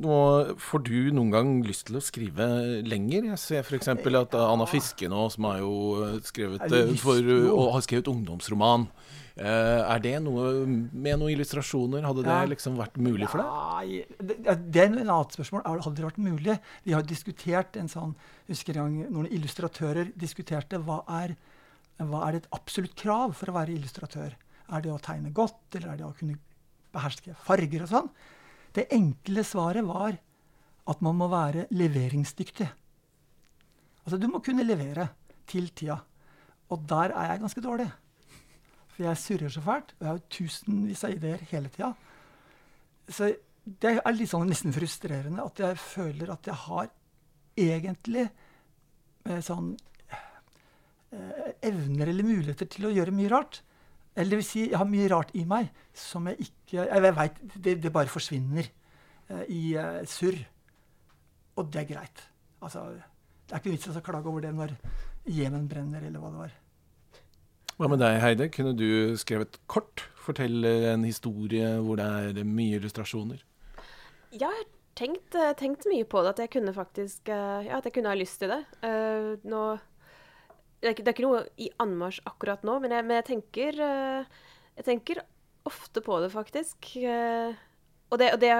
nå 0.06 0.20
får 0.64 0.86
du 0.88 0.96
noen 1.16 1.34
gang 1.34 1.52
lyst 1.68 1.90
til 1.90 2.00
å 2.00 2.04
skrive 2.04 2.48
lenger? 2.88 3.32
Jeg 3.34 3.42
ser 3.44 3.68
f.eks. 3.68 3.92
at 3.92 4.40
Anna 4.40 4.70
Fiske 4.70 5.12
nå, 5.12 5.28
som 5.34 5.50
har 5.52 5.62
jo 5.64 5.76
skrevet, 6.26 6.66
for, 7.02 7.36
og 7.52 7.76
har 7.76 7.86
skrevet 7.86 8.12
ungdomsroman 8.14 8.90
Eh, 9.36 9.82
er 9.84 10.00
det 10.00 10.14
noe 10.24 10.64
med 10.64 11.20
noen 11.20 11.34
illustrasjoner? 11.34 12.06
Hadde 12.08 12.24
det 12.24 12.38
liksom 12.54 12.78
vært 12.80 12.96
mulig 12.96 13.28
for 13.28 13.44
deg? 13.44 14.14
Det, 14.16 14.38
det 14.72 14.80
er 14.80 14.94
et 14.94 15.02
annet 15.02 15.36
spørsmål. 15.36 15.66
Hadde 15.68 15.98
det 15.98 16.06
vært 16.06 16.22
mulig? 16.24 16.56
Vi 16.86 16.96
har 16.96 17.04
diskutert 17.04 17.76
en 17.80 17.92
sånn 17.92 18.16
husker 18.48 18.80
gang 18.80 18.96
Noen 19.12 19.28
illustratører 19.28 20.14
diskuterte 20.16 20.80
hva 20.88 21.02
er, 21.20 21.36
hva 22.00 22.24
er 22.30 22.40
et 22.40 22.48
absolutt 22.56 22.96
krav 23.00 23.36
for 23.36 23.52
å 23.52 23.58
være 23.58 23.76
illustratør. 23.76 24.38
Er 24.74 24.82
det 24.82 24.94
å 24.94 25.02
tegne 25.02 25.34
godt, 25.36 25.76
eller 25.76 25.94
er 25.94 26.00
det 26.00 26.08
å 26.08 26.16
kunne 26.18 26.40
beherske 26.96 27.36
farger 27.46 27.86
og 27.86 27.92
sånn? 27.92 28.10
Det 28.76 28.88
enkle 28.94 29.44
svaret 29.46 29.86
var 29.88 30.18
at 30.86 31.02
man 31.06 31.18
må 31.18 31.30
være 31.32 31.68
leveringsdyktig. 31.74 32.68
Altså, 34.06 34.18
du 34.22 34.28
må 34.30 34.42
kunne 34.46 34.66
levere 34.66 35.10
til 35.50 35.70
tida. 35.74 35.98
Og 36.74 36.84
der 36.90 37.14
er 37.14 37.32
jeg 37.32 37.42
ganske 37.44 37.64
dårlig. 37.64 37.88
For 38.94 39.06
jeg 39.08 39.22
surrer 39.22 39.54
så 39.54 39.64
fælt. 39.66 39.96
Og 39.98 40.06
jeg 40.06 40.12
har 40.12 40.22
tusenvis 40.38 41.04
av 41.06 41.16
ideer 41.16 41.46
hele 41.52 41.72
tida. 41.74 41.92
Så 43.10 43.32
det 43.66 43.96
er 43.98 44.16
litt 44.16 44.30
sånn 44.30 44.50
nesten 44.50 44.74
frustrerende 44.74 45.46
at 45.46 45.62
jeg 45.62 45.82
føler 45.82 46.30
at 46.34 46.46
jeg 46.46 46.58
har 46.68 46.90
egentlig 47.58 48.28
eh, 48.28 49.42
sånn 49.42 49.72
eh, 50.12 51.54
evner 51.66 52.12
eller 52.12 52.28
muligheter 52.28 52.70
til 52.70 52.90
å 52.90 52.94
gjøre 52.94 53.14
mye 53.16 53.32
rart. 53.34 53.62
Eller 54.16 54.32
det 54.32 54.40
vil 54.40 54.48
si, 54.48 54.66
jeg 54.72 54.80
har 54.80 54.88
mye 54.88 55.10
rart 55.12 55.34
i 55.36 55.44
meg 55.48 55.72
som 55.96 56.28
jeg 56.32 56.48
ikke 56.48 56.86
Jeg 56.88 57.16
veit 57.18 57.40
det, 57.56 57.74
det, 57.84 57.92
bare 57.94 58.12
forsvinner 58.12 58.64
eh, 58.64 59.44
i 59.52 59.64
eh, 59.76 60.04
surr. 60.08 60.38
Og 61.60 61.68
det 61.72 61.84
er 61.84 61.90
greit. 61.94 62.24
Altså, 62.64 62.88
det 63.46 63.54
er 63.54 63.62
ikke 63.62 63.76
vits 63.76 63.88
i 63.88 63.96
å 63.96 64.04
klage 64.04 64.32
over 64.32 64.44
det 64.44 64.54
når 64.56 64.76
Jemen 65.26 65.68
brenner, 65.70 66.04
eller 66.06 66.22
hva 66.22 66.32
det 66.32 66.42
var. 66.44 66.56
Hva 67.76 67.90
med 67.92 68.00
deg, 68.00 68.22
Heide? 68.24 68.48
Kunne 68.54 68.72
du 68.78 69.16
skrevet 69.20 69.58
kort? 69.68 70.06
Fortelle 70.26 70.94
en 70.94 71.04
historie 71.06 71.76
hvor 71.84 72.00
det 72.00 72.06
er 72.08 72.48
mye 72.48 72.80
illustrasjoner? 72.80 73.42
Ja, 74.32 74.48
jeg 74.48 74.62
har 74.62 74.70
tenkt, 74.96 75.36
eh, 75.36 75.52
tenkt, 75.60 75.88
mye 75.92 76.08
på 76.08 76.24
det. 76.24 76.36
At 76.36 76.40
jeg 76.46 76.54
kunne 76.56 76.74
faktisk 76.76 77.30
eh, 77.30 77.68
Ja, 77.68 77.78
at 77.78 77.86
jeg 77.86 77.98
kunne 77.98 78.14
ha 78.14 78.18
lyst 78.18 78.40
til 78.40 78.54
det. 78.54 78.62
Uh, 78.80 79.36
nå 79.44 79.64
det 80.86 80.92
er, 80.92 80.94
ikke, 80.94 81.06
det 81.06 81.12
er, 81.12 81.16
ikke, 81.18 81.26
noe 81.26 81.40
i 81.58 81.70
anmarsj 81.82 82.20
akkurat 82.30 82.66
nå, 82.68 82.78
men 82.84 82.94
jeg, 82.94 83.06
men 83.08 83.18
jeg 83.18 83.26
tenker 83.32 83.80
uh, 83.82 84.44
Jeg 84.76 84.86
tenker 84.86 85.22
ofte 85.66 86.04
på 86.06 86.20
det, 86.22 86.30
faktisk. 86.30 86.92
Uh, 87.02 87.58
og 88.14 88.22
det, 88.22 88.36
og 88.36 88.44
det 88.44 88.52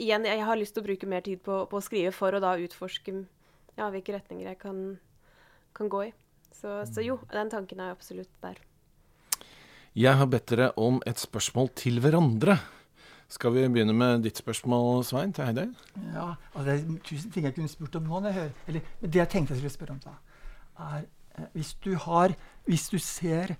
Igjen, 0.00 0.24
jeg 0.24 0.40
har 0.48 0.56
lyst 0.56 0.72
til 0.72 0.80
å 0.80 0.86
bruke 0.86 1.08
mer 1.10 1.20
tid 1.26 1.42
på, 1.44 1.58
på 1.68 1.76
å 1.76 1.84
skrive 1.84 2.14
for 2.16 2.32
å 2.32 2.40
da 2.40 2.54
utforske 2.56 3.12
ja, 3.76 3.90
hvilke 3.92 4.14
retninger 4.14 4.46
jeg 4.48 4.56
kan, 4.62 4.78
kan 5.76 5.90
gå 5.92 6.06
i. 6.06 6.10
Så, 6.56 6.78
så, 6.88 7.02
jo, 7.04 7.18
den 7.28 7.52
tanken 7.52 7.82
er 7.84 7.92
absolutt 7.92 8.32
der. 8.40 8.56
Jeg 9.92 10.16
har 10.16 10.30
bedt 10.32 10.48
dere 10.54 10.70
om 10.80 11.02
et 11.04 11.20
spørsmål 11.20 11.68
til 11.76 12.00
hverandre. 12.00 12.56
Skal 13.30 13.52
vi 13.54 13.66
begynne 13.68 13.92
med 13.92 14.24
ditt 14.24 14.40
spørsmål, 14.40 15.04
Svein, 15.04 15.36
til 15.36 15.50
Heidi? 15.50 15.68
Ja, 16.14 16.32
altså 16.54 16.64
det 16.66 16.78
er 16.78 16.98
tusen 17.06 17.36
ting 17.36 17.44
jeg 17.46 17.58
kunne 17.60 17.70
spurt 17.70 18.00
om 18.00 18.08
nå. 18.08 18.24
Hører, 18.24 18.56
eller, 18.66 18.88
det 19.04 19.20
jeg 19.20 19.30
tenkte 19.36 19.54
jeg 19.54 19.60
skulle 19.60 19.76
spørre 19.76 19.98
om, 19.98 20.00
da, 20.08 20.16
er 20.80 20.96
eh, 21.02 21.08
hvis 21.54 21.74
du 21.84 21.94
har 21.96 22.34
Hvis 22.66 22.88
du 22.90 22.98
ser 22.98 23.56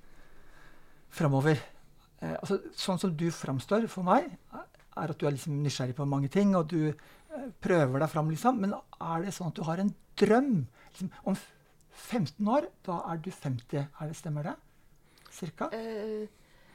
framover 1.11 1.57
eh, 2.21 2.37
altså, 2.37 2.61
Sånn 2.77 2.99
som 3.01 3.15
du 3.17 3.31
framstår 3.35 3.87
for 3.91 4.07
meg, 4.07 4.29
er 4.53 5.13
at 5.13 5.19
du 5.19 5.27
er 5.27 5.35
liksom 5.35 5.63
nysgjerrig 5.63 5.97
på 5.97 6.09
mange 6.09 6.29
ting, 6.29 6.55
og 6.57 6.69
du 6.71 6.91
eh, 6.91 7.47
prøver 7.63 8.03
deg 8.03 8.11
fram, 8.13 8.31
liksom. 8.31 8.61
Men 8.61 8.75
er 8.75 9.25
det 9.25 9.35
sånn 9.37 9.53
at 9.53 9.59
du 9.59 9.65
har 9.67 9.81
en 9.83 9.95
drøm 10.21 10.53
liksom, 10.91 11.13
om 11.25 11.39
15 11.95 12.51
år, 12.51 12.69
da 12.87 13.01
er 13.11 13.23
du 13.23 13.31
50. 13.31 13.79
Er 13.81 14.11
det, 14.11 14.19
stemmer 14.19 14.51
det? 14.51 14.57
Cirka? 15.31 15.71
Uh, 15.73 16.27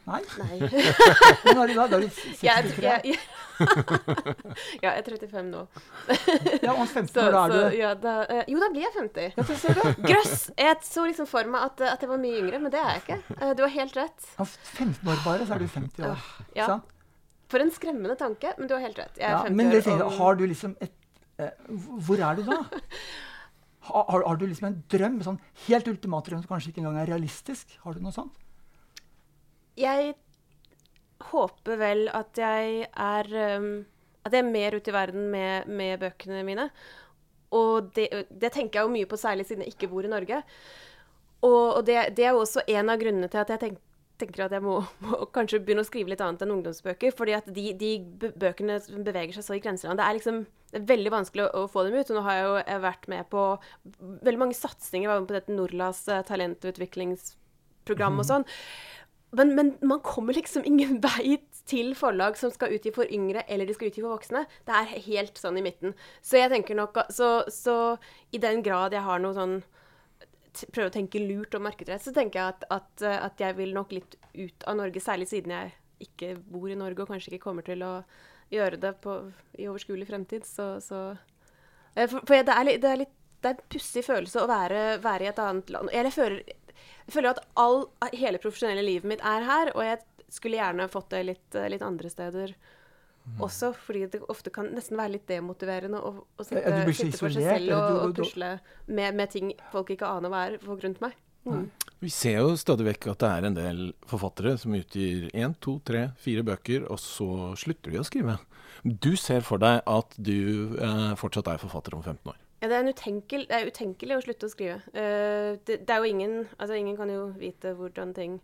Nei? 0.06 0.22
Nei. 0.38 0.58
Hvor 1.46 1.64
er 1.64 1.72
du 1.72 1.74
da? 1.74 1.86
Da 1.90 1.98
er 1.98 2.04
du 2.04 2.10
63? 2.14 2.44
Jeg, 2.44 3.02
jeg, 3.06 3.18
ja, 4.84 4.92
jeg 4.92 5.00
er 5.00 5.08
35 5.08 5.46
nå. 5.50 5.62
ja, 6.66 6.74
Om 6.74 6.88
15 6.88 7.22
år, 7.24 7.38
er 7.40 7.54
du 7.54 7.78
ja, 7.80 7.94
da, 7.98 8.16
uh, 8.30 8.42
Jo, 8.52 8.60
da 8.62 8.70
blir 8.74 8.86
jeg 8.86 8.94
50. 9.00 9.40
Ja, 9.40 9.46
ser 9.64 9.80
du. 9.80 9.86
Grøss! 10.06 10.36
Jeg 10.60 10.82
så 10.86 11.06
liksom 11.10 11.30
for 11.30 11.50
meg 11.50 11.70
at, 11.72 11.86
at, 11.96 12.06
jeg 12.06 12.12
var 12.12 12.22
mye 12.22 12.42
yngre, 12.44 12.62
men 12.62 12.74
det 12.74 12.82
er 12.82 12.92
jeg 12.92 13.04
ikke. 13.06 13.20
Uh, 13.40 13.52
du 13.58 13.66
har 13.66 13.74
helt 13.80 13.98
rett. 13.98 14.30
Om 14.38 14.52
15 14.52 15.14
år 15.14 15.24
bare, 15.26 15.48
så 15.48 15.58
er 15.58 15.66
du 15.66 15.68
50 15.80 16.10
år. 16.10 16.28
Ja. 16.54 16.68
ja. 16.76 16.80
For 17.52 17.66
en 17.66 17.74
skremmende 17.74 18.18
tanke, 18.20 18.54
men 18.60 18.70
du 18.70 18.78
har 18.78 18.86
helt 18.86 19.02
rett. 19.02 19.18
Jeg 19.22 19.32
er 19.32 19.50
50 19.50 19.58
men 19.58 19.74
det, 19.74 19.84
år. 19.90 20.06
Og... 20.06 20.18
Har 20.20 20.42
du 20.42 20.46
liksom 20.50 20.78
et 20.82 21.02
Hvor 22.06 22.22
er 22.24 22.38
du 22.38 22.46
da? 22.48 22.62
Har, 23.86 24.24
har, 24.26 24.38
du 24.42 24.48
liksom 24.50 24.66
en 24.66 24.78
drøm, 24.90 25.20
sånn 25.22 25.36
helt 25.68 25.86
ultimat 25.92 26.26
drøm 26.26 26.40
som 26.42 26.50
kanskje 26.50 26.72
ikke 26.72 26.82
engang 26.82 26.96
er 27.04 27.12
realistisk? 27.12 27.76
Har 27.84 27.94
du 27.94 28.00
noe 28.02 28.16
sånt? 28.16 28.34
Jeg 29.80 30.14
håper 31.32 31.80
vel 31.80 32.06
at 32.16 32.38
jeg 32.40 32.88
er 32.92 33.32
um, 33.60 33.70
At 34.26 34.34
jeg 34.34 34.42
er 34.42 34.52
mer 34.52 34.76
ute 34.76 34.90
i 34.90 34.96
verden 34.96 35.28
med, 35.30 35.68
med 35.68 36.00
bøkene 36.02 36.44
mine. 36.48 36.70
Og 37.54 37.92
det, 37.96 38.08
det, 38.30 38.52
tenker 38.52 38.80
jeg 38.80 38.88
jo 38.88 38.94
mye 38.96 39.08
på, 39.08 39.20
særlig 39.22 39.46
siden 39.46 39.62
jeg 39.64 39.76
ikke 39.76 39.92
bor 39.92 40.04
i 40.04 40.10
Norge. 40.10 40.40
Og, 41.46 41.76
og 41.78 41.84
det, 41.86 42.00
det, 42.18 42.26
er 42.26 42.34
jo 42.34 42.42
også 42.42 42.64
en 42.66 42.90
av 42.90 42.98
grunnene 43.00 43.30
til 43.30 43.44
at 43.44 43.54
jeg 43.54 43.62
tenker 43.62 43.84
tenker 44.20 44.46
at 44.46 44.54
jeg 44.56 44.64
må, 44.64 44.78
må, 45.04 45.26
kanskje 45.36 45.60
begynne 45.64 45.84
å 45.84 45.88
skrive 45.88 46.14
litt 46.14 46.22
annet 46.24 46.46
enn 46.46 46.54
ungdomsbøker. 46.56 47.12
fordi 47.16 47.36
at 47.38 47.48
de, 47.52 47.66
de 47.76 47.90
bøkene 48.32 48.80
beveger 49.04 49.36
seg 49.38 49.48
så 49.48 49.58
i 49.58 49.64
grenseland. 49.64 50.00
Det 50.00 50.06
er 50.08 50.20
liksom 50.20 50.46
det 50.72 50.82
er 50.82 50.90
veldig 50.90 51.12
vanskelig 51.14 51.46
å, 51.46 51.50
å, 51.62 51.68
få 51.72 51.86
dem 51.88 51.96
ut. 51.96 52.10
Og 52.10 52.18
nå 52.18 52.26
har 52.26 52.38
jeg 52.38 52.46
jo 52.48 52.80
vært 52.84 53.10
med 53.12 53.30
på 53.32 53.44
veldig 54.28 54.42
mange 54.42 54.58
satsinger. 54.58 55.06
Jeg 55.08 55.12
var 55.14 55.22
med 55.24 55.30
på 55.30 55.38
dette 55.38 55.56
Norlas 55.56 56.02
uh, 56.12 56.22
talentutviklingsprogram 56.28 58.24
og 58.24 58.28
sånn. 58.32 58.48
Men, 59.36 59.54
men, 59.56 59.72
man 59.82 60.02
kommer 60.06 60.34
liksom 60.34 60.66
ingen 60.66 61.00
vei 61.06 61.38
til 61.66 61.96
forlag 61.98 62.38
som 62.38 62.52
skal 62.54 62.76
utgi 62.76 62.94
for 62.96 63.10
yngre, 63.12 63.46
eller 63.50 63.68
de 63.68 63.76
skal 63.76 63.90
utgi 63.90 64.04
for 64.04 64.16
voksne. 64.16 64.46
Det 64.68 64.76
er 64.76 65.06
helt 65.08 65.40
sånn 65.42 65.58
i 65.60 65.64
midten. 65.66 65.96
Så 66.22 66.40
jeg 66.40 66.52
tenker 66.54 66.78
nok 66.78 67.06
Så, 67.14 67.30
så 67.52 67.98
i 68.32 68.42
den 68.42 68.64
grad 68.66 68.94
jeg 68.96 69.06
har 69.06 69.24
noe 69.24 69.36
sånn 69.38 69.58
Prøver 70.56 70.88
å 70.88 70.94
tenke 70.94 71.20
lurt 71.20 71.56
og 71.58 71.66
markedsrett, 71.66 72.00
så 72.00 72.14
tenker 72.16 72.40
jeg 72.40 72.54
at, 72.54 72.62
at, 72.72 73.02
at, 73.04 73.42
jeg 73.44 73.58
vil 73.58 73.74
nok 73.76 73.90
litt 73.92 74.14
ut 74.40 74.64
av 74.64 74.78
Norge, 74.80 75.02
særlig 75.04 75.26
siden 75.28 75.52
jeg 75.52 75.74
ikke 76.06 76.30
bor 76.40 76.70
i 76.72 76.78
Norge 76.80 77.04
og 77.04 77.10
kanskje 77.12 77.34
ikke 77.34 77.44
kommer 77.50 77.66
til 77.68 77.84
å 77.84 77.90
gjøre 78.54 78.80
det 78.80 78.94
på, 79.04 79.18
i 79.60 79.68
overskuelig 79.68 80.08
fremtid. 80.08 80.48
Så, 80.48 80.70
så 80.80 81.02
eh, 81.92 82.08
For, 82.08 82.22
for 82.22 82.40
det, 82.40 82.56
er 82.56 82.72
det 82.80 82.92
er 82.94 83.02
litt 83.04 83.12
det 83.46 83.52
er 83.52 83.60
en 83.60 83.68
pussig 83.70 84.02
følelse 84.06 84.42
å 84.42 84.50
være, 84.50 84.84
være, 85.04 85.26
i 85.26 85.30
et 85.30 85.40
annet 85.44 85.72
land. 85.74 85.92
Jeg 85.94 86.14
føler, 86.16 86.40
jeg 87.06 87.14
føler 87.14 87.36
at 87.36 87.44
all, 87.62 87.84
hele 88.18 88.42
profesjonelle 88.42 88.86
livet 88.86 89.10
mitt 89.10 89.24
er 89.26 89.46
her, 89.46 89.72
og 89.76 89.84
jeg 89.86 90.02
skulle 90.34 90.58
gjerne 90.58 90.88
fått 90.92 91.12
det 91.14 91.22
litt, 91.30 91.60
litt 91.72 91.86
andre 91.86 92.10
steder. 92.12 92.56
Mm. 93.26 93.42
Også 93.46 93.72
fordi 93.74 94.06
det 94.14 94.22
ofte 94.30 94.52
kan 94.54 94.68
nesten 94.76 95.00
være 95.00 95.16
litt 95.16 95.30
demotiverende 95.30 95.98
å, 95.98 96.12
å 96.22 96.46
sitte, 96.46 96.62
ja, 96.62 96.82
sitte 96.94 97.18
for 97.18 97.34
seg 97.34 97.48
selv 97.48 97.74
og, 97.74 98.02
og 98.04 98.20
pusle 98.20 98.52
med, 98.86 99.18
med, 99.18 99.32
ting 99.34 99.54
folk 99.72 99.90
ikke 99.96 100.10
aner 100.18 100.34
hva 100.34 100.44
er, 100.50 100.58
folk 100.62 100.86
rundt 100.86 101.02
meg. 101.02 101.16
Mm. 101.46 101.66
Vi 102.02 102.12
ser 102.14 102.40
jo 102.42 102.54
stadig 102.58 102.86
vekk 102.88 103.10
at 103.14 103.22
det 103.24 103.32
er 103.32 103.48
en 103.48 103.58
del 103.58 103.82
forfattere 104.10 104.56
som 104.62 104.74
utgir 104.78 105.28
én, 105.34 105.54
to, 105.62 105.78
tre, 105.86 106.08
fire 106.22 106.46
bøker, 106.46 106.86
og 106.90 107.02
så 107.02 107.54
slutter 107.58 107.94
de 107.94 108.02
å 108.02 108.06
skrive. 108.06 108.38
Du 108.86 109.14
ser 109.18 109.46
for 109.46 109.62
deg 109.62 109.82
at 109.90 110.18
du 110.22 110.78
eh, 110.78 111.14
fortsatt 111.18 111.50
er 111.54 111.62
forfatter 111.62 111.98
om 111.98 112.04
15 112.04 112.34
år. 112.34 112.42
Ja, 112.66 112.70
det 112.72 112.78
er, 112.80 112.88
utenkel, 112.90 113.44
det 113.46 113.54
er 113.54 113.68
utenkelig 113.70 114.16
å 114.16 114.24
slutte 114.26 114.48
å 114.48 114.50
skrive. 114.50 114.80
Uh, 114.90 115.54
det, 115.68 115.84
det, 115.86 115.94
er 115.94 116.02
jo 116.02 116.10
ingen 116.10 116.32
Altså, 116.58 116.74
ingen 116.74 116.96
kan 116.98 117.12
jo 117.14 117.28
vite 117.38 117.76
hvordan 117.78 118.16
ting 118.18 118.40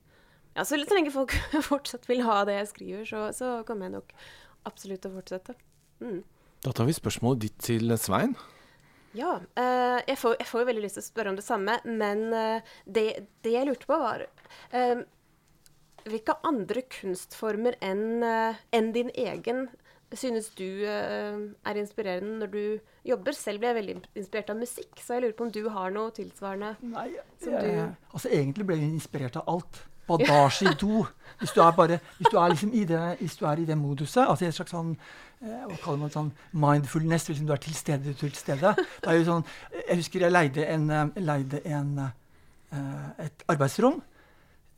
ja, 0.54 0.66
Så 0.68 0.78
lenge 0.78 1.14
folk 1.14 1.34
fortsatt 1.72 2.06
vil 2.06 2.22
ha 2.28 2.44
det 2.46 2.60
jeg 2.60 2.70
skriver, 2.70 3.08
så, 3.10 3.24
så 3.34 3.52
kommer 3.66 3.88
jeg 3.88 3.96
nok 3.96 4.14
absolutt 4.70 5.08
å 5.10 5.14
fortsette. 5.16 5.56
Mm. 6.04 6.20
Da 6.62 6.74
tar 6.78 6.86
vi 6.86 6.94
spørsmålet 6.94 7.48
ditt 7.48 7.56
til 7.66 7.96
Svein. 7.98 8.36
Ja. 9.18 9.40
Uh, 9.58 9.98
jeg, 10.06 10.20
får, 10.22 10.38
jeg, 10.38 10.50
får, 10.52 10.62
jo 10.62 10.70
veldig 10.70 10.84
lyst 10.86 11.00
til 11.00 11.06
å 11.06 11.08
spørre 11.08 11.34
om 11.34 11.40
det 11.40 11.48
samme, 11.48 11.80
men 11.88 12.28
uh, 12.30 12.76
det, 12.86 13.08
det, 13.42 13.56
jeg 13.56 13.72
lurte 13.72 13.90
på, 13.90 13.98
var 13.98 14.28
Hvilke 16.02 16.34
andre 16.46 16.82
kunstformer 16.90 17.76
enn 17.86 18.24
en 18.26 18.88
din 18.94 19.12
egen 19.14 19.68
synes 20.20 20.50
du 20.58 20.84
er 20.84 21.78
inspirerende 21.80 22.42
når 22.42 22.52
du 22.52 22.64
jobber? 23.08 23.36
Selv 23.38 23.62
ble 23.62 23.72
jeg 23.72 23.78
veldig 23.80 23.96
inspirert 24.20 24.52
av 24.52 24.60
musikk, 24.60 24.92
så 25.00 25.16
jeg 25.16 25.26
lurer 25.26 25.38
på 25.38 25.48
om 25.48 25.54
du 25.56 25.62
har 25.72 25.94
noe 25.96 26.12
tilsvarende? 26.16 26.74
Nei, 26.92 27.08
jeg, 27.46 27.88
altså 28.12 28.32
Egentlig 28.32 28.68
ble 28.68 28.80
jeg 28.82 28.92
inspirert 28.92 29.40
av 29.40 29.48
alt 29.52 29.82
badasje 30.12 30.72
i 30.72 30.78
do. 30.80 31.06
Hvis 31.40 31.54
du 31.56 31.62
er, 31.64 31.72
bare, 31.72 31.98
hvis 32.18 32.28
du 32.32 32.38
er, 32.38 32.52
liksom 32.52 32.74
i, 32.74 32.84
det, 32.86 33.00
hvis 33.20 33.36
du 33.40 33.46
er 33.50 33.62
i 33.62 33.66
det 33.66 33.78
moduset, 33.78 34.28
altså 34.28 34.46
et 34.46 34.54
slags 34.54 34.74
sånn 34.76 34.92
eh, 34.94 35.64
hva 35.66 35.78
kaller 35.82 36.04
man 36.04 36.12
sånn 36.14 36.28
mindfulness, 36.54 37.26
liksom 37.32 37.48
du 37.50 37.54
er 37.56 37.62
til 37.64 37.74
stede 37.74 38.14
til 38.20 38.34
stede. 38.38 38.76
Det 38.78 39.10
er 39.10 39.18
jo 39.18 39.24
sånn, 39.26 39.46
Jeg 39.88 39.98
husker 40.04 40.28
jeg 40.28 40.36
leide, 40.36 40.68
en, 40.70 40.86
eh, 40.94 41.18
leide 41.24 41.64
en, 41.66 41.96
et 43.18 43.44
arbeidsrom 43.50 43.98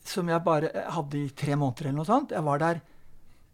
som 0.07 0.31
jeg 0.31 0.45
bare 0.45 0.71
hadde 0.95 1.19
i 1.19 1.33
tre 1.35 1.57
måneder. 1.59 1.89
eller 1.89 1.99
noe 1.99 2.07
sånt. 2.07 2.31
Jeg 2.31 2.47
var 2.47 2.63
der 2.63 2.79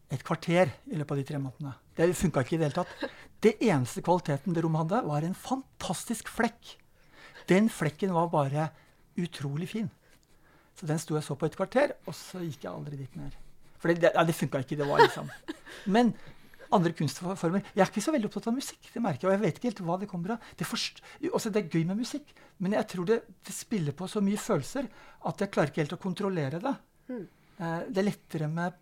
et 0.09 0.23
kvarter 0.25 0.71
i 0.89 0.97
løpet 0.97 1.13
av 1.13 1.19
de 1.19 1.25
tre 1.27 1.39
månedene. 1.41 1.75
Det 1.97 2.09
funka 2.17 2.43
ikke 2.43 2.55
i 2.55 2.61
det 2.61 2.69
hele 2.69 2.79
tatt. 2.79 3.11
Det 3.39 3.55
eneste 3.61 4.03
kvaliteten 4.05 4.55
det 4.55 4.63
rommet 4.65 4.85
hadde, 4.85 5.03
var 5.07 5.25
en 5.25 5.37
fantastisk 5.37 6.31
flekk. 6.33 6.73
Den 7.49 7.69
flekken 7.71 8.13
var 8.15 8.31
bare 8.33 8.69
utrolig 9.19 9.69
fin. 9.69 9.89
Så 10.79 10.87
den 10.89 10.99
sto 11.01 11.17
jeg 11.17 11.25
så 11.25 11.35
på 11.35 11.49
et 11.49 11.55
kvarter, 11.59 11.93
og 12.07 12.15
så 12.15 12.41
gikk 12.43 12.65
jeg 12.65 12.71
aldri 12.71 12.99
dit 13.01 13.15
mer. 13.19 13.35
For 13.79 13.91
det, 13.91 14.11
ja, 14.11 14.25
det 14.25 14.35
funka 14.35 14.63
ikke. 14.63 14.77
det 14.79 14.87
var 14.87 15.01
liksom. 15.03 15.29
Men 15.95 16.13
andre 16.75 16.91
kunstformer 16.93 17.63
Jeg 17.63 17.81
er 17.81 17.89
ikke 17.89 18.03
så 18.03 18.13
veldig 18.13 18.29
opptatt 18.29 18.49
av 18.51 18.57
musikk. 18.57 18.89
det 18.93 19.01
merker 19.01 19.25
jeg, 19.25 19.29
og 19.29 19.35
jeg 19.35 19.43
vet 19.45 19.57
ikke 19.57 19.69
helt 19.69 19.81
hva 19.87 19.97
det 19.99 20.09
kommer 20.09 20.35
av. 20.35 20.51
Det, 20.57 20.67
også, 21.31 21.49
det 21.49 21.63
er 21.63 21.71
gøy 21.73 21.85
med 21.89 22.01
musikk, 22.01 22.33
men 22.59 22.75
jeg 22.77 22.87
tror 22.91 23.09
det, 23.09 23.21
det, 23.45 23.55
spiller 23.55 23.95
på 23.95 24.07
så 24.07 24.21
mye 24.21 24.37
følelser 24.37 24.89
at 25.29 25.41
jeg 25.41 25.51
klarer 25.53 25.73
ikke 25.73 25.83
helt 25.83 25.97
å 25.97 26.01
kontrollere 26.01 26.61
det. 26.63 26.75
Mm. 27.09 27.25
Eh, 27.59 27.81
det 27.89 28.03
er 28.03 28.07
lettere 28.07 28.51
med 28.51 28.77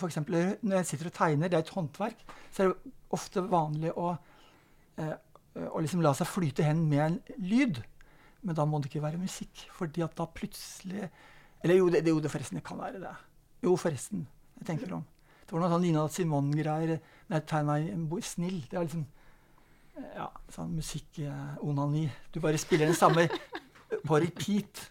f.eks. 0.00 0.18
når 0.26 0.76
jeg 0.80 0.88
sitter 0.88 1.10
og 1.10 1.16
tegner, 1.16 1.50
det 1.50 1.58
er 1.58 1.64
et 1.64 1.74
håndverk, 1.76 2.24
så 2.50 2.64
er 2.64 2.72
det 2.72 2.94
ofte 3.16 3.44
vanlig 3.50 3.92
å, 3.98 4.14
eh, 5.00 5.14
å 5.68 5.82
liksom 5.82 6.02
la 6.04 6.14
seg 6.16 6.30
flyte 6.30 6.66
hen 6.66 6.82
med 6.88 7.04
en 7.06 7.18
lyd. 7.38 7.82
Men 8.42 8.56
da 8.56 8.64
må 8.64 8.80
det 8.80 8.90
ikke 8.90 9.04
være 9.04 9.20
musikk, 9.20 9.66
fordi 9.76 10.04
at 10.06 10.16
da 10.16 10.24
plutselig 10.26 11.10
Eller 11.60 11.76
jo, 11.76 11.90
det, 11.92 12.00
jo, 12.08 12.20
det 12.24 12.30
forresten, 12.32 12.56
det 12.56 12.64
kan 12.64 12.78
være 12.80 13.02
det. 13.02 13.10
Jo, 13.60 13.74
forresten. 13.76 14.22
Jeg 14.56 14.66
tenker 14.70 14.94
om. 14.96 15.02
Det 15.44 15.52
var 15.52 15.60
noe 15.60 15.68
sånn 15.74 15.82
Nina 15.84 16.06
Simone-greier. 16.08 16.94
Når 17.28 17.36
jeg 17.36 17.44
tegner 17.50 17.88
en 17.92 18.06
bord. 18.08 18.24
snill. 18.24 18.62
Det 18.70 18.78
er 18.78 18.86
liksom 18.86 19.02
ja, 20.14 20.30
sånn 20.54 20.72
musikk-onani. 20.78 22.06
Du 22.32 22.40
bare 22.40 22.60
spiller 22.60 22.88
den 22.88 22.96
samme 22.96 23.26
på 24.06 24.20
repeat. 24.24 24.86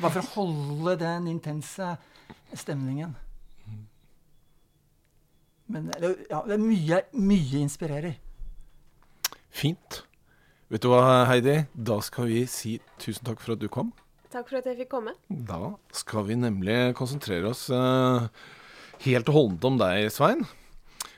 Bare 0.00 0.08
for 0.14 0.22
å 0.22 0.30
holde 0.38 0.96
den 1.04 1.28
intense 1.34 1.90
stemningen. 2.56 3.12
Men 5.70 5.88
det, 5.92 6.10
ja, 6.30 6.42
det 6.44 6.56
er 6.56 6.62
mye, 6.62 7.00
mye 7.16 7.62
inspirerer. 7.64 8.18
Fint. 9.54 10.02
Vet 10.72 10.82
du 10.84 10.90
hva, 10.90 11.24
Heidi? 11.28 11.62
Da 11.72 12.00
skal 12.04 12.28
vi 12.30 12.42
si 12.50 12.78
tusen 13.00 13.24
takk 13.28 13.40
for 13.42 13.54
at 13.54 13.62
du 13.62 13.68
kom. 13.72 13.92
Takk 14.34 14.50
for 14.50 14.58
at 14.58 14.66
jeg 14.66 14.80
fikk 14.82 14.90
komme. 14.96 15.14
Da 15.30 15.76
skal 15.94 16.26
vi 16.26 16.36
nemlig 16.40 16.76
konsentrere 16.98 17.52
oss 17.52 17.68
uh, 17.70 18.26
helt 19.04 19.30
og 19.30 19.36
holdent 19.38 19.68
om 19.68 19.80
deg, 19.80 20.08
Svein. 20.12 20.42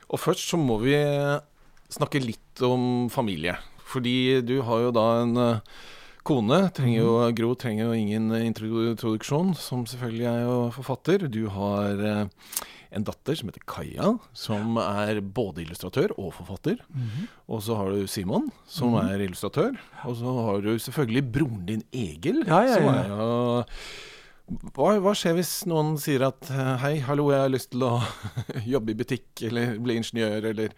Og 0.07 0.21
først 0.21 0.45
så 0.51 0.59
må 0.61 0.77
vi 0.79 0.93
eh, 0.95 1.41
snakke 1.91 2.21
litt 2.23 2.61
om 2.63 3.09
familie. 3.11 3.57
Fordi 3.87 4.39
du 4.45 4.61
har 4.63 4.85
jo 4.85 4.93
da 4.95 5.05
en 5.23 5.33
uh, 5.35 5.81
kone. 6.27 6.59
Trenger 6.75 7.01
jo, 7.01 7.11
Gro 7.35 7.53
trenger 7.59 7.89
jo 7.89 7.97
ingen 7.97 8.31
introduksjon, 8.37 9.53
som 9.59 9.85
selvfølgelig 9.87 10.27
er 10.29 10.41
jo 10.45 10.57
forfatter. 10.75 11.27
Du 11.31 11.47
har 11.51 12.03
eh, 12.03 12.47
en 12.91 13.05
datter 13.07 13.37
som 13.39 13.49
heter 13.51 13.63
Kaja, 13.67 14.13
som 14.37 14.77
er 14.81 15.21
både 15.21 15.63
illustratør 15.65 16.13
og 16.17 16.33
forfatter. 16.37 16.81
Og 17.47 17.63
så 17.65 17.77
har 17.79 17.93
du 17.93 18.07
Simon, 18.11 18.49
som 18.67 18.95
er 19.01 19.23
illustratør. 19.25 19.77
Og 20.07 20.19
så 20.19 20.35
har 20.49 20.61
du 20.65 20.73
selvfølgelig 20.79 21.25
broren 21.35 21.65
din 21.67 21.83
Egil, 21.91 22.43
Ja, 22.47 22.61
ja, 22.67 22.77
som 22.77 22.91
er 22.93 23.11
jo 23.11 23.25
hva, 24.47 24.93
hva 25.03 25.11
skjer 25.17 25.33
hvis 25.35 25.49
noen 25.67 25.97
sier 25.99 26.23
at 26.29 26.47
hei, 26.79 26.93
hallo, 27.03 27.25
jeg 27.33 27.41
har 27.43 27.51
lyst 27.51 27.73
til 27.73 27.83
å 27.83 27.97
jobbe 28.73 28.93
i 28.93 28.99
butikk 29.01 29.41
eller 29.49 29.73
bli 29.83 29.97
ingeniør 29.99 30.47
eller 30.53 30.75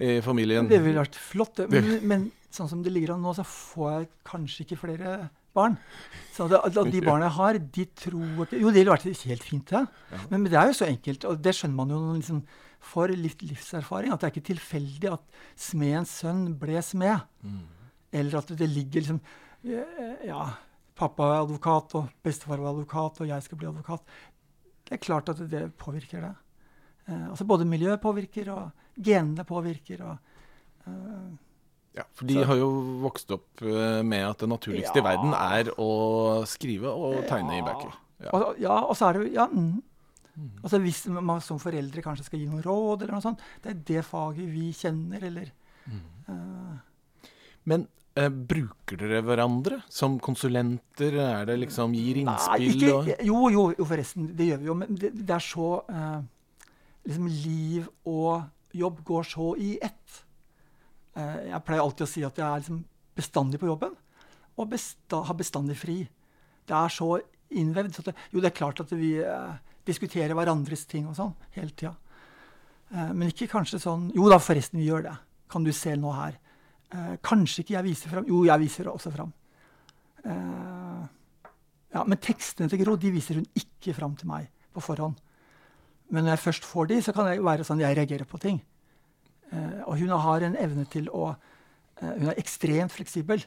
i 0.00 0.14
familien? 0.24 0.70
Det 0.70 0.80
ville 0.80 1.02
vært 1.02 1.18
flott. 1.20 1.60
Men, 1.68 1.90
men 2.00 2.24
sånn 2.48 2.70
som 2.70 2.80
det 2.84 2.94
ligger 2.94 3.12
an 3.14 3.26
nå, 3.26 3.34
så 3.36 3.44
får 3.44 3.90
jeg 3.92 4.08
kanskje 4.30 4.64
ikke 4.64 4.80
flere 4.86 5.18
barn. 5.56 5.76
Så 6.34 6.46
at, 6.48 6.76
at 6.76 6.92
de 6.92 7.02
barna 7.04 7.26
jeg 7.28 7.36
har, 7.36 7.58
de 7.76 7.84
tror 7.98 8.44
ikke 8.46 8.60
Jo, 8.60 8.70
det 8.72 8.82
ville 8.82 8.94
vært 8.94 9.24
helt 9.26 9.44
fint, 9.46 9.70
det. 9.70 9.84
Men, 10.30 10.42
men 10.42 10.48
det 10.50 10.58
er 10.60 10.70
jo 10.70 10.78
så 10.80 10.88
enkelt, 10.88 11.26
og 11.28 11.40
det 11.44 11.54
skjønner 11.58 11.78
man 11.82 11.94
jo 11.94 12.00
liksom 12.16 12.42
for 12.80 13.12
litt 13.12 13.42
livserfaring, 13.44 14.12
at 14.12 14.22
det 14.22 14.28
er 14.28 14.32
ikke 14.34 14.48
tilfeldig 14.54 15.10
at 15.12 15.40
smedens 15.60 16.14
sønn 16.22 16.46
ble 16.60 16.80
smed. 16.84 17.26
Eller 18.10 18.38
at 18.40 18.52
det 18.56 18.68
ligger 18.72 19.04
liksom 19.04 19.20
eh, 19.68 20.24
Ja, 20.26 20.46
pappa 20.96 21.28
er 21.34 21.42
advokat, 21.44 21.94
og 22.00 22.08
bestefar 22.24 22.62
var 22.62 22.72
advokat, 22.72 23.20
og 23.20 23.28
jeg 23.28 23.44
skal 23.44 23.60
bli 23.60 23.68
advokat. 23.68 24.16
Det 24.88 24.96
er 24.96 25.04
klart 25.04 25.28
at 25.32 25.44
det 25.52 25.66
påvirker 25.78 26.24
det. 26.24 26.32
Eh, 27.06 27.28
altså 27.28 27.44
Både 27.44 27.68
miljøet 27.68 28.00
påvirker, 28.00 28.48
og 28.54 28.70
genene 28.96 29.44
påvirker. 29.44 30.02
og 30.08 30.16
eh, 30.88 31.30
Ja, 31.96 32.04
for 32.14 32.28
de 32.28 32.38
har 32.46 32.58
jo 32.58 32.68
vokst 33.02 33.32
opp 33.34 33.62
eh, 33.66 34.00
med 34.06 34.22
at 34.22 34.42
det 34.44 34.48
naturligste 34.50 35.00
i 35.00 35.04
verden 35.04 35.34
er 35.34 35.72
å 35.74 35.90
skrive 36.46 36.92
og 36.92 37.24
tegne 37.26 37.56
i 37.56 37.60
Ja. 37.60 37.66
bøker. 37.66 37.96
Ja. 38.20 38.30
Og, 38.36 38.58
ja, 38.60 38.76
og 38.84 38.94
så 38.98 39.08
er 39.08 39.16
det 39.16 39.22
jo 39.24 39.32
ja, 39.32 39.46
mm. 39.48 39.78
Altså 40.62 40.78
Hvis 40.80 41.06
man 41.08 41.40
som 41.44 41.58
foreldre 41.60 42.02
kanskje 42.04 42.26
skal 42.28 42.40
gi 42.40 42.48
noen 42.48 42.62
råd, 42.64 43.02
eller 43.02 43.16
noe 43.16 43.24
sånt, 43.24 43.40
det 43.64 43.72
er 43.72 43.80
det 43.90 44.04
faget 44.06 44.46
vi 44.48 44.70
kjenner, 44.76 45.24
eller 45.26 45.50
eh, 45.90 46.76
Men 47.68 47.86
uh, 48.16 48.28
bruker 48.28 49.00
dere 49.00 49.20
hverandre 49.26 49.80
som 49.92 50.18
konsulenter? 50.22 51.18
Er 51.20 51.50
det 51.50 51.58
liksom 51.64 51.96
gir 51.96 52.22
Nei, 52.22 52.36
innspill 52.36 52.86
ikke, 52.86 52.94
og 52.94 53.26
jo, 53.26 53.42
jo, 53.56 53.66
jo, 53.78 53.88
forresten. 53.90 54.30
Det 54.38 54.48
gjør 54.52 54.62
vi 54.62 54.70
jo. 54.70 54.78
Men 54.84 55.00
det, 55.02 55.12
det 55.18 55.36
er 55.36 55.44
så 55.44 55.70
uh, 55.90 56.22
liksom 57.04 57.28
Liv 57.28 57.90
og 58.08 58.80
jobb 58.80 59.04
går 59.04 59.30
så 59.34 59.52
i 59.60 59.74
ett. 59.82 60.20
Eh, 61.18 61.50
jeg 61.50 61.64
pleier 61.66 61.82
alltid 61.82 62.06
å 62.06 62.10
si 62.10 62.24
at 62.26 62.38
jeg 62.38 62.46
er 62.46 62.62
liksom 62.62 62.84
bestandig 63.16 63.60
på 63.60 63.68
jobben, 63.68 63.96
og 64.60 64.70
besta, 64.70 65.22
har 65.26 65.36
bestandig 65.38 65.76
fri. 65.80 65.98
Det 66.68 66.76
er 66.76 66.92
så 66.92 67.16
innvevd. 67.50 67.96
Så 67.96 68.04
det, 68.06 68.14
jo, 68.30 68.42
det 68.42 68.50
er 68.50 68.58
klart 68.60 68.82
at 68.84 68.92
vi 68.94 69.16
eh, 69.22 69.56
diskuterer 69.86 70.36
hverandres 70.36 70.86
ting 70.90 71.08
og 71.10 71.16
sånn 71.18 71.34
hele 71.56 71.74
tida. 71.74 71.94
Eh, 72.90 73.10
men 73.14 73.30
ikke 73.30 73.50
kanskje 73.50 73.80
sånn 73.82 74.08
Jo 74.16 74.28
da, 74.30 74.40
forresten, 74.42 74.80
vi 74.80 74.88
gjør 74.90 75.08
det. 75.08 75.16
Kan 75.50 75.66
du 75.66 75.72
se 75.74 75.96
nå 75.98 76.12
her? 76.14 76.38
Eh, 76.90 77.16
kanskje 77.26 77.64
ikke 77.64 77.76
jeg 77.78 77.88
viser 77.90 78.14
fram. 78.14 78.28
Jo, 78.28 78.44
jeg 78.48 78.64
viser 78.64 78.90
også 78.90 79.12
fram. 79.14 79.32
Eh, 80.24 81.02
ja, 81.94 82.04
men 82.06 82.22
tekstene 82.22 82.70
til 82.70 82.82
Gro 82.84 82.96
de 83.00 83.12
viser 83.14 83.40
hun 83.40 83.48
ikke 83.58 83.94
fram 83.96 84.14
til 84.18 84.30
meg 84.30 84.50
på 84.74 84.82
forhånd. 84.84 85.18
Men 86.10 86.26
når 86.26 86.36
jeg 86.36 86.44
først 86.44 86.66
får 86.66 86.90
de, 86.90 86.98
så 87.02 87.14
kan 87.14 87.28
det 87.28 87.38
være 87.42 87.66
sånn 87.66 87.82
jeg 87.82 87.96
reagerer 87.98 88.26
på 88.28 88.38
ting. 88.42 88.58
Eh, 89.50 89.80
og 89.86 89.98
hun 89.98 90.12
har 90.14 90.46
en 90.46 90.58
evne 90.58 90.84
til 90.90 91.08
å 91.10 91.32
eh, 91.32 92.12
Hun 92.16 92.30
er 92.30 92.38
ekstremt 92.40 92.94
fleksibel. 92.94 93.42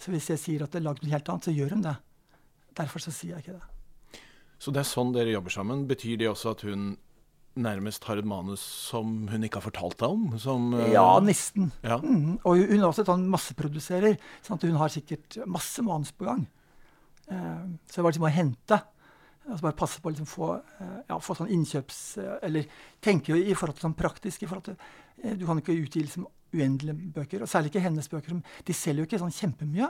Så 0.00 0.10
hvis 0.10 0.28
jeg 0.32 0.42
sier 0.42 0.64
at 0.64 0.74
det 0.74 0.82
er 0.82 0.88
lagd 0.88 1.04
noe 1.04 1.14
helt 1.14 1.30
annet, 1.30 1.46
så 1.46 1.54
gjør 1.54 1.76
hun 1.76 1.84
det. 1.86 1.94
Derfor 2.74 3.02
så 3.02 3.14
sier 3.14 3.36
jeg 3.36 3.44
ikke 3.44 3.58
det. 3.60 4.20
Så 4.58 4.72
det 4.74 4.82
er 4.82 4.88
sånn 4.88 5.12
dere 5.14 5.34
jobber 5.34 5.54
sammen. 5.54 5.86
Betyr 5.88 6.18
det 6.20 6.30
også 6.30 6.54
at 6.54 6.64
hun 6.66 6.94
nærmest 7.54 8.02
har 8.08 8.18
et 8.18 8.26
manus 8.26 8.62
som 8.64 9.28
hun 9.30 9.46
ikke 9.46 9.60
har 9.60 9.68
fortalt 9.68 10.00
deg 10.00 10.16
om? 10.16 10.24
Som, 10.42 10.72
eh, 10.74 10.90
Ja, 10.96 11.20
nesten. 11.22 11.70
Ja. 11.86 12.00
Mm. 12.02 12.40
Og 12.42 12.58
hun 12.58 12.80
er 12.80 12.88
også 12.88 13.06
sånn 13.06 13.28
masseproduserer. 13.30 14.18
Sånn 14.42 14.58
at 14.58 14.66
hun 14.66 14.80
har 14.80 14.90
sikkert 14.90 15.38
masse 15.46 15.84
manus 15.86 16.10
på 16.12 16.26
gang. 16.26 16.46
Så 17.24 17.96
det 17.96 18.02
var 18.04 18.12
liksom 18.12 18.26
å 18.28 18.34
hente. 18.34 18.76
Altså 19.44 19.66
bare 19.66 19.76
passe 19.76 20.00
på 20.00 20.08
å 20.08 20.12
liksom 20.14 20.28
få, 20.28 20.46
eh, 20.80 21.00
ja, 21.10 21.18
få 21.20 21.36
sånn 21.36 21.52
innkjøps... 21.52 22.00
eh, 22.22 22.36
eller 22.48 22.68
tenke 23.04 23.36
i 23.36 23.52
forhold 23.52 23.76
til 23.76 23.86
sånn 23.88 23.98
praktisk 23.98 24.42
i 24.44 24.48
forhold 24.48 24.70
til, 24.70 24.78
eh, 25.22 25.34
Du 25.36 25.44
kan 25.46 25.60
ikke 25.60 25.76
utgi 25.76 26.04
liksom 26.04 26.26
uendelige 26.54 27.12
bøker, 27.12 27.42
og 27.42 27.50
særlig 27.50 27.72
ikke 27.72 27.82
hennes 27.84 28.08
bøker. 28.08 28.40
De 28.64 28.76
selger 28.76 29.02
jo 29.02 29.08
ikke 29.08 29.18
sånn 29.18 29.34
kjempemye. 29.34 29.88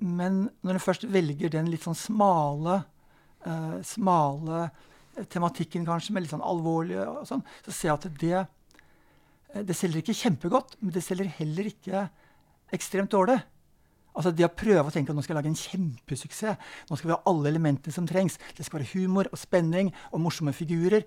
Men 0.00 0.50
når 0.64 0.76
en 0.76 0.82
først 0.82 1.06
velger 1.08 1.52
den 1.52 1.70
litt 1.72 1.84
sånn 1.86 1.96
smale, 1.96 2.82
smale 3.80 4.66
tematikken, 5.32 5.86
kanskje, 5.88 6.12
med 6.12 6.24
litt 6.24 6.34
sånn 6.34 6.44
alvorlige 6.44 7.06
og 7.08 7.24
sånn, 7.28 7.44
så 7.64 7.72
ser 7.72 7.88
jeg 7.88 7.94
at 7.96 8.20
det 8.20 9.64
det 9.68 9.76
selger 9.76 10.00
ikke 10.00 10.16
kjempegodt, 10.16 10.76
men 10.80 10.92
det 10.92 11.04
selger 11.04 11.32
heller 11.38 11.68
ikke 11.68 12.04
ekstremt 12.76 13.12
dårlig. 13.12 13.38
Altså 14.12 14.32
Det 14.36 14.44
å 14.44 14.52
prøve 14.52 14.84
å 14.88 14.92
tenke 14.92 15.12
at 15.12 15.16
nå 15.16 15.24
skal 15.24 15.34
jeg 15.34 15.40
lage 15.40 15.52
en 15.52 15.58
kjempesuksess, 15.58 16.70
nå 16.90 16.98
skal 16.98 17.08
vi 17.10 17.14
ha 17.16 17.22
alle 17.30 17.48
elementene 17.52 17.94
som 17.94 18.06
trengs, 18.08 18.38
det 18.56 18.66
skal 18.66 18.80
være 18.80 18.92
humor 18.92 19.30
og 19.32 19.40
spenning 19.40 19.92
og 20.10 20.20
morsomme 20.20 20.52
figurer 20.56 21.06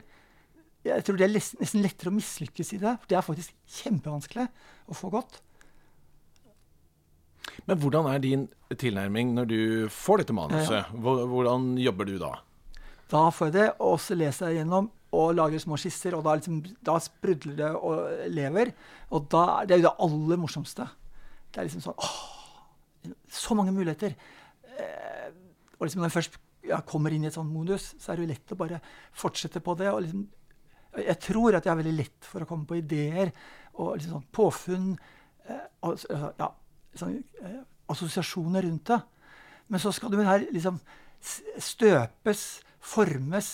Jeg 0.86 1.06
tror 1.06 1.18
det 1.18 1.26
er 1.28 1.34
nesten 1.34 1.82
lettere 1.82 2.12
å 2.12 2.16
mislykkes 2.16 2.76
i 2.76 2.82
det. 2.82 2.92
for 3.02 3.10
Det 3.10 3.18
er 3.18 3.26
faktisk 3.26 3.54
kjempevanskelig 3.82 4.48
å 4.90 4.98
få 4.98 5.10
godt. 5.14 5.40
Men 7.66 7.80
hvordan 7.82 8.10
er 8.12 8.22
din 8.22 8.44
tilnærming 8.70 9.34
når 9.34 9.50
du 9.50 9.62
får 9.90 10.22
dette 10.22 10.36
manuset? 10.38 10.92
Hvordan 10.94 11.74
jobber 11.82 12.10
du 12.10 12.20
da? 12.22 12.36
Da 13.10 13.30
får 13.34 13.50
jeg 13.50 13.56
det, 13.56 13.66
og 13.86 13.98
så 14.02 14.18
leser 14.18 14.52
jeg 14.52 14.62
gjennom 14.62 14.92
og 15.16 15.36
lager 15.38 15.62
små 15.62 15.78
skisser, 15.80 16.16
og 16.18 16.26
da, 16.26 16.36
liksom, 16.38 16.60
da 16.84 16.98
sprudler 17.00 17.58
det 17.60 17.72
og 17.78 18.30
lever. 18.36 18.74
Og 19.16 19.28
da, 19.32 19.64
det 19.66 19.78
er 19.78 19.82
jo 19.82 19.88
det 19.88 19.96
aller 20.06 20.42
morsomste. 20.42 20.88
Det 21.50 21.62
er 21.62 21.70
liksom 21.70 21.86
sånn 21.86 21.98
åh, 21.98 22.16
Så 23.32 23.58
mange 23.58 23.74
muligheter. 23.76 24.16
Eh, 24.76 25.30
og 25.78 25.86
liksom 25.86 26.02
når 26.02 26.10
jeg 26.10 26.18
først 26.18 26.40
ja, 26.66 26.80
kommer 26.88 27.14
inn 27.14 27.26
i 27.26 27.30
et 27.30 27.36
sånt 27.36 27.52
modus, 27.52 27.94
så 28.00 28.12
er 28.12 28.18
det 28.18 28.26
jo 28.26 28.32
lett 28.34 28.56
å 28.56 28.60
bare 28.60 28.82
fortsette 29.14 29.62
på 29.64 29.78
det. 29.80 29.92
og 29.92 30.02
liksom 30.06 30.26
jeg 30.96 31.20
tror 31.20 31.58
at 31.58 31.66
jeg 31.66 31.74
er 31.74 31.80
veldig 31.82 31.96
lett 31.98 32.28
for 32.28 32.44
å 32.44 32.48
komme 32.48 32.68
på 32.70 32.78
ideer 32.80 33.32
og 33.76 33.98
liksom 33.98 34.16
sånn 34.16 34.30
påfunn. 34.36 34.92
Eh, 35.44 35.66
altså, 35.84 36.08
altså, 36.14 36.30
ja, 36.40 36.48
sånn, 37.02 37.18
eh, 37.44 37.60
assosiasjoner 37.92 38.66
rundt 38.66 38.92
det. 38.92 39.02
Men 39.68 39.82
så 39.82 39.92
skal 39.96 40.14
det 40.14 40.28
her 40.28 40.48
liksom 40.54 40.80
støpes, 41.60 42.46
formes, 42.80 43.52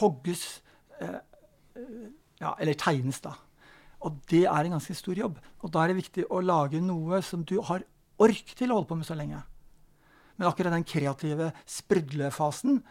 hogges 0.00 0.44
eh, 1.00 1.18
eh, 1.76 2.04
ja, 2.40 2.54
Eller 2.58 2.74
tegnes, 2.74 3.20
da. 3.22 3.36
Og 4.04 4.18
det 4.28 4.44
er 4.44 4.66
en 4.66 4.74
ganske 4.74 4.94
stor 4.98 5.16
jobb. 5.16 5.38
Og 5.62 5.72
da 5.72 5.84
er 5.84 5.92
det 5.92 6.00
viktig 6.02 6.26
å 6.28 6.42
lage 6.44 6.80
noe 6.82 7.22
som 7.24 7.44
du 7.46 7.60
har 7.64 7.84
ork 8.22 8.54
til 8.56 8.70
å 8.70 8.78
holde 8.78 8.90
på 8.90 8.98
med 8.98 9.08
så 9.08 9.16
lenge. 9.18 9.40
Men 10.36 10.50
akkurat 10.50 10.74
den 10.74 10.86
kreative 10.86 11.50
sprudlefasen, 11.70 12.82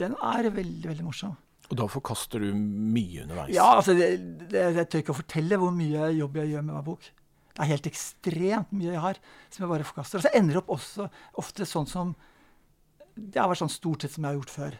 den 0.00 0.14
er 0.18 0.50
veldig, 0.50 0.88
veldig 0.90 1.06
morsom. 1.06 1.34
Og 1.70 1.78
da 1.78 1.86
forkaster 1.88 2.42
du 2.42 2.50
mye 2.52 3.22
underveis? 3.24 3.54
Ja, 3.54 3.70
altså, 3.78 3.94
det, 3.96 4.08
det, 4.50 4.64
Jeg 4.76 4.88
tør 4.90 5.04
ikke 5.04 5.14
å 5.14 5.20
fortelle 5.22 5.58
hvor 5.60 5.72
mye 5.74 6.10
jobb 6.18 6.40
jeg 6.42 6.52
gjør 6.52 6.66
med 6.66 6.76
hver 6.76 6.88
bok. 6.90 7.06
Det 7.52 7.62
er 7.62 7.70
helt 7.70 7.88
ekstremt 7.88 8.72
mye 8.74 8.90
jeg 8.90 9.04
har 9.04 9.20
som 9.52 9.64
jeg 9.64 9.70
bare 9.70 9.86
forkaster. 9.86 10.20
Og 10.20 10.26
så 10.26 10.32
ender 10.36 10.56
det 10.56 10.62
opp 10.62 10.72
også 10.74 11.08
ofte 11.40 11.68
sånn 11.68 11.88
som 11.88 12.14
Det 13.12 13.36
har 13.36 13.50
vært 13.50 13.60
sånn 13.60 13.72
stort 13.72 14.04
sett 14.04 14.14
som 14.14 14.24
jeg 14.24 14.32
har 14.32 14.38
gjort 14.40 14.52
før. 14.52 14.76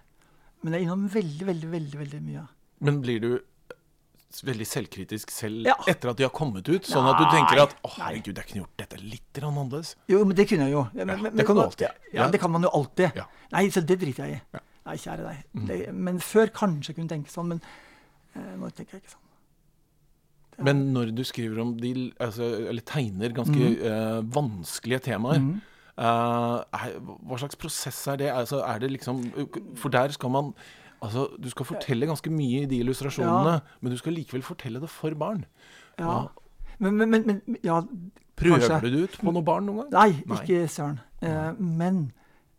Men 0.62 0.74
jeg 0.74 0.82
er 0.82 0.86
innom 0.86 1.08
veldig, 1.12 1.46
veldig, 1.48 1.70
veldig, 1.72 1.98
veldig 2.00 2.20
mye. 2.24 2.44
Men 2.82 3.00
blir 3.04 3.20
du 3.22 3.32
veldig 4.40 4.66
selvkritisk 4.66 5.30
selv 5.30 5.66
Ja. 5.68 5.74
etter 5.86 6.10
at 6.10 6.16
de 6.16 6.24
har 6.24 6.32
kommet 6.32 6.68
ut? 6.68 6.86
Sånn 6.88 7.06
at 7.06 7.18
du 7.20 7.24
tenker 7.28 7.62
at 7.62 7.76
'Å, 7.82 7.90
herregud, 7.98 8.36
jeg 8.36 8.46
kunne 8.46 8.64
gjort 8.64 8.76
dette 8.78 8.96
litt 9.02 9.32
annerledes'? 9.42 9.94
Jo, 10.08 10.24
men 10.24 10.36
det 10.36 10.48
kunne 10.48 10.64
jeg 10.64 10.72
jo. 10.72 10.88
Ja, 10.94 11.04
men, 11.04 11.22
men, 11.22 11.36
det 11.36 11.46
kan 11.46 11.56
du 11.56 11.62
alltid. 11.62 11.88
Ja, 12.12 12.28
det 12.28 12.40
kan 12.40 12.50
man 12.50 12.62
jo 12.62 12.70
alltid. 12.72 13.12
Nei, 13.52 13.68
så 13.68 13.84
det 13.84 14.00
driter 14.00 14.24
jeg 14.24 14.40
i. 14.40 14.58
Nei, 14.86 14.96
kjære 14.96 15.26
deg. 15.26 15.42
Mm. 15.54 15.66
Det, 15.66 15.94
men 15.94 16.20
før 16.20 16.46
kanskje 16.46 16.94
kunne 16.94 17.08
tenke 17.08 17.30
sånn, 17.30 17.52
men 17.54 17.60
eh, 18.34 18.54
nå 18.58 18.70
tenker 18.74 18.96
jeg 18.96 19.04
ikke 19.04 19.14
sånn. 19.14 19.28
Er... 20.58 20.64
Men 20.64 20.80
når 20.92 21.12
du 21.16 21.22
skriver 21.24 21.60
om 21.62 21.76
de 21.80 22.12
altså, 22.20 22.44
Eller 22.68 22.82
tegner 22.84 23.32
ganske 23.32 23.68
eh, 23.88 24.18
vanskelige 24.34 24.98
temaer, 25.06 25.40
mm. 25.40 25.54
uh, 25.96 26.60
er, 26.76 26.98
hva 27.00 27.38
slags 27.40 27.56
prosess 27.56 28.02
er 28.12 28.20
det? 28.20 28.28
Altså, 28.28 28.60
er 28.60 28.82
det 28.82 28.90
liksom 28.92 29.22
For 29.80 29.88
der 29.88 30.12
skal 30.12 30.34
man 30.34 30.52
Altså, 31.03 31.26
du 31.34 31.48
skal 31.50 31.66
fortelle 31.66 32.07
ganske 32.07 32.30
mye 32.30 32.62
i 32.62 32.68
de 32.70 32.78
illustrasjonene, 32.84 33.57
men 33.82 33.92
du 33.92 33.98
skal 33.98 34.14
likevel 34.14 34.44
fortelle 34.46 34.82
det 34.82 34.90
for 34.92 35.14
barn. 35.18 35.44
Ja. 35.98 36.28
Men, 36.78 36.96
men, 36.98 37.11
men, 37.11 37.24
men 37.26 37.59
ja, 37.66 37.80
Prøver 38.38 38.62
Kanskje. 38.62 38.90
du 38.90 38.94
det 38.96 39.03
ut 39.05 39.16
på 39.20 39.32
noen 39.34 39.44
barn 39.44 39.66
noen 39.68 39.82
gang? 39.82 39.90
Nei, 39.92 40.22
Nei. 40.30 40.38
ikke 40.40 40.68
søren. 40.72 41.00
Eh, 41.22 41.59
men 41.61 41.98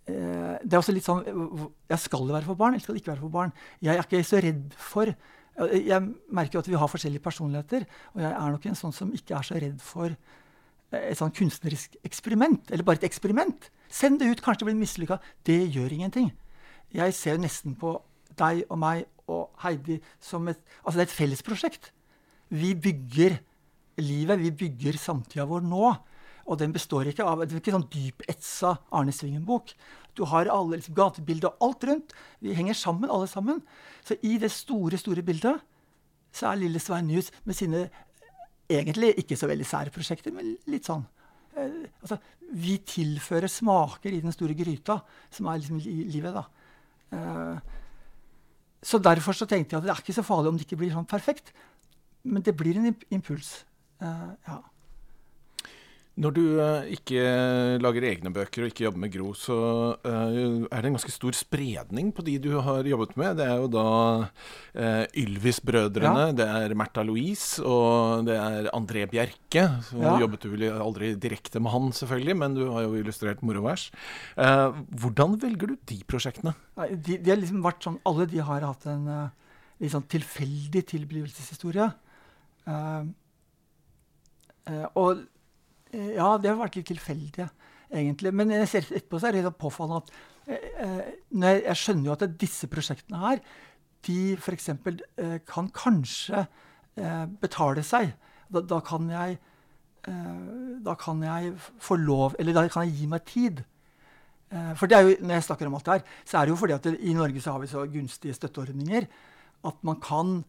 eh, 0.05 0.59
det 0.61 0.75
er 0.75 0.79
også 0.79 0.93
litt 0.95 1.07
sånn 1.07 1.23
Jeg 1.89 1.99
skal 2.03 2.27
det 2.29 2.35
være 2.37 2.47
for 2.47 2.59
barn, 2.59 2.75
eller 2.75 2.85
skal 2.85 2.95
det 2.95 3.01
ikke 3.01 3.13
være 3.15 3.23
for 3.23 3.33
barn? 3.33 3.55
Jeg 3.83 3.97
er 3.97 4.05
ikke 4.05 4.21
så 4.27 4.39
redd 4.45 4.77
for 4.77 5.09
eh, 5.09 5.73
Jeg 5.81 6.05
merker 6.29 6.59
jo 6.59 6.63
at 6.63 6.69
vi 6.69 6.77
har 6.79 6.91
forskjellige 6.93 7.25
personligheter, 7.25 7.87
og 8.13 8.23
jeg 8.23 8.31
er 8.31 8.53
nok 8.53 8.69
en 8.69 8.79
sånn 8.79 8.95
som 8.95 9.11
ikke 9.17 9.35
er 9.39 9.49
så 9.49 9.59
redd 9.65 9.81
for 9.83 10.13
eh, 10.13 11.03
et 11.09 11.19
sånn 11.19 11.33
kunstnerisk 11.35 11.97
eksperiment. 12.05 12.69
Eller 12.71 12.85
bare 12.87 13.01
et 13.01 13.09
eksperiment. 13.09 13.69
Send 13.93 14.21
det 14.21 14.29
ut, 14.29 14.45
kanskje 14.45 14.63
det 14.63 14.71
blir 14.71 14.81
mislykka. 14.85 15.19
Det 15.49 15.59
gjør 15.73 15.97
ingenting. 15.97 16.31
Jeg 16.93 17.17
ser 17.17 17.41
nesten 17.41 17.73
på 17.81 17.97
deg 18.39 18.63
og 18.69 18.79
meg 18.81 19.05
og 19.31 19.51
Heidi 19.63 19.99
som 20.21 20.47
et 20.51 20.59
Altså, 20.83 20.97
det 20.97 21.03
er 21.03 21.09
et 21.09 21.19
fellesprosjekt. 21.19 21.91
Vi 22.53 22.73
bygger 22.75 23.37
livet, 24.03 24.39
vi 24.41 24.51
bygger 24.51 24.97
samtida 24.99 25.45
vår 25.49 25.63
nå. 25.65 25.93
Og 26.43 26.59
den 26.59 26.73
består 26.75 27.07
ikke 27.07 27.23
av 27.23 27.45
Det 27.45 27.55
er 27.55 27.61
ikke 27.61 27.75
sånn 27.77 27.91
dypetsa 27.91 28.73
Arne 28.91 29.13
Svingen-bok. 29.15 29.71
Du 30.13 30.25
har 30.29 30.49
alle 30.51 30.77
liksom, 30.77 30.95
gatebildet 30.97 31.49
og 31.49 31.67
alt 31.67 31.85
rundt. 31.87 32.15
Vi 32.43 32.55
henger 32.57 32.75
sammen, 32.77 33.09
alle 33.09 33.29
sammen. 33.31 33.61
Så 34.03 34.17
i 34.21 34.35
det 34.41 34.51
store, 34.51 34.99
store 34.99 35.23
bildet 35.23 35.61
så 36.33 36.49
er 36.49 36.63
lille 36.63 36.81
Svein 36.81 37.07
News 37.07 37.31
med 37.45 37.55
sine 37.55 37.87
egentlig 38.69 39.13
ikke 39.21 39.37
så 39.37 39.47
veldig 39.49 39.67
sære 39.67 39.93
prosjekter, 39.93 40.33
men 40.33 40.55
litt 40.71 40.87
sånn 40.87 41.03
eh, 41.59 41.83
altså, 42.01 42.17
Vi 42.53 42.77
tilfører 42.87 43.51
smaker 43.51 44.13
i 44.13 44.21
den 44.23 44.33
store 44.33 44.55
gryta, 44.57 44.99
som 45.33 45.49
er 45.49 45.61
liksom 45.61 45.81
li 45.83 46.07
livet, 46.13 46.35
da. 46.37 46.45
Eh, 47.13 47.79
så 48.83 48.99
derfor 48.99 49.35
så 49.35 49.47
tenkte 49.49 49.75
jeg 49.75 49.81
at 49.81 49.87
det 49.87 49.93
er 49.93 50.01
ikke 50.03 50.15
så 50.15 50.25
farlig 50.27 50.51
om 50.51 50.57
det 50.59 50.67
ikke 50.67 50.81
blir 50.81 50.91
sånn 50.93 51.07
perfekt. 51.09 51.53
Men 52.23 52.43
det 52.43 52.55
blir 52.59 52.79
en 52.79 52.91
impuls. 53.11 53.63
Uh, 54.03 54.35
ja. 54.47 54.59
Når 56.13 56.33
du 56.35 56.43
eh, 56.61 56.91
ikke 56.93 57.21
lager 57.81 58.05
egne 58.05 58.29
bøker 58.33 58.65
og 58.65 58.69
ikke 58.69 58.83
jobber 58.85 59.01
med 59.01 59.13
Gro, 59.15 59.31
så 59.33 59.57
eh, 60.05 60.35
er 60.69 60.83
det 60.83 60.89
en 60.91 60.97
ganske 60.97 61.13
stor 61.13 61.33
spredning 61.33 62.11
på 62.13 62.25
de 62.27 62.35
du 62.43 62.51
har 62.61 62.85
jobbet 62.85 63.15
med. 63.17 63.39
Det 63.39 63.47
er 63.49 63.57
jo 63.63 63.69
da 63.73 63.87
uh, 64.29 65.05
Ylvis-brødrene, 65.17 66.27
det 66.37 66.45
er 66.45 66.75
Märtha 66.77 67.01
Louise 67.07 67.65
og 67.65 68.27
det 68.29 68.37
er 68.37 68.69
André 68.77 69.07
Bjerke. 69.09 69.65
Så 69.89 69.97
Ja. 70.03 70.19
jobbet 70.21 70.45
du 70.45 70.51
vel 70.53 70.67
aldri 70.69 71.15
direkte 71.17 71.59
med 71.59 71.73
han, 71.73 71.89
selvfølgelig, 71.89 72.37
men 72.37 72.57
du 72.57 72.67
har 72.69 72.85
jo 72.85 72.93
illustrert 73.01 73.41
morovers. 73.41 73.89
Eh, 74.37 74.69
hvordan 74.93 75.39
velger 75.41 75.73
du 75.73 75.77
de 75.89 76.03
prosjektene? 76.05 76.53
De, 76.77 77.17
de 77.17 77.29
har 77.29 77.41
liksom 77.41 77.63
vært 77.65 77.85
sånn, 77.85 78.01
alle 78.05 78.29
de 78.29 78.37
har 78.37 78.61
hatt 78.61 78.85
en 78.91 79.07
eh, 79.09 79.29
litt 79.83 79.93
sånn 79.93 80.07
tilfeldig 80.11 80.85
tilblivelseshistorie. 80.93 81.89
Uh, 82.63 83.03
uh, 84.69 84.87
og 84.95 85.09
eh, 85.17 85.23
ja, 85.93 86.29
det 86.41 86.51
har 86.51 86.59
vært 86.59 86.77
litt 86.79 86.89
tilfeldig, 86.91 87.47
egentlig. 87.93 88.33
Men 88.35 88.53
jeg 88.55 88.69
ser 88.71 88.87
etterpå 88.89 89.21
så 89.21 89.29
er 89.29 89.39
det 89.39 89.53
påfallende 89.59 90.01
at 90.03 90.13
eh, 90.47 90.67
eh, 90.85 91.09
jeg, 91.31 91.63
jeg 91.67 91.79
skjønner 91.81 92.09
jo 92.09 92.15
at 92.15 92.37
disse 92.41 92.69
prosjektene 92.71 93.23
her, 93.23 93.41
de 94.03 94.19
f.eks. 94.35 94.69
Eh, 94.73 95.39
kan 95.47 95.71
kanskje 95.73 96.47
betale 97.41 97.81
seg. 97.81 98.11
Da, 98.53 98.61
da 98.69 98.77
kan 98.85 99.07
jeg 99.09 99.39
da 100.83 100.93
kan 100.99 101.21
jeg 101.23 101.53
få 101.81 101.95
lov 101.95 102.33
Eller 102.37 102.53
da 102.53 102.65
kan 102.67 102.83
jeg 102.83 102.97
gi 102.99 103.05
meg 103.07 103.23
tid. 103.25 103.61
For 104.75 104.91
det 104.91 104.97
er 104.97 105.07
jo, 105.07 105.13
når 105.23 105.39
jeg 105.39 105.45
snakker 105.47 105.69
om 105.69 105.77
alt 105.77 105.87
det 105.87 105.93
her, 105.95 106.03
så 106.27 106.37
er 106.37 106.45
det 106.45 106.51
jo 106.51 106.57
fordi 106.59 106.75
at 106.75 106.83
det, 106.85 106.91
i 106.99 107.15
Norge 107.15 107.41
så 107.41 107.55
har 107.55 107.63
vi 107.63 107.69
så 107.71 107.85
gunstige 107.89 108.35
støtteordninger 108.35 109.07
at 109.63 109.83
man 109.83 109.99
kan 110.03 110.43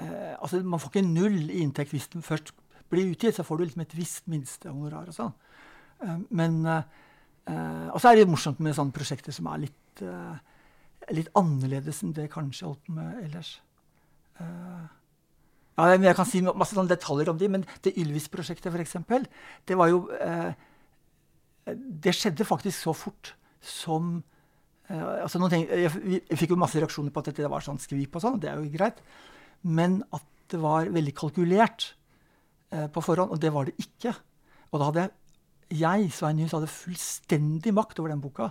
eh, 0.00 0.34
Altså, 0.42 0.62
man 0.62 0.80
får 0.80 0.92
ikke 0.94 1.08
null 1.08 1.50
i 1.50 1.62
inntekt 1.62 1.94
hvis 1.94 2.08
den 2.12 2.22
først 2.22 2.52
blir 2.92 3.12
utgitt. 3.12 3.36
Så 3.36 3.46
får 3.46 3.58
du 3.58 3.66
liksom 3.66 3.84
et 3.84 3.96
visst 3.96 4.28
minstehonorar 4.30 5.10
og 5.10 5.16
sånn. 5.16 5.34
Eh, 6.04 6.20
men 6.30 6.60
eh, 6.66 6.82
eh, 7.50 7.88
Og 7.92 8.00
så 8.00 8.10
er 8.10 8.20
det 8.20 8.30
morsomt 8.30 8.60
med 8.64 8.76
sånne 8.76 8.94
prosjekter 8.94 9.34
som 9.34 9.50
er 9.52 9.66
litt, 9.66 10.04
litt 11.10 11.30
annerledes 11.38 12.04
enn 12.04 12.12
det 12.14 12.28
jeg 12.28 12.34
kanskje 12.36 12.68
holdt 12.68 12.84
på 12.86 12.94
med 12.94 13.16
ellers. 13.24 13.56
Ja, 14.38 15.88
jeg 15.90 16.14
kan 16.14 16.26
si 16.28 16.42
masse 16.46 16.76
sånne 16.76 16.92
detaljer 16.92 17.32
om 17.32 17.38
de, 17.40 17.48
men 17.50 17.64
det 17.82 17.96
Ylvis-prosjektet, 17.98 18.70
f.eks., 18.70 18.94
det 19.66 19.78
var 19.78 19.90
jo 19.90 20.04
det 21.66 22.14
skjedde 22.14 22.46
faktisk 22.46 22.78
så 22.78 22.94
fort 22.94 23.32
som 23.58 24.20
altså 24.88 25.42
ting, 25.50 25.66
jeg, 25.66 25.90
fikk 26.38 26.54
jo 26.54 26.60
masse 26.62 26.78
reaksjoner 26.78 27.10
på 27.10 27.24
at 27.24 27.32
dette 27.32 27.50
var 27.50 27.66
sånn 27.66 27.82
skvip 27.82 28.14
og 28.14 28.22
sånn, 28.22 28.38
det 28.38 28.52
er 28.52 28.62
jo 28.62 28.70
greit. 28.70 29.02
Men 29.66 29.98
at 30.14 30.24
det 30.52 30.62
var 30.62 30.92
veldig 30.94 31.16
kalkulert 31.18 31.90
på 32.68 33.02
forhånd, 33.04 33.32
og 33.32 33.40
det 33.40 33.52
var 33.54 33.68
det 33.68 33.76
ikke. 33.80 34.12
Og 34.72 34.80
da 34.80 34.88
hadde 34.90 35.04
jeg, 35.72 36.08
Svein 36.12 36.40
Hus, 36.42 36.54
hadde 36.56 36.70
fullstendig 36.70 37.72
makt 37.76 38.00
over 38.00 38.12
den 38.12 38.20
boka. 38.24 38.50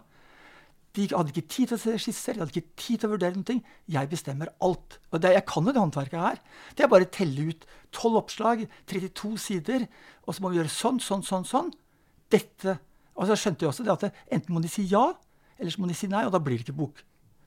De 0.97 1.05
hadde 1.11 1.29
ikke 1.29 1.45
tid 1.45 1.69
til 1.69 1.77
å 1.77 1.81
se 1.81 1.93
skisser, 2.01 2.33
de 2.33 2.41
hadde 2.41 2.55
ikke 2.55 2.77
tid 2.79 3.01
til 3.01 3.09
å 3.09 3.13
vurdere 3.13 3.37
noe. 3.37 3.57
Jeg 3.93 4.09
bestemmer 4.09 4.49
alt. 4.65 4.97
Og 5.11 5.21
det, 5.21 5.35
jeg 5.35 5.45
kan 5.49 5.67
jo 5.67 5.73
det 5.75 5.83
håndverket 5.83 6.23
her. 6.23 6.39
Det 6.73 6.85
er 6.85 6.89
bare 6.89 7.05
å 7.05 7.13
telle 7.13 7.49
ut 7.51 7.67
12 7.93 8.17
oppslag, 8.17 8.63
32 8.89 9.33
sider, 9.41 9.85
og 10.25 10.33
så 10.33 10.43
må 10.43 10.53
vi 10.53 10.61
gjøre 10.61 10.73
sånn, 10.73 10.97
sånn, 11.03 11.25
sånn, 11.25 11.45
sånn. 11.45 11.69
Dette. 12.33 12.79
Og 13.17 13.29
så 13.29 13.37
skjønte 13.37 13.65
jeg 13.65 13.73
også 13.73 13.85
det 13.85 13.93
at 13.93 14.07
det, 14.07 14.11
enten 14.33 14.55
må 14.55 14.63
de 14.63 14.71
si 14.71 14.87
ja, 14.89 15.05
eller 15.57 15.73
så 15.73 15.81
må 15.81 15.89
de 15.89 15.97
si 15.97 16.09
nei, 16.09 16.25
og 16.25 16.33
da 16.33 16.41
blir 16.41 16.57
det 16.57 16.67
ikke 16.67 16.79
bok. 16.81 17.03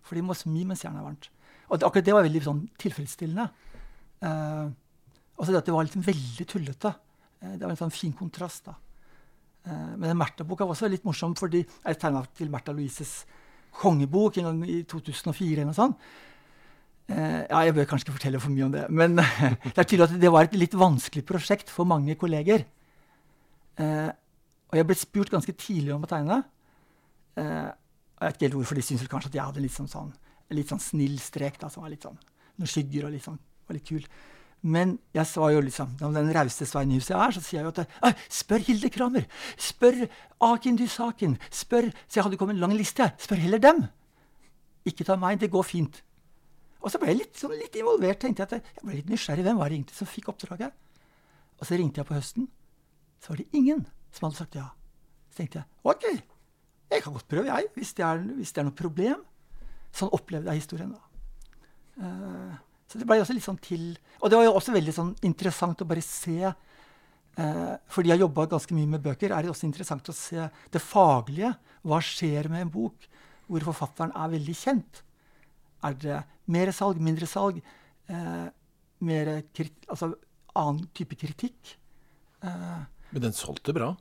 For 0.07 0.19
de 0.19 0.25
må 0.27 0.37
smi 0.39 0.63
mens 0.67 0.85
jernet 0.87 1.03
er 1.03 1.09
varmt. 1.11 1.31
Og 1.71 1.79
det, 1.79 1.87
akkurat 1.87 2.07
det 2.07 2.15
var 2.17 2.27
veldig 2.27 2.43
sånn 2.47 2.63
tilfredsstillende. 2.83 3.51
Eh, 4.27 4.71
også 5.41 5.55
det 5.55 5.61
at 5.63 5.69
det 5.69 5.75
var 5.75 5.87
liksom 5.87 6.05
veldig 6.07 6.47
tullete. 6.49 6.95
Eh, 7.41 7.57
det 7.57 7.65
var 7.65 7.75
en 7.75 7.83
sånn 7.83 7.95
fin 7.95 8.15
kontrast. 8.17 8.69
da. 8.69 8.77
Eh, 9.67 9.93
men 9.97 10.11
den 10.11 10.21
Märtha-boka 10.21 10.67
var 10.67 10.77
også 10.77 10.91
litt 10.91 11.07
morsom, 11.09 11.37
fordi 11.39 11.65
jeg 11.65 12.01
tegna 12.01 12.25
til 12.37 12.51
Märtha 12.53 12.75
Louises 12.77 13.25
kongebok 13.81 14.41
en 14.41 14.51
gang 14.51 14.65
i 14.67 14.83
2004 14.89 15.61
eller 15.61 15.71
noe 15.71 15.79
sånt. 15.79 15.99
Eh, 17.11 17.43
ja, 17.49 17.65
jeg 17.67 17.75
bør 17.75 17.89
kanskje 17.91 18.09
ikke 18.09 18.19
fortelle 18.19 18.43
for 18.43 18.55
mye 18.55 18.69
om 18.69 18.75
det, 18.75 18.87
men 18.91 19.17
det 19.75 19.77
er 19.77 19.87
tydelig 19.87 20.09
at 20.09 20.21
det 20.23 20.31
var 20.31 20.47
et 20.47 20.59
litt 20.59 20.77
vanskelig 20.79 21.27
prosjekt 21.27 21.73
for 21.73 21.89
mange 21.89 22.15
kolleger. 22.21 22.67
Og 23.81 24.77
jeg 24.77 24.87
ble 24.87 24.95
spurt 24.99 25.31
ganske 25.33 25.55
tidlig 25.57 25.95
om 25.95 26.03
å 26.05 26.09
tegne. 26.11 26.43
Jeg 27.41 27.73
vet 28.21 28.35
ikke 28.37 28.45
helt 28.45 28.57
hvorfor 28.59 28.77
de 28.77 28.83
syntes 28.85 29.09
kanskje 29.09 29.31
at 29.31 29.39
jeg 29.39 29.47
hadde 29.47 29.63
en 29.63 29.65
litt 29.65 29.73
sånn, 29.73 29.89
sånn, 29.89 30.11
litt 30.53 30.69
sånn 30.69 30.83
snill 30.85 31.17
strek, 31.23 31.57
da, 31.63 31.71
som 31.73 31.87
var 31.87 31.95
litt 31.95 32.05
sånn 32.05 32.19
noen 32.61 32.71
skygger 32.71 33.09
og 33.09 33.15
litt 33.15 33.25
sånn, 33.25 33.41
var 33.69 33.79
litt 33.79 33.89
kul. 33.89 34.05
Men 34.61 34.99
jeg 35.17 35.25
sa 35.25 35.47
jo 35.55 35.63
liksom, 35.65 35.95
om 36.05 36.13
den 36.13 36.29
rause 36.37 36.67
Svein 36.69 36.93
Hus 36.93 37.09
jeg 37.09 37.17
er, 37.17 37.33
så 37.33 37.41
sier 37.41 37.63
jeg 37.63 37.69
jo 37.69 37.73
at 37.73 37.95
«Ei, 38.05 38.13
Spør 38.29 38.67
Hilde 38.67 38.91
Kramer! 38.93 39.25
Spør 39.57 40.03
Akin 40.45 40.77
Dysaken! 40.77 41.39
Spør 41.49 41.89
Så 42.05 42.21
jeg 42.21 42.27
hadde 42.27 42.37
kommet 42.41 42.59
en 42.59 42.65
lang 42.67 42.77
liste. 42.77 43.09
Spør 43.21 43.41
heller 43.41 43.63
dem! 43.63 43.87
Ikke 44.89 45.07
ta 45.09 45.17
meg, 45.21 45.41
det 45.41 45.51
går 45.53 45.65
fint. 45.65 46.03
Og 46.81 46.93
så 46.93 47.01
ble 47.01 47.13
jeg 47.13 47.23
litt, 47.23 47.37
sånn, 47.37 47.57
litt 47.57 47.77
involvert. 47.77 48.21
tenkte 48.21 48.45
Jeg 48.45 48.49
at 48.49 48.77
jeg 48.77 48.85
ble 48.85 48.99
litt 48.99 49.11
nysgjerrig. 49.13 49.45
Hvem 49.45 49.61
var 49.61 49.69
det 49.69 49.81
egentlig 49.81 49.97
som 49.97 50.09
fikk 50.09 50.31
oppdraget? 50.33 50.77
Og 51.61 51.69
så 51.69 51.77
ringte 51.77 52.01
jeg 52.01 52.09
på 52.09 52.17
høsten. 52.17 52.49
Så 53.21 53.33
var 53.33 53.41
det 53.41 53.49
ingen 53.57 53.85
som 54.13 54.29
hadde 54.29 54.41
sagt 54.41 54.57
ja. 54.57 54.71
Så 55.31 55.43
tenkte 55.43 55.61
jeg 55.61 55.89
OK, 55.89 56.07
jeg 56.91 57.05
kan 57.05 57.15
godt 57.15 57.29
prøve, 57.31 57.47
jeg, 57.47 57.69
hvis 57.77 57.93
det 57.97 58.05
er, 58.05 58.25
hvis 58.39 58.53
det 58.53 58.63
er 58.63 58.67
noe 58.67 58.77
problem. 58.77 59.21
Sånn 59.95 60.11
opplevde 60.17 60.51
jeg 60.53 60.63
historien 60.63 60.95
da. 60.95 61.03
Eh, 62.01 62.57
så 62.91 62.99
det 62.99 63.07
ble 63.07 63.21
også 63.23 63.37
litt 63.37 63.47
sånn 63.47 63.61
til 63.63 63.85
Og 64.19 64.31
det 64.31 64.39
var 64.41 64.49
jo 64.49 64.57
også 64.59 64.75
veldig 64.75 64.93
sånn 64.97 65.13
interessant 65.29 65.83
å 65.85 65.87
bare 65.87 66.03
se 66.03 66.41
eh, 66.43 67.75
Fordi 67.87 68.11
jeg 68.11 68.17
har 68.17 68.25
jobba 68.25 68.49
ganske 68.51 68.75
mye 68.75 68.91
med 68.97 69.05
bøker, 69.05 69.31
er 69.31 69.47
det 69.47 69.53
også 69.53 69.69
interessant 69.69 70.11
å 70.11 70.15
se 70.17 70.49
det 70.75 70.83
faglige. 70.83 71.53
Hva 71.87 72.01
skjer 72.03 72.51
med 72.51 72.67
en 72.67 72.73
bok 72.75 73.07
hvor 73.51 73.65
forfatteren 73.71 74.13
er 74.15 74.31
veldig 74.35 74.55
kjent? 74.55 75.01
Er 75.87 75.95
det 75.99 76.19
mer 76.51 76.71
salg, 76.77 77.01
mindre 77.03 77.27
salg? 77.31 77.63
Eh, 78.11 78.47
mer 79.07 79.31
altså 79.89 80.13
annen 80.59 80.85
type 80.95 81.17
kritikk? 81.19 81.77
Eh, 82.43 82.83
Men 83.15 83.25
den 83.25 83.35
solgte 83.35 83.75
bra. 83.75 83.95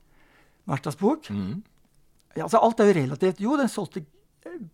Märthas 0.70 0.98
bok? 1.00 1.30
Mm. 1.34 1.62
Ja, 2.36 2.46
altså 2.46 2.62
alt 2.62 2.82
er 2.82 2.92
jo 2.92 2.98
relativt. 3.00 3.42
Jo, 3.42 3.56
den 3.58 3.72
solgte 3.72 4.04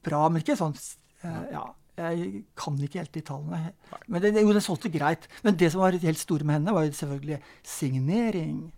bra, 0.04 0.26
men 0.30 0.44
ikke 0.44 0.58
sånn 0.60 0.76
eh, 0.76 1.44
Ja. 1.54 1.66
Jeg 1.96 2.44
kan 2.60 2.80
ikke 2.84 3.00
helt 3.00 3.14
de 3.16 3.22
tallene. 3.24 3.72
Men 4.12 4.22
det, 4.22 4.34
jo, 4.42 4.52
den 4.52 4.64
solgte 4.64 4.92
greit. 4.92 5.30
Men 5.44 5.56
det 5.60 5.72
som 5.72 5.82
var 5.82 5.96
helt 5.96 6.20
store 6.20 6.44
med 6.44 6.60
henne, 6.60 6.74
var 6.76 6.84
jo 6.88 6.96
selvfølgelig 6.98 7.40
signering. 7.64 8.74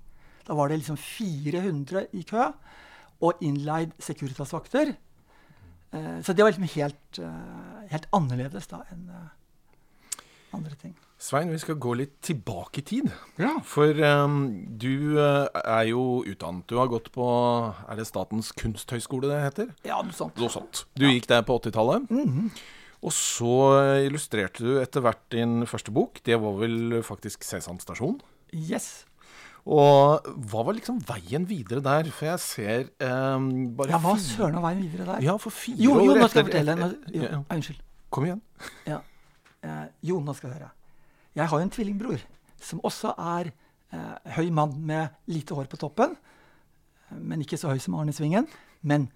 Da 0.48 0.56
var 0.56 0.70
det 0.70 0.80
liksom 0.80 0.98
400 1.02 2.06
i 2.14 2.22
kø, 2.30 2.52
og 3.22 3.42
innleid 3.42 3.98
Securitas-vakter. 4.00 4.94
Eh, 5.92 6.22
så 6.24 6.34
det 6.34 6.44
var 6.44 6.52
liksom 6.52 6.70
helt, 6.76 7.20
eh, 7.20 7.84
helt 7.92 8.08
annerledes 8.14 8.68
da 8.68 8.84
enn 8.92 9.10
eh, 9.10 10.24
andre 10.56 10.76
ting. 10.80 10.96
Svein, 11.18 11.50
vi 11.50 11.58
skal 11.58 11.80
gå 11.82 11.96
litt 11.98 12.20
tilbake 12.22 12.84
i 12.84 12.86
tid. 12.86 13.08
Ja. 13.42 13.56
For 13.66 13.90
um, 13.90 14.68
du 14.78 15.18
er 15.18 15.88
jo 15.90 16.22
utdannet. 16.22 16.68
Du 16.70 16.78
har 16.78 16.92
gått 16.92 17.10
på 17.12 17.26
Er 17.90 17.98
det 17.98 18.06
Statens 18.06 18.52
kunsthøgskole 18.54 19.26
det 19.32 19.40
heter? 19.42 19.72
Ja, 19.82 19.98
noe 20.06 20.14
sånt. 20.14 20.38
Noe 20.38 20.54
sånt. 20.54 20.86
Du 20.94 21.08
gikk 21.10 21.26
der 21.32 21.42
på 21.42 21.58
80-tallet. 21.58 22.06
Mhm. 22.14 22.52
Og 23.08 23.14
så 23.16 23.52
illustrerte 24.08 24.66
du 24.66 24.78
etter 24.82 25.04
hvert 25.06 25.22
din 25.32 25.62
første 25.70 25.94
bok. 25.96 26.20
Det 26.28 26.36
var 26.42 26.58
vel 26.60 26.98
faktisk 27.08 27.46
Sesam 27.48 27.78
stasjon. 27.80 28.18
Yes. 28.52 29.06
Og 29.68 30.24
hva 30.48 30.62
var 30.64 30.76
liksom 30.78 31.00
veien 31.08 31.44
videre 31.48 31.82
der? 31.84 32.08
For 32.16 32.30
jeg 32.30 32.40
ser 32.44 32.86
um, 33.04 33.48
bare 33.76 33.92
Ja, 33.96 34.00
hva 34.04 34.14
søren 34.24 34.56
var 34.60 34.70
veien 34.70 34.86
videre 34.86 35.08
der? 35.10 35.26
Ja, 35.26 35.36
for 35.44 35.52
fire 35.56 35.80
Jo, 35.84 35.98
jo, 36.00 36.14
år 36.16 36.22
nå 36.22 36.30
skal 36.32 36.42
jeg 36.44 36.50
fortelle. 36.52 36.76
Nå, 36.80 36.88
jo, 37.12 37.22
ja, 37.26 37.32
ja. 37.36 37.42
unnskyld. 37.56 37.82
Kom 38.16 38.28
igjen. 38.30 38.42
Ja. 38.88 39.02
Eh, 39.68 39.86
jo, 40.08 40.22
nå 40.24 40.36
skal 40.38 40.54
du 40.54 40.56
høre. 40.60 40.72
Jeg 41.36 41.52
har 41.52 41.60
jo 41.60 41.68
en 41.68 41.74
tvillingbror 41.76 42.24
som 42.64 42.80
også 42.88 43.12
er 43.20 43.52
eh, 43.52 44.34
høy 44.38 44.48
mann 44.56 44.78
med 44.88 45.12
lite 45.30 45.58
hår 45.58 45.68
på 45.72 45.80
toppen. 45.84 46.16
eh, 47.12 47.20
Men 47.20 47.44
ikke 47.44 47.60
så 47.60 47.74
høy 47.74 47.84
som 47.84 47.98
Arne 48.00 48.16
Svingen. 48.16 48.48
Men 48.88 49.10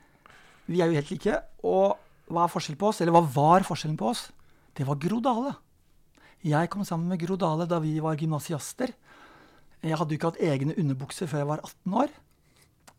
vi 0.68 0.82
er 0.84 0.92
jo 0.92 1.00
helt 1.00 1.12
like. 1.16 1.40
Og 1.64 1.96
hva 2.32 2.46
er 2.46 2.54
forskjellen 2.54 2.80
på 2.82 2.90
oss? 2.92 3.02
Eller 3.04 3.16
hva 3.16 3.24
var 3.36 3.68
forskjellen 3.68 4.00
på 4.00 4.10
oss? 4.12 4.30
Det 4.78 4.88
var 4.88 5.00
Gro 5.02 5.20
Dale. 5.24 5.54
Jeg 6.42 6.72
kom 6.74 6.86
sammen 6.88 7.12
med 7.12 7.22
Gro 7.22 7.38
Dale 7.40 7.68
da 7.70 7.80
vi 7.84 7.98
var 8.02 8.20
gymnasiaster. 8.20 8.94
Jeg 9.82 9.98
hadde 9.98 10.14
jo 10.14 10.20
ikke 10.20 10.32
hatt 10.32 10.44
egne 10.46 10.78
underbukser 10.78 11.30
før 11.30 11.44
jeg 11.44 11.50
var 11.52 11.64
18 11.66 12.00
år. 12.04 12.16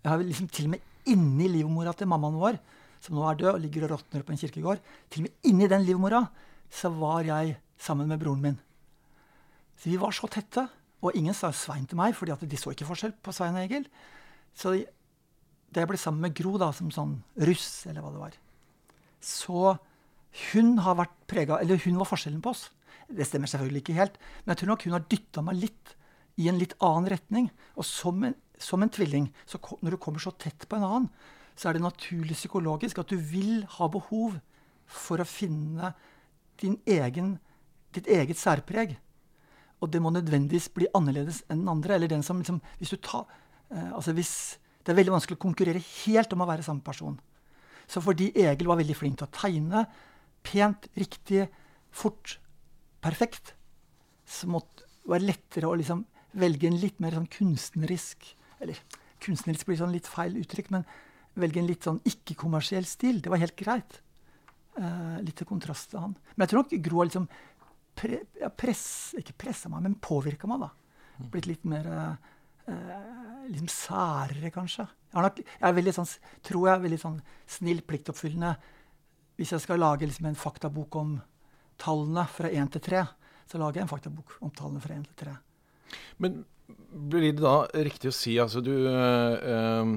Jeg 0.03 0.11
har 0.11 0.23
liksom 0.23 0.51
til 0.51 0.69
og 0.69 0.75
med 0.75 1.11
inni 1.13 1.49
livmora 1.51 1.95
til 1.99 2.11
mammaen 2.11 2.39
vår, 2.39 2.59
som 3.03 3.17
nå 3.19 3.25
er 3.27 3.39
død 3.39 3.51
og 3.55 3.63
ligger 3.63 3.87
og 3.87 3.97
råtner 3.97 4.23
på 4.27 4.35
en 4.35 4.39
kirkegård, 4.39 4.83
til 5.11 5.23
og 5.23 5.29
med 5.29 5.51
inni 5.51 5.69
den 5.71 5.87
livmora 5.87 6.23
så 6.73 6.91
var 6.95 7.27
jeg 7.27 7.57
sammen 7.79 8.09
med 8.11 8.21
broren 8.23 8.43
min. 8.43 8.61
Så 9.79 9.91
vi 9.91 9.99
var 10.01 10.15
så 10.15 10.31
tette. 10.31 10.69
Og 11.03 11.17
ingen 11.19 11.35
sa 11.35 11.51
Svein 11.51 11.87
til 11.91 11.99
meg, 11.99 12.15
fordi 12.15 12.47
de 12.47 12.59
så 12.59 12.71
ikke 12.71 12.87
forskjell 12.87 13.17
på 13.19 13.33
Svein 13.35 13.57
og 13.59 13.65
Egil. 13.65 13.89
Så 14.55 14.77
da 15.73 15.83
jeg 15.83 15.91
ble 15.91 15.99
sammen 15.99 16.23
med 16.23 16.37
Gro 16.39 16.55
da, 16.61 16.69
som 16.77 16.93
sånn 16.95 17.17
russ, 17.49 17.89
eller 17.91 18.05
hva 18.05 18.13
det 18.15 18.21
var, 18.21 18.37
så 19.23 19.77
hun 20.53 20.79
har 20.81 20.97
vært 20.97 21.13
prega 21.29 21.59
Eller 21.61 21.81
hun 21.85 21.99
var 22.01 22.09
forskjellen 22.09 22.41
på 22.45 22.53
oss. 22.55 22.71
Det 23.13 23.27
stemmer 23.29 23.51
selvfølgelig 23.51 23.83
ikke 23.83 23.99
helt, 23.99 24.15
men 24.43 24.53
jeg 24.53 24.63
tror 24.63 24.73
nok 24.73 24.87
hun 24.87 24.97
har 24.97 25.05
dytta 25.11 25.45
meg 25.45 25.59
litt 25.61 25.93
i 26.41 26.49
en 26.49 26.59
litt 26.61 26.73
annen 26.81 27.11
retning. 27.13 27.51
Og 27.77 27.85
som 27.85 28.23
en, 28.25 28.35
som 28.57 28.83
en 28.83 28.93
tvilling, 28.93 29.29
så 29.45 29.61
når 29.83 29.95
du 29.95 30.01
kommer 30.01 30.23
så 30.23 30.33
tett 30.33 30.65
på 30.69 30.79
en 30.79 30.87
annen, 30.89 31.09
så 31.57 31.69
er 31.69 31.77
det 31.77 31.85
naturlig 31.85 32.39
psykologisk 32.39 33.03
at 33.03 33.13
du 33.13 33.19
vil 33.21 33.67
ha 33.77 33.89
behov 33.93 34.39
for 34.89 35.21
å 35.21 35.29
finne 35.29 35.93
egen, 36.63 37.37
ditt 37.93 38.09
eget 38.09 38.41
særpreg. 38.41 38.97
Og 39.83 39.91
det 39.91 40.01
må 40.01 40.13
nødvendigvis 40.15 40.71
bli 40.73 40.89
annerledes 40.95 41.43
enn 41.51 41.65
den 41.65 41.73
andre. 41.73 41.95
eller 41.95 42.09
den 42.09 42.23
som 42.23 42.39
liksom, 42.39 42.61
hvis 42.79 42.95
du 42.95 42.97
tar, 42.97 43.27
eh, 43.71 43.93
altså 43.93 44.13
hvis, 44.13 44.59
Det 44.83 44.91
er 44.91 44.97
veldig 44.97 45.13
vanskelig 45.13 45.37
å 45.39 45.47
konkurrere 45.47 45.79
helt 45.79 46.33
om 46.33 46.41
å 46.43 46.47
være 46.47 46.63
samme 46.63 46.83
person. 46.83 47.21
Så 47.91 48.03
fordi 48.05 48.31
Egil 48.39 48.71
var 48.71 48.81
veldig 48.81 48.97
flink 48.97 49.21
til 49.21 49.29
å 49.29 49.35
tegne, 49.35 49.85
pent, 50.47 50.89
riktig, 50.99 51.47
fort, 51.93 52.39
perfekt, 53.05 53.55
så 54.27 54.49
måtte 54.51 54.87
det 54.87 55.11
være 55.13 55.29
lettere 55.29 55.69
å 55.69 55.77
liksom 55.79 56.05
velge 56.39 56.69
en 56.69 56.79
litt 56.81 57.01
mer 57.03 57.17
sånn 57.19 57.29
kunstnerisk 57.29 58.31
Eller 58.63 58.79
kunstnerisk 59.23 59.67
blir 59.67 59.79
sånn 59.81 59.93
litt 59.95 60.07
feil 60.09 60.37
uttrykk, 60.39 60.71
men 60.75 60.85
velge 61.39 61.61
en 61.61 61.69
litt 61.69 61.87
sånn 61.87 61.99
ikke-kommersiell 62.07 62.87
stil. 62.87 63.21
Det 63.23 63.31
var 63.33 63.43
helt 63.43 63.57
greit. 63.59 63.99
Uh, 64.79 65.19
litt 65.23 65.37
til 65.39 65.49
kontrast 65.49 65.91
til 65.91 66.03
han. 66.03 66.15
Men 66.35 66.45
jeg 66.45 66.53
tror 66.53 66.63
nok 66.63 66.85
Gro 66.87 67.01
har 67.01 67.09
liksom 67.09 67.27
pre, 67.99 68.21
press, 68.59 68.85
ikke 69.19 69.37
pressa 69.45 69.71
meg, 69.73 69.85
men 69.87 69.99
påvirka 70.03 70.51
meg. 70.51 70.63
da. 70.65 70.71
Blitt 71.33 71.49
litt 71.51 71.67
mer 71.69 71.89
eh, 71.93 72.31
liksom 72.67 73.69
særere, 73.69 74.51
kanskje. 74.55 74.87
Jeg, 75.13 75.23
nok, 75.27 75.41
jeg 75.43 75.69
er 75.69 75.75
veldig 75.77 75.95
sånn, 75.97 76.11
tror 76.47 76.69
jeg 76.69 76.75
er 76.77 76.85
veldig 76.87 77.01
sånn 77.03 77.19
snill, 77.51 77.83
pliktoppfyllende. 77.89 78.55
Hvis 79.41 79.53
jeg 79.57 79.65
skal 79.65 79.81
lage 79.83 80.07
liksom 80.07 80.29
en 80.31 80.39
faktabok 80.39 80.97
om 81.01 81.17
tallene 81.83 82.25
fra 82.31 82.49
1 82.53 82.73
til 82.77 82.85
3, 82.87 83.03
så 83.51 83.59
lager 83.61 83.81
jeg 83.81 83.87
en 83.89 83.91
faktabok 83.93 84.37
om 84.41 84.53
tallene 84.55 84.81
fra 84.85 84.95
1 84.95 85.09
til 85.11 85.27
3. 85.27 85.37
Men 86.23 86.43
blir 87.13 87.33
det 87.33 87.43
da 87.43 87.57
riktig 87.85 88.13
å 88.13 88.15
si 88.17 88.39
altså 88.41 88.63
du 88.65 88.73
øh, 88.89 89.97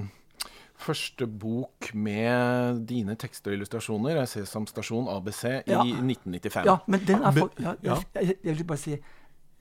Første 0.85 1.23
bok 1.27 1.93
med 1.95 2.81
dine 2.89 3.15
tekster 3.15 3.53
og 3.53 3.55
illustrasjoner 3.59 4.17
er 4.19 4.27
Sesam 4.27 4.65
Stasjon 4.67 5.07
ABC 5.07 5.43
Ja. 5.69 5.85
i 5.87 5.93
1995. 5.95 6.65
Ja, 6.67 6.75
men 6.91 7.05
den 7.07 7.23
er 7.23 7.31
for, 7.37 7.53
ja. 7.63 7.95
Jeg, 8.19 8.35
jeg 8.43 8.57
vil 8.57 8.67
bare 8.67 8.81
si 8.81 8.97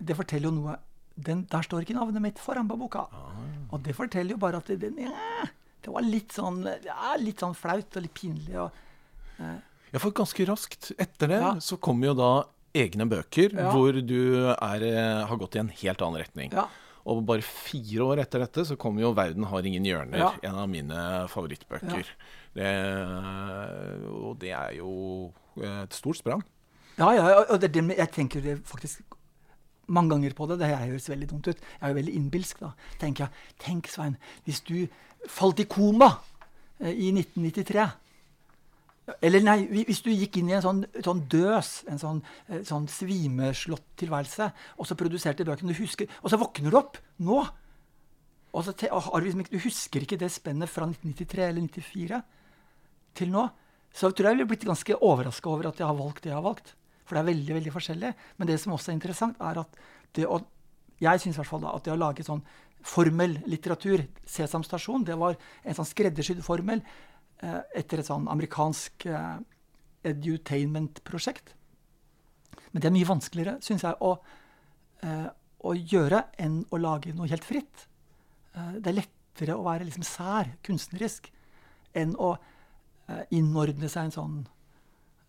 Det 0.03 0.17
forteller 0.19 0.51
jo 0.51 0.57
noe 0.57 0.75
den, 1.17 1.45
Der 1.51 1.63
står 1.63 1.83
ikke 1.85 1.95
navnet 1.95 2.23
mitt 2.23 2.39
foran 2.43 2.69
på 2.69 2.77
boka. 2.79 3.07
Og 3.71 3.83
det 3.83 3.95
forteller 3.97 4.35
jo 4.35 4.37
bare 4.43 4.57
at 4.59 4.67
det, 4.67 4.81
den, 4.81 4.99
ja, 4.99 5.47
det 5.85 5.93
var 5.93 6.03
litt 6.03 6.33
sånn 6.35 6.65
er 6.67 7.19
litt 7.23 7.39
sånn 7.43 7.55
flaut 7.55 7.97
og 7.97 8.03
litt 8.03 8.15
pinlig. 8.15 8.57
Og, 8.57 8.71
Ja, 9.95 10.01
for 10.03 10.11
ganske 10.11 10.45
raskt 10.47 10.93
etter 10.99 11.29
det 11.29 11.39
Ja. 11.41 11.53
så 11.63 11.77
kommer 11.79 12.07
jo 12.07 12.15
da 12.15 12.45
egne 12.75 13.07
bøker 13.09 13.53
Ja. 13.55 13.71
hvor 13.71 13.93
du 14.05 14.49
er, 14.51 14.83
eh, 14.83 15.27
har 15.27 15.37
gått 15.37 15.55
i 15.55 15.61
en 15.61 15.69
helt 15.69 16.03
annen 16.03 16.21
retning. 16.21 16.53
ja, 16.53 16.67
Og 17.07 17.25
bare 17.27 17.43
fire 17.43 18.01
år 18.01 18.19
etter 18.21 18.39
dette 18.41 18.65
så 18.65 18.77
kommer 18.79 19.01
jo 19.03 19.13
'Verden 19.15 19.45
har 19.45 19.61
ingen 19.63 19.85
hjørner', 19.85 20.17
Ja. 20.19 20.33
en 20.43 20.55
av 20.55 20.69
mine 20.69 21.29
favorittbøker. 21.29 22.07
Det, 22.55 24.09
og 24.11 24.39
det 24.39 24.51
er 24.51 24.73
jo 24.79 25.33
et 25.63 25.93
stort 25.93 26.17
sprang. 26.17 26.43
ja, 26.99 27.11
ja, 27.13 27.45
og 27.51 27.61
det, 27.61 27.73
jeg 27.75 28.11
tenker 28.13 28.41
det 28.43 28.65
faktisk 28.65 29.03
mange 29.87 30.15
ganger 30.15 30.37
på 30.37 30.47
det. 30.51 30.61
Det 30.61 30.71
høres 30.71 31.11
veldig 31.11 31.29
dumt 31.31 31.49
ut. 31.49 31.59
Jeg 31.59 31.81
er 31.81 31.93
jo 31.93 31.99
veldig 31.99 32.15
innbilsk, 32.21 32.63
da. 32.63 32.71
tenker 33.01 33.27
jeg. 33.27 33.45
Tenk, 33.65 33.91
Svein, 33.93 34.17
hvis 34.47 34.63
du 34.67 34.87
falt 35.31 35.61
i 35.63 35.69
koma 35.71 36.11
eh, 36.81 36.93
i 36.93 37.11
1993 37.15 37.85
Eller 39.25 39.45
nei, 39.45 39.59
hvis 39.69 40.01
du 40.05 40.09
gikk 40.13 40.39
inn 40.41 40.49
i 40.49 40.57
en 40.57 40.65
sånn, 40.65 40.85
sånn 41.05 41.27
døs, 41.29 41.73
en 41.93 42.01
sånn, 42.01 42.23
eh, 42.49 42.63
sånn 42.65 42.87
svimeslått 42.89 43.91
tilværelse, 44.01 44.49
og 44.81 44.89
så 44.89 44.97
produserte 44.97 45.45
bøkene 45.45 45.75
du 45.75 45.83
husker, 45.83 46.09
og 46.23 46.33
så 46.33 46.41
våkner 46.41 46.73
du 46.73 46.79
opp 46.81 46.97
nå! 47.21 47.43
Og 48.55 48.63
så 48.65 48.73
te, 48.79 48.89
liksom, 48.89 49.43
du 49.51 49.59
husker 49.61 50.07
ikke 50.07 50.17
det 50.21 50.31
spennet 50.33 50.71
fra 50.71 50.87
1993 50.87 51.43
eller 51.43 51.67
1994 51.67 52.23
til 53.19 53.33
nå. 53.35 53.49
Så 53.95 54.11
tror 54.11 54.29
jeg 54.29 54.33
jeg 54.33 54.39
ville 54.39 54.51
blitt 54.51 54.67
ganske 54.67 54.97
overraska 55.07 55.51
over 55.51 55.69
at 55.71 55.81
jeg 55.83 55.87
har 55.87 55.99
valgt 55.99 56.25
det 56.25 56.31
jeg 56.31 56.39
har 56.39 56.47
valgt. 56.47 56.75
For 57.05 57.17
det 57.17 57.23
er 57.23 57.31
veldig 57.33 57.57
veldig 57.59 57.73
forskjellig. 57.75 58.13
Men 58.39 58.49
det 58.49 58.59
som 58.63 58.75
også 58.75 58.93
er 58.93 58.99
interessant, 58.99 59.41
er 59.41 59.63
at 59.65 59.81
det 60.17 60.29
å 60.29 60.43
Jeg 61.03 61.19
synes 61.21 61.35
i 61.35 61.41
hvert 61.41 61.51
fall 61.51 61.65
da, 61.65 61.73
at 61.75 61.85
det 61.85 61.91
å 61.91 61.99
lage 61.99 62.23
sånn 62.23 62.41
formellitteratur, 62.87 64.05
Sesam 64.31 64.63
Stasjon, 64.63 65.03
det 65.05 65.17
var 65.19 65.35
en 65.65 65.75
sånn 65.75 65.89
skreddersydd 65.89 66.39
formel 66.47 66.85
eh, 67.43 67.61
etter 67.75 67.99
et 67.99 68.07
sånn 68.07 68.29
amerikansk 68.31 69.07
eh, 69.11 69.41
edutainment-prosjekt. 70.07 71.51
Men 72.71 72.83
det 72.83 72.89
er 72.89 72.95
mye 72.95 73.11
vanskeligere, 73.11 73.57
syns 73.65 73.85
jeg, 73.87 73.99
å, 74.01 74.15
eh, 75.03 75.29
å 75.67 75.75
gjøre 75.75 76.25
enn 76.41 76.61
å 76.71 76.81
lage 76.81 77.15
noe 77.17 77.29
helt 77.33 77.47
fritt. 77.47 77.87
Eh, 78.55 78.79
det 78.79 78.93
er 78.93 79.01
lettere 79.03 79.57
å 79.59 79.67
være 79.67 79.89
liksom 79.89 80.07
sær, 80.07 80.53
kunstnerisk, 80.67 81.31
enn 81.95 82.15
å 82.19 82.35
eh, 82.37 83.25
innordne 83.39 83.91
seg 83.91 84.09
en 84.09 84.15
sånn 84.19 84.37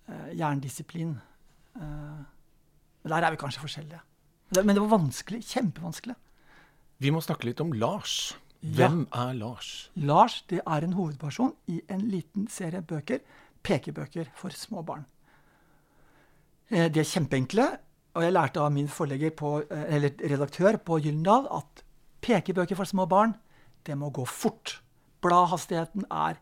eh, 0.10 0.36
jerndisiplin. 0.38 1.16
Eh, 1.76 2.24
men 3.04 3.14
der 3.14 3.28
er 3.28 3.32
vi 3.36 3.42
kanskje 3.42 3.64
forskjellige. 3.64 4.02
Men 4.56 4.76
det, 4.76 4.82
var 4.82 4.98
vanskelig. 5.00 5.44
Kjempevanskelig. 5.50 6.16
Vi 7.04 7.12
må 7.12 7.22
snakke 7.24 7.50
litt 7.50 7.62
om 7.62 7.74
Lars. 7.76 8.36
Ja. 8.62 8.88
Hvem 8.88 9.02
er 9.14 9.34
Lars? 9.38 9.72
Lars 9.96 10.40
det 10.50 10.62
er 10.66 10.86
en 10.86 10.96
hovedperson 10.98 11.54
i 11.70 11.82
en 11.92 12.06
liten 12.10 12.48
serie 12.50 12.82
bøker, 12.82 13.20
pekebøker 13.66 14.32
for 14.38 14.56
små 14.56 14.82
barn. 14.86 15.06
Eh, 16.70 16.88
De 16.90 17.02
er 17.02 17.10
kjempeenkle, 17.10 17.68
og 18.16 18.24
jeg 18.24 18.34
lærte 18.34 18.62
av 18.62 18.72
min 18.72 18.88
på, 18.88 19.64
eh, 19.70 19.96
eller 19.96 20.10
redaktør 20.18 20.78
på 20.78 21.00
Gyllendal 21.00 21.48
at 21.52 21.84
pekebøker 22.22 22.76
for 22.76 22.86
små 22.86 23.06
barn, 23.06 23.36
det 23.86 23.98
må 23.98 24.10
gå 24.10 24.26
fort. 24.26 24.82
Bladhastigheten 25.22 26.06
er 26.10 26.40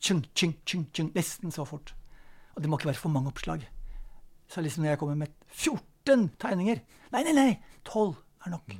tjung, 0.00 0.24
tjung, 0.34 0.54
tjung, 0.64 0.86
tjung, 0.92 1.12
nesten 1.14 1.50
så 1.50 1.66
fort. 1.66 1.92
Og 2.54 2.62
det 2.62 2.70
må 2.70 2.78
ikke 2.78 2.92
være 2.92 3.00
for 3.00 3.12
mange 3.12 3.28
oppslag. 3.28 3.66
Så 4.52 4.62
liksom 4.64 4.84
når 4.84 4.92
jeg 4.94 5.00
kommer 5.00 5.16
med 5.22 5.32
14 5.48 6.28
tegninger 6.42 6.82
Nei, 7.12 7.22
nei, 7.28 7.32
nei! 7.36 7.50
12 7.88 8.14
er 8.46 8.52
nok. 8.54 8.74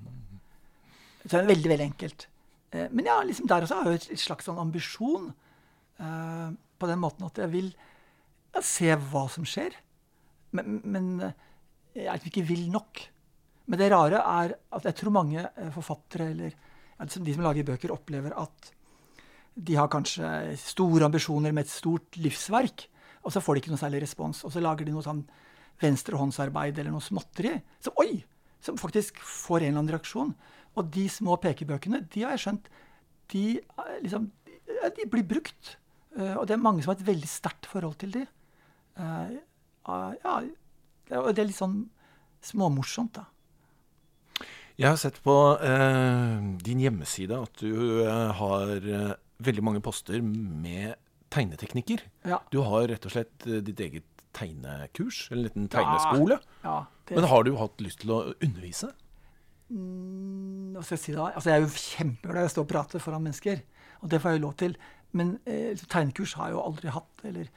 Så 1.23 1.31
det 1.37 1.41
er 1.43 1.49
veldig, 1.51 1.71
veldig 1.73 1.87
enkelt. 1.91 2.27
Eh, 2.73 2.89
Men 2.91 3.09
ja, 3.09 3.19
liksom 3.29 3.49
der 3.51 3.65
også 3.67 3.79
har 3.81 3.91
jeg 3.93 4.03
et 4.17 4.23
slags 4.23 4.49
sånn 4.49 4.61
ambisjon. 4.63 5.33
eh, 6.01 6.51
på 6.83 6.89
den 6.91 6.99
måten 6.99 7.27
at 7.29 7.39
jeg 7.39 7.51
vil 7.53 7.69
ja, 8.55 8.61
se 8.65 8.89
hva 8.97 9.27
som 9.31 9.45
skjer. 9.47 9.77
men, 10.57 10.81
men 10.85 11.11
eh, 11.29 11.33
jeg 11.95 12.25
ikke 12.33 12.47
vil 12.49 12.71
nok. 12.73 13.03
Men 13.69 13.79
det 13.79 13.91
rare 13.93 14.19
er 14.25 14.55
at 14.73 14.85
jeg 14.89 14.97
tror 14.99 15.13
mange 15.15 15.45
forfattere, 15.77 16.31
eller 16.33 16.51
ja, 16.51 17.05
liksom 17.05 17.25
de 17.25 17.35
som 17.37 17.45
lager 17.45 17.69
bøker, 17.69 17.93
opplever 17.95 18.33
at 18.41 18.73
de 19.55 19.77
har 19.77 19.91
kanskje 19.93 20.57
store 20.57 21.05
ambisjoner 21.07 21.53
med 21.53 21.67
et 21.67 21.71
stort 21.71 22.17
livsverk, 22.17 22.87
og 23.23 23.31
så 23.35 23.43
får 23.45 23.55
de 23.55 23.61
ikke 23.63 23.73
noe 23.75 23.83
særlig 23.85 24.01
respons. 24.03 24.41
Og 24.49 24.53
så 24.55 24.63
lager 24.65 24.89
de 24.89 24.95
noe 24.97 25.05
sånn 25.05 25.21
venstrehåndsarbeid 25.83 26.79
eller 26.79 26.95
noe 26.95 27.05
småtteri 27.05 27.55
som, 27.83 27.95
oi, 28.03 28.23
som 28.63 28.79
faktisk 28.81 29.19
får 29.23 29.63
en 29.63 29.69
eller 29.69 29.83
annen 29.83 29.95
reaksjon. 29.97 30.35
Og 30.79 30.89
de 30.95 31.07
små 31.13 31.37
pekebøkene, 31.43 32.05
de 32.13 32.25
har 32.25 32.37
jeg 32.37 32.45
skjønt, 32.47 32.71
de, 33.33 33.45
eh, 33.61 33.97
liksom, 34.05 34.31
de 34.99 35.09
blir 35.11 35.27
brukt. 35.29 35.77
Uh, 36.13 36.37
og 36.37 36.47
det 36.49 36.57
er 36.57 36.61
mange 36.61 36.85
som 36.85 36.93
har 36.93 37.01
et 37.01 37.09
veldig 37.09 37.29
sterkt 37.29 37.69
forhold 37.69 37.97
til 38.01 38.13
de. 38.13 38.27
Uh, 39.01 39.37
uh, 39.89 40.13
ja, 40.21 40.35
det 41.09 41.17
er, 41.17 41.29
det 41.33 41.41
er 41.41 41.49
litt 41.49 41.61
sånn 41.61 41.79
småmorsomt, 42.45 43.21
da. 43.21 43.29
Jeg 44.81 44.89
har 44.89 44.97
sett 44.99 45.19
på 45.23 45.35
din 46.65 46.81
hjemmeside 46.81 47.37
at 47.37 47.61
du 47.61 48.01
har 48.09 48.71
veldig 49.45 49.65
mange 49.67 49.83
poster 49.85 50.23
med 50.25 50.97
tegneteknikker. 51.33 52.03
Ja. 52.29 52.41
Du 52.53 52.61
har 52.67 52.87
rett 52.91 53.07
og 53.09 53.15
slett 53.15 53.47
eh, 53.49 53.63
ditt 53.65 53.81
eget 53.81 54.12
tegnekurs, 54.37 55.27
eller 55.31 55.43
en 55.43 55.49
liten 55.49 55.71
tegneskole. 55.73 56.39
Ja, 56.65 56.77
det, 57.09 57.17
Men 57.17 57.29
har 57.31 57.47
du 57.47 57.55
hatt 57.61 57.83
lyst 57.85 58.03
til 58.05 58.15
å 58.15 58.21
undervise? 58.33 58.93
Mm, 59.73 60.75
hva 60.75 60.85
skal 60.85 60.99
jeg 60.99 61.05
si 61.05 61.15
da? 61.17 61.31
Altså, 61.33 61.51
jeg 61.51 61.59
er 61.59 61.65
jo 61.65 61.85
kjempeglad 61.87 62.45
i 62.45 62.51
å 62.51 62.53
stå 62.53 62.65
og 62.65 62.71
prate 62.73 63.01
foran 63.03 63.25
mennesker. 63.25 63.63
Og 64.03 64.13
det 64.13 64.21
får 64.21 64.33
jeg 64.33 64.41
jo 64.41 64.45
lov 64.47 64.55
til. 64.61 64.77
Men 65.17 65.35
eh, 65.49 65.83
tegnekurs 65.89 66.37
har 66.39 66.51
jeg 66.51 66.57
jo 66.57 66.63
aldri 66.65 66.93
hatt. 66.93 67.25
Eller, 67.29 67.51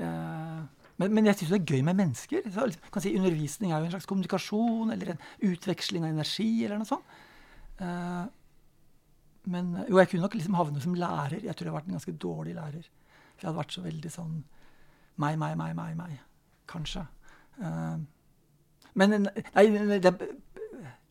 eh, 0.00 0.60
men, 1.00 1.14
men, 1.16 1.30
jeg 1.30 1.40
syns 1.40 1.54
det 1.54 1.60
er 1.60 1.74
gøy 1.76 1.86
med 1.86 1.98
mennesker. 2.00 2.46
Så, 2.46 2.68
liksom, 2.70 2.92
kan 2.94 3.04
si 3.04 3.14
Undervisning 3.18 3.72
er 3.72 3.80
jo 3.80 3.90
en 3.90 3.96
slags 3.96 4.10
kommunikasjon 4.10 4.94
eller 4.94 5.14
en 5.14 5.24
utveksling 5.50 6.06
av 6.06 6.14
energi 6.14 6.50
eller 6.64 6.80
noe 6.80 6.90
sånt. 6.90 7.18
Eh, 7.80 8.22
men 9.50 9.74
jo, 9.88 9.98
jeg 9.98 10.10
kunne 10.10 10.26
nok 10.26 10.36
liksom 10.36 10.58
havne 10.58 10.82
som 10.82 10.96
lærer. 10.98 11.40
Jeg 11.42 11.56
tror 11.56 11.68
jeg 11.68 11.72
har 11.72 11.80
vært 11.80 11.90
en 11.90 11.98
ganske 11.98 12.18
dårlig 12.22 12.56
lærer. 12.58 12.88
For 13.34 13.42
jeg 13.42 13.48
hadde 13.48 13.62
vært 13.62 13.76
så 13.76 13.84
veldig 13.84 14.12
sånn 14.14 14.40
meg, 15.20 15.36
meg, 15.40 15.56
meg, 15.60 15.74
meg, 15.76 15.96
meg. 15.98 16.16
Kanskje. 16.70 17.04
Uh, 17.60 18.00
men 18.98 19.26
nei, 19.26 19.64
det, 20.02 20.14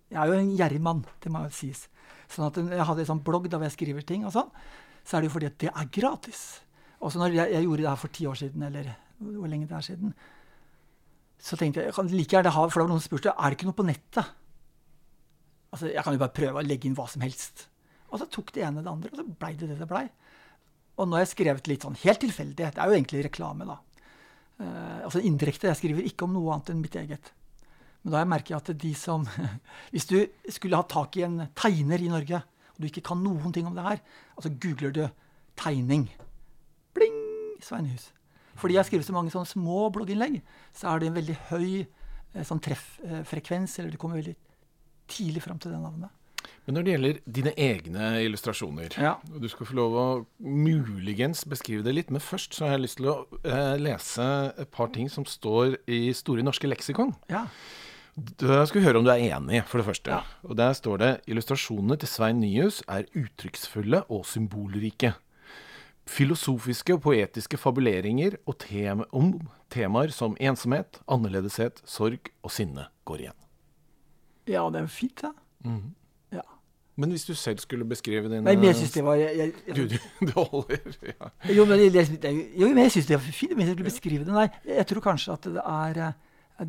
jeg 0.10 0.18
er 0.18 0.32
jo 0.32 0.40
en 0.40 0.56
gjerrig 0.58 0.82
mann, 0.84 1.04
det 1.24 1.32
må 1.32 1.44
jo 1.46 1.54
sies. 1.54 1.86
Sånn 2.30 2.48
at 2.48 2.58
Jeg 2.58 2.86
hadde 2.86 3.04
en 3.06 3.12
sånn 3.12 3.24
blogg 3.26 3.48
der 3.50 3.62
jeg 3.68 3.76
skriver 3.76 4.06
ting, 4.06 4.26
og 4.26 4.34
sånn, 4.34 4.50
så 5.06 5.18
er 5.18 5.24
det 5.24 5.30
jo 5.30 5.36
fordi 5.36 5.50
at 5.50 5.62
det 5.62 5.70
er 5.70 5.94
gratis. 5.94 6.42
Og 7.00 7.14
så 7.14 7.22
når 7.22 7.38
jeg, 7.38 7.54
jeg, 7.56 7.66
gjorde 7.66 7.86
det 7.86 7.90
her 7.90 8.02
for 8.02 8.14
ti 8.14 8.28
år 8.30 8.38
siden, 8.42 8.66
eller 8.68 8.92
hvor 9.20 9.52
lenge 9.52 9.70
det 9.70 9.78
er 9.78 9.86
siden, 9.86 10.14
så 11.40 11.56
tenkte 11.56 11.82
jeg 11.82 11.90
jeg 11.90 11.96
kan 11.96 12.12
like 12.12 12.36
gjerne 12.36 12.52
ha, 12.52 12.66
for 12.68 12.82
det 12.82 12.86
var 12.86 12.92
noen 12.92 13.02
som 13.02 13.08
spurte 13.08 13.34
er 13.34 13.52
det 13.52 13.58
ikke 13.58 13.70
noe 13.70 13.78
på 13.78 13.88
nettet. 13.88 14.36
Altså, 15.70 15.92
Jeg 15.94 16.04
kan 16.04 16.16
jo 16.16 16.22
bare 16.22 16.36
prøve 16.36 16.60
å 16.60 16.66
legge 16.66 16.90
inn 16.90 16.98
hva 16.98 17.06
som 17.08 17.24
helst. 17.24 17.68
Og 18.10 18.20
så 18.20 18.28
tok 18.34 18.52
det 18.56 18.66
ene 18.66 18.84
det 18.84 18.92
andre, 18.92 19.14
og 19.14 19.22
så 19.22 19.26
blei 19.30 19.54
det 19.56 19.70
det 19.70 19.78
det 19.80 19.88
blei. 19.90 20.08
Og 21.00 21.08
nå 21.08 21.16
har 21.16 21.24
jeg 21.24 21.36
skrevet 21.38 21.70
litt 21.72 21.86
sånn 21.86 21.98
helt 22.02 22.20
tilfeldig. 22.20 22.58
Det 22.58 22.82
er 22.82 22.90
jo 22.90 22.98
egentlig 22.98 23.24
reklame, 23.30 23.68
da. 23.70 23.78
Uh, 24.60 25.06
altså 25.06 25.22
indirekte. 25.24 25.70
Jeg 25.70 25.80
skriver 25.80 26.08
ikke 26.08 26.28
om 26.28 26.36
noe 26.36 26.52
annet 26.54 26.74
enn 26.74 26.82
mitt 26.84 26.98
eget. 27.00 27.32
Men 28.04 28.14
da 28.14 28.22
har 28.22 28.44
jeg 28.48 28.58
at 28.58 28.72
de 28.80 28.94
som 28.96 29.26
Hvis 29.94 30.08
du 30.08 30.18
skulle 30.52 30.80
ha 30.80 30.84
tak 30.88 31.18
i 31.20 31.26
en 31.28 31.46
tegner 31.56 32.00
i 32.00 32.12
Norge, 32.12 32.42
og 32.74 32.80
du 32.80 32.88
ikke 32.88 33.04
kan 33.10 33.20
noen 33.24 33.56
ting 33.56 33.68
om 33.68 33.76
det 33.76 33.84
her, 33.84 34.04
altså 34.36 34.52
googler 34.52 34.92
du 34.96 35.04
'tegning'. 35.60 36.08
Bling! 36.96 37.18
Sveinehus. 37.60 38.14
Fordi 38.56 38.76
jeg 38.76 38.80
har 38.80 38.88
skrevet 38.88 39.08
så 39.08 39.16
mange 39.16 39.32
sånne 39.32 39.48
små 39.48 39.90
blogginnlegg, 39.92 40.40
så 40.76 40.92
er 40.92 41.00
det 41.00 41.10
en 41.10 41.18
veldig 41.20 41.36
høy 41.50 41.68
eh, 41.84 42.44
sånn 42.48 42.62
trefffrekvens, 42.64 43.80
eller 43.80 43.92
du 43.92 44.00
kommer 44.00 44.20
veldig 44.20 44.36
tidlig 45.12 45.44
fram 45.44 45.60
til 45.60 45.72
det 45.72 45.80
navnet. 45.80 46.12
Men 46.70 46.76
når 46.78 46.84
det 46.86 46.92
gjelder 46.94 47.20
dine 47.26 47.52
egne 47.58 48.08
illustrasjoner, 48.28 48.94
ja. 49.02 49.16
du 49.26 49.48
skal 49.50 49.66
få 49.66 49.74
lov 49.74 49.96
å 49.98 50.04
muligens 50.38 51.42
beskrive 51.50 51.82
det 51.82 51.96
litt, 51.96 52.12
men 52.14 52.22
først 52.22 52.54
så 52.54 52.68
har 52.68 52.76
jeg 52.76 52.84
lyst 52.84 53.00
til 53.00 53.10
å 53.10 53.16
eh, 53.42 53.74
lese 53.82 54.28
et 54.54 54.70
par 54.70 54.92
ting 54.94 55.10
som 55.10 55.26
står 55.26 55.80
i 55.90 56.14
Store 56.14 56.46
norske 56.46 56.70
leksikon. 56.70 57.16
Ja. 57.34 57.48
Jeg 58.22 58.70
skal 58.70 58.86
høre 58.86 59.02
om 59.02 59.10
du 59.10 59.10
er 59.10 59.26
enig, 59.32 59.64
for 59.66 59.82
det 59.82 59.88
første. 59.90 60.14
Ja. 60.14 60.22
Og 60.46 60.62
Der 60.62 60.78
står 60.78 61.02
det 61.02 61.12
illustrasjonene 61.34 61.98
til 61.98 62.14
Svein 62.14 62.38
Nyhus 62.46 62.84
er 62.86 63.10
uttrykksfulle 63.18 64.06
og 64.06 64.30
symbolrike. 64.30 65.16
Filosofiske 66.06 67.00
og 67.00 67.06
poetiske 67.10 67.58
fabuleringer 67.58 68.38
og 68.46 68.62
tema, 68.62 69.10
om 69.10 69.40
temaer 69.74 70.14
som 70.14 70.38
ensomhet, 70.38 71.02
annerledeshet, 71.10 71.82
sorg 71.82 72.30
og 72.46 72.54
sinne 72.54 72.92
går 73.10 73.26
igjen. 73.26 73.40
Ja, 74.46 74.70
det 74.70 74.86
er 74.86 75.00
fint. 75.02 75.26
Ja. 75.26 75.34
Mm. 75.66 75.96
Men 77.00 77.14
hvis 77.16 77.26
du 77.30 77.32
selv 77.38 77.62
skulle 77.64 77.88
beskrive 77.88 78.28
dine 78.28 78.44
Nei, 78.44 78.56
men 78.60 78.70
jeg 78.70 78.80
syns 78.82 78.96
det 78.98 79.04
var 79.06 79.20
jeg, 79.20 79.36
jeg, 79.40 79.76
Du, 79.78 79.82
du, 79.88 79.98
du 80.28 80.34
holder 80.36 80.98
ja. 81.08 81.30
Jo, 81.56 81.66
men 81.70 81.84
jeg, 81.86 82.08
jo, 82.60 82.68
men 82.74 82.84
jeg 82.84 82.96
syns 82.98 83.10
det 83.10 83.20
var 83.20 83.28
fint. 83.40 83.56
Men 83.56 83.64
jeg 83.66 83.76
skulle 83.76 83.88
beskrive 83.88 84.28
det. 84.28 84.36
Nei, 84.36 84.48
jeg 84.68 84.88
tror 84.90 85.06
kanskje 85.06 85.36
at 85.38 85.50
det 85.56 85.64
er, 85.64 86.02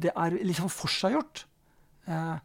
det 0.07 0.13
er 0.15 0.37
liksom 0.47 0.71
forseggjort. 0.73 1.45
Eh, 2.11 2.37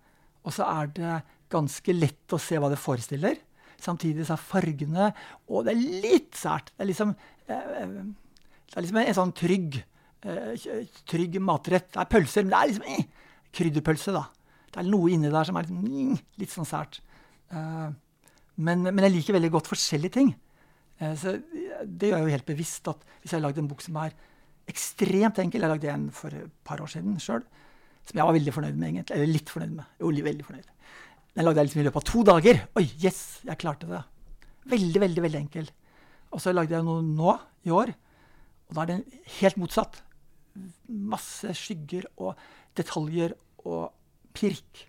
og 0.45 0.53
så 0.55 0.67
er 0.69 0.91
det 0.97 1.15
ganske 1.53 1.95
lett 1.95 2.35
å 2.35 2.41
se 2.41 2.57
hva 2.61 2.71
det 2.73 2.81
forestiller. 2.81 3.37
Samtidig 3.81 4.25
så 4.25 4.33
er 4.35 4.41
fargene 4.41 5.09
Og 5.51 5.65
det 5.67 5.75
er 5.75 6.01
litt 6.05 6.37
sært. 6.39 6.71
Det 6.73 6.85
er 6.85 6.89
liksom, 6.89 7.13
eh, 7.47 7.75
det 7.85 8.79
er 8.79 8.85
liksom 8.85 9.01
en, 9.01 9.09
en 9.11 9.19
sånn 9.19 9.35
trygg, 9.37 9.81
eh, 10.25 10.69
trygg 11.09 11.37
matrett. 11.43 11.91
Det 11.93 12.01
er 12.01 12.11
pølser, 12.11 12.45
men 12.45 12.55
det 12.55 12.61
er 12.61 12.71
liksom 12.73 12.89
eh, 12.95 13.27
krydderpølse, 13.55 14.15
da. 14.15 14.25
Det 14.71 14.81
er 14.81 14.89
noe 14.89 15.11
inni 15.13 15.31
der 15.31 15.47
som 15.47 15.59
er 15.59 15.67
liksom, 15.69 16.17
litt 16.41 16.51
sånn 16.53 16.67
sært. 16.67 16.99
Eh, 17.51 17.89
men, 18.55 18.85
men, 18.87 19.03
jeg 19.07 19.15
liker 19.17 19.37
veldig 19.37 19.51
godt 19.57 19.69
forskjellige 19.73 20.15
ting. 20.17 20.31
Eh, 20.99 21.13
så 21.19 21.35
det 21.83 22.09
gjør 22.09 22.21
jeg 22.21 22.27
jo 22.27 22.35
helt 22.37 22.47
bevisst 22.47 22.87
at 22.91 23.03
hvis 23.19 23.33
jeg 23.33 23.39
har 23.39 23.45
lagd 23.47 23.59
en 23.61 23.69
bok 23.69 23.83
som 23.83 23.99
er 24.01 24.15
ekstremt 24.65 25.37
enkel 25.43 25.61
Jeg 25.61 25.69
lagde 25.69 25.89
en 25.91 26.07
for 26.09 26.33
et 26.33 26.53
par 26.65 26.81
år 26.81 26.89
siden 26.89 27.19
sjøl, 27.21 27.43
som 28.05 28.17
jeg 28.17 28.25
var 28.25 28.33
veldig 28.33 28.53
fornøyd 28.53 28.79
med, 28.79 28.87
egentlig. 28.89 29.17
Eller 29.17 29.33
litt 29.33 29.51
fornøyd 29.53 29.75
med. 29.75 29.91
Jo, 30.01 30.09
veldig 30.25 30.47
fornøyd. 30.47 30.71
Den 31.35 31.45
lagde 31.45 31.59
jeg 31.59 31.69
liksom 31.69 31.81
i 31.81 31.85
løpet 31.85 32.01
av 32.01 32.07
to 32.09 32.23
dager. 32.25 32.61
Oi, 32.79 32.85
yes, 33.03 33.21
jeg 33.45 33.59
klarte 33.61 33.89
det. 33.89 34.01
Veldig, 34.71 35.01
veldig, 35.03 35.23
veldig 35.25 35.39
enkel. 35.41 35.69
Og 36.33 36.41
så 36.41 36.53
lagde 36.55 36.73
jeg 36.73 36.85
noe 36.85 37.03
nå, 37.05 37.35
i 37.65 37.73
år, 37.73 37.89
og 38.69 38.77
da 38.77 38.83
er 38.83 38.89
den 38.91 39.03
helt 39.39 39.57
motsatt. 39.57 40.01
Masse 40.85 41.53
skygger 41.57 42.05
og 42.21 42.37
detaljer 42.77 43.33
og 43.65 43.89
pirk. 44.37 44.85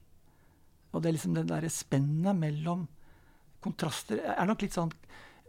Og 0.97 1.03
det 1.03 1.11
er 1.11 1.17
liksom 1.19 1.37
det 1.37 1.47
derre 1.51 1.71
spennet 1.73 2.39
mellom 2.39 2.87
kontraster 3.65 4.23
er 4.23 4.49
nok 4.49 4.63
litt 4.65 4.77
sånn 4.77 4.93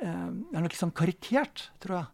eh, 0.01 0.27
er 0.27 0.61
nok 0.61 0.73
litt 0.73 0.81
sånn 0.81 0.95
karikert, 0.95 1.69
tror 1.83 1.99
jeg. 1.99 2.07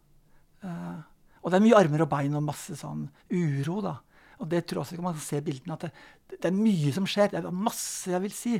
Eh, 0.68 1.00
og 1.44 1.52
det 1.52 1.58
er 1.58 1.64
mye 1.66 1.78
armer 1.78 2.04
og 2.06 2.10
bein 2.12 2.36
og 2.38 2.46
masse 2.46 2.76
sånn 2.80 3.06
uro, 3.32 3.80
da. 3.84 3.98
Og 4.42 4.48
det 4.50 4.64
tror 4.64 4.82
jeg 4.82 4.98
også 4.98 5.02
kan 5.02 5.20
se 5.22 5.40
bildene, 5.44 5.76
at 5.76 5.86
det, 5.86 5.92
det, 6.34 6.44
er 6.48 6.56
mye 6.56 6.92
som 6.96 7.06
skjer. 7.08 7.34
Det 7.34 7.42
er 7.42 7.64
masse 7.66 8.12
jeg 8.12 8.24
vil 8.24 8.34
si. 8.34 8.54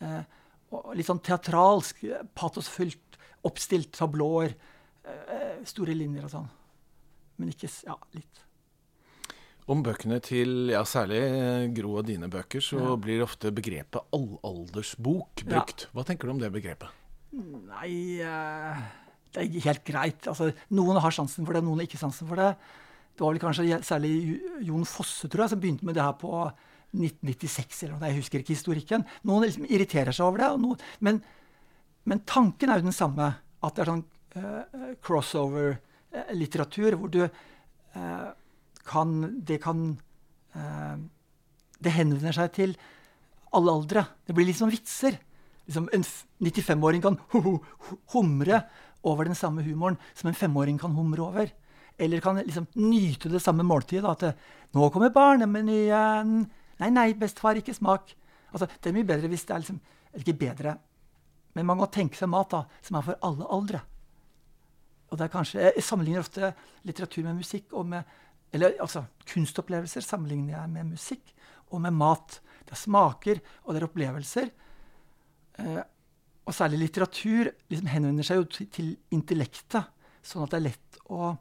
Eh, 0.00 0.20
litt 0.96 1.08
sånn 1.08 1.22
teatralsk, 1.26 2.02
patosfullt, 2.36 3.20
oppstilt 3.46 3.94
tablåer. 3.96 4.56
store 5.66 5.94
linjer 5.96 6.26
og 6.28 6.30
sånn. 6.30 6.50
Men 7.40 7.48
ikke 7.50 7.70
Ja, 7.86 7.96
litt. 8.14 8.44
Om 9.70 9.82
bøkene 9.86 10.18
til 10.24 10.70
ja, 10.72 10.80
særlig 10.88 11.20
eh, 11.20 11.66
Gro 11.76 11.98
og 12.00 12.06
dine 12.08 12.30
bøker, 12.32 12.62
så 12.64 12.78
ja. 12.80 12.94
blir 13.00 13.24
ofte 13.26 13.52
begrepet 13.54 14.16
allaldersbok 14.16 15.44
brukt. 15.44 15.84
Ja. 15.86 15.92
Hva 15.94 16.06
tenker 16.08 16.26
du 16.26 16.34
om 16.34 16.40
det 16.42 16.50
begrepet? 16.54 16.88
Nei 17.30 18.18
uh, 18.26 18.80
Det 19.30 19.44
er 19.44 19.66
helt 19.68 19.84
greit. 19.86 20.26
Altså, 20.30 20.50
noen 20.74 20.98
har 21.02 21.14
sansen 21.14 21.46
for 21.46 21.54
det, 21.54 21.62
noen 21.66 21.78
har 21.82 21.86
ikke 21.86 22.00
sansen 22.00 22.26
for 22.30 22.40
det. 22.40 22.54
Det 23.14 23.22
var 23.22 23.34
vel 23.34 23.42
kanskje 23.42 23.82
særlig 23.86 24.40
Jon 24.64 24.86
Fosse 24.88 25.28
tror 25.28 25.44
jeg, 25.44 25.52
som 25.52 25.60
begynte 25.62 25.86
med 25.86 25.94
det 25.98 26.04
her 26.06 26.16
på 26.18 26.32
1996. 26.96 27.82
eller 27.84 27.94
noe, 27.94 28.08
Jeg 28.08 28.18
husker 28.18 28.38
ikke 28.40 28.56
historikken. 28.56 29.04
Noen 29.28 29.46
liksom 29.46 29.68
irriterer 29.68 30.12
seg 30.16 30.26
over 30.26 30.38
det. 30.42 30.50
Noen, 30.62 30.78
men, 31.04 31.22
men, 32.08 32.24
tanken 32.26 32.70
er 32.70 32.80
jo 32.80 32.88
den 32.88 32.96
samme. 32.96 33.26
At 33.60 33.76
det 33.76 33.82
er 33.84 33.92
sånn 33.92 34.06
uh, 34.40 34.62
crossover-litteratur 35.04 36.96
hvor 36.96 37.10
du 37.12 37.22
uh, 37.26 38.28
kan 38.90 39.40
Det 39.46 39.60
kan 39.62 39.86
eh, 40.54 40.96
Det 41.80 41.94
henvender 41.94 42.36
seg 42.36 42.52
til 42.58 42.76
alle 43.56 43.72
aldre. 43.72 44.04
Det 44.26 44.34
blir 44.36 44.46
litt 44.46 44.58
som 44.58 44.70
vitser. 44.70 45.16
Liksom 45.66 45.88
en 45.94 46.04
95-åring 46.04 47.02
kan 47.02 47.16
humre 48.12 48.60
over 49.02 49.26
den 49.26 49.38
samme 49.38 49.64
humoren 49.66 49.96
som 50.14 50.28
en 50.30 50.38
femåring 50.38 50.78
kan 50.78 50.94
humre 50.94 51.24
over. 51.24 51.50
Eller 51.98 52.20
kan 52.20 52.38
liksom 52.38 52.68
nyte 52.78 53.28
det 53.32 53.42
samme 53.42 53.64
måltidet. 53.66 54.04
Da, 54.04 54.12
at 54.12 54.20
det, 54.20 54.34
'Nå 54.72 54.90
kommer 54.90 55.10
barnemenyen.' 55.10 56.50
'Nei, 56.80 56.90
nei, 56.90 57.12
bestefar, 57.14 57.56
ikke 57.56 57.74
smak.' 57.74 58.14
Altså, 58.52 58.66
det 58.66 58.90
er 58.90 58.94
mye 58.94 59.06
bedre 59.06 59.28
hvis 59.28 59.44
det 59.46 59.54
er 59.54 59.58
liksom 59.58 59.80
Eller 60.12 60.24
ikke 60.26 60.38
bedre, 60.38 60.78
men 61.54 61.66
man 61.66 61.76
må 61.78 61.86
tenke 61.86 62.18
seg 62.18 62.28
mat 62.28 62.50
da, 62.50 62.64
som 62.82 62.96
er 62.96 63.04
for 63.06 63.18
alle 63.22 63.46
aldre. 63.46 63.80
Og 65.10 65.18
det 65.18 65.24
er 65.24 65.28
kanskje, 65.28 65.60
Jeg 65.60 65.82
sammenligner 65.82 66.20
ofte 66.20 66.54
litteratur 66.82 67.22
med 67.22 67.36
musikk 67.36 67.72
og 67.72 67.86
med 67.86 68.02
Eller 68.54 68.76
altså, 68.82 69.04
kunstopplevelser 69.30 70.04
sammenligner 70.04 70.56
jeg 70.56 70.72
med 70.72 70.92
musikk 70.94 71.34
og 71.70 71.82
med 71.84 71.94
mat. 71.94 72.40
Det 72.66 72.74
er 72.74 72.82
smaker, 72.82 73.40
og 73.64 73.74
det 73.74 73.80
er 73.80 73.86
opplevelser. 73.86 74.50
Eh, 75.60 75.82
og 76.46 76.56
særlig 76.56 76.80
litteratur 76.84 77.52
liksom 77.70 77.90
henvender 77.92 78.26
seg 78.26 78.40
jo 78.40 78.64
til, 78.74 78.94
intellektet, 79.14 79.92
sånn 80.22 80.44
at 80.44 80.54
det 80.54 80.58
er 80.58 80.66
lett 80.66 81.02
å 81.12 81.34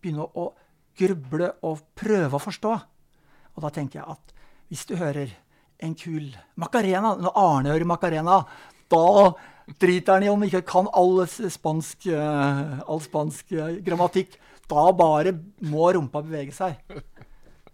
begynne 0.00 0.26
å, 0.26 0.48
å 0.48 1.00
gruble 1.00 1.52
og 1.66 1.86
prøve 1.96 2.36
å 2.36 2.42
forstå. 2.42 2.74
Og 3.56 3.64
da 3.64 3.70
tenker 3.74 4.00
jeg 4.00 4.16
at 4.16 4.34
hvis 4.70 4.84
du 4.86 4.94
hører 5.00 5.32
en 5.80 5.94
kul 5.96 6.28
Macarena 6.60 7.14
Når 7.18 7.38
Arne 7.40 7.72
hører 7.72 7.88
Macarena, 7.88 8.42
da 8.90 9.32
driter 9.80 10.18
han 10.18 10.26
i 10.26 10.30
om 10.30 10.44
ikke 10.44 10.64
kan 10.66 10.90
all 10.98 11.22
spansk, 11.26 12.08
uh, 12.10 12.80
all 12.90 13.00
spansk 13.04 13.54
uh, 13.54 13.78
grammatikk. 13.86 14.34
Da 14.70 14.84
bare 14.96 15.34
må 15.70 15.90
rumpa 15.96 16.22
bevege 16.24 16.54
seg. 16.54 16.78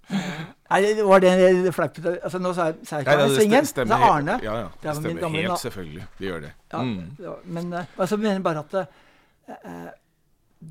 Nei, 0.07 0.81
var 1.03 1.23
det 1.23 1.73
flaut? 1.75 1.99
Altså, 2.15 2.41
nå 2.43 2.53
sa 2.55 2.69
jeg, 2.71 2.79
sa 2.87 3.01
jeg 3.01 3.07
ikke 3.07 3.17
Nei, 3.21 3.29
Svingen. 3.35 3.69
Det 3.77 3.87
er 3.87 4.05
Arne. 4.07 4.37
Ja, 4.43 4.57
ja. 4.63 4.69
Det, 4.83 4.95
stemmer 4.99 5.23
gamle, 5.25 5.43
helt, 5.45 5.63
selvfølgelig. 5.63 6.07
Det 6.19 6.29
gjør 6.29 6.45
det. 6.47 6.53
Ja, 6.73 6.83
mm. 6.83 7.41
Men 7.59 7.73
uh, 7.75 7.97
altså, 7.99 8.19
mener 8.23 8.43
bare 8.45 8.63
at 8.65 8.77
uh, 8.81 9.89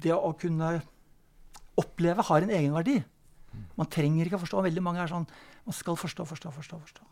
det 0.05 0.15
å 0.15 0.31
kunne 0.39 0.71
oppleve 1.79 2.23
har 2.29 2.45
en 2.45 2.53
egenverdi. 2.55 2.97
Man 3.79 3.91
trenger 3.91 4.27
ikke 4.27 4.39
å 4.39 4.43
forstå. 4.43 4.63
Veldig 4.67 4.83
mange 4.83 5.03
er 5.03 5.11
sånn 5.11 5.27
Man 5.65 5.73
skal 5.73 5.97
forstå, 5.97 6.25
forstå, 6.29 6.51
forstå. 6.53 6.79
forstå. 6.79 7.05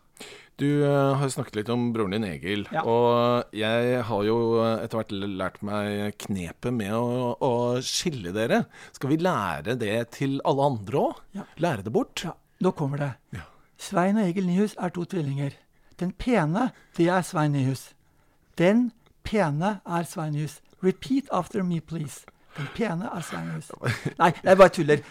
Du 0.61 0.67
uh, 0.85 1.15
har 1.17 1.29
snakket 1.33 1.55
litt 1.57 1.69
om 1.73 1.87
broren 1.95 2.13
din 2.13 2.25
Egil. 2.27 2.67
Ja. 2.71 2.83
Og 2.85 3.55
jeg 3.57 4.03
har 4.05 4.27
jo 4.27 4.35
etter 4.61 4.99
hvert 4.99 5.13
lært 5.41 5.57
meg 5.65 6.13
knepet 6.21 6.75
med 6.75 6.93
å, 6.93 7.33
å 7.33 7.53
skille 7.81 8.33
dere. 8.35 8.63
Skal 8.93 9.09
vi 9.15 9.17
lære 9.17 9.73
det 9.81 9.97
til 10.19 10.37
alle 10.45 10.69
andre 10.69 11.01
òg? 11.01 11.23
Ja. 11.39 11.47
Lære 11.65 11.87
det 11.87 11.95
bort? 11.95 12.25
Ja, 12.27 12.35
nå 12.61 12.73
kommer 12.77 13.01
det. 13.01 13.09
Ja. 13.33 13.47
Svein 13.81 14.21
og 14.21 14.29
Egil 14.29 14.45
Nyhus 14.47 14.77
er 14.77 14.93
to 14.93 15.07
tvillinger. 15.09 15.57
Den 15.99 16.13
pene, 16.13 16.69
det 16.97 17.09
er 17.09 17.25
Svein 17.25 17.57
Nyhus. 17.57 17.89
Den 18.57 18.91
pene 19.25 19.79
er 19.85 20.05
Svein 20.05 20.37
Nyhus. 20.37 20.61
Repeat 20.83 21.33
after 21.33 21.63
me, 21.63 21.81
please. 21.81 22.21
Den 22.57 22.69
pene 22.77 23.09
er 23.09 23.25
Svein 23.25 23.49
Nyhus. 23.49 23.73
Nei, 24.21 24.29
jeg 24.43 24.61
bare 24.61 24.73
tuller. 24.77 25.03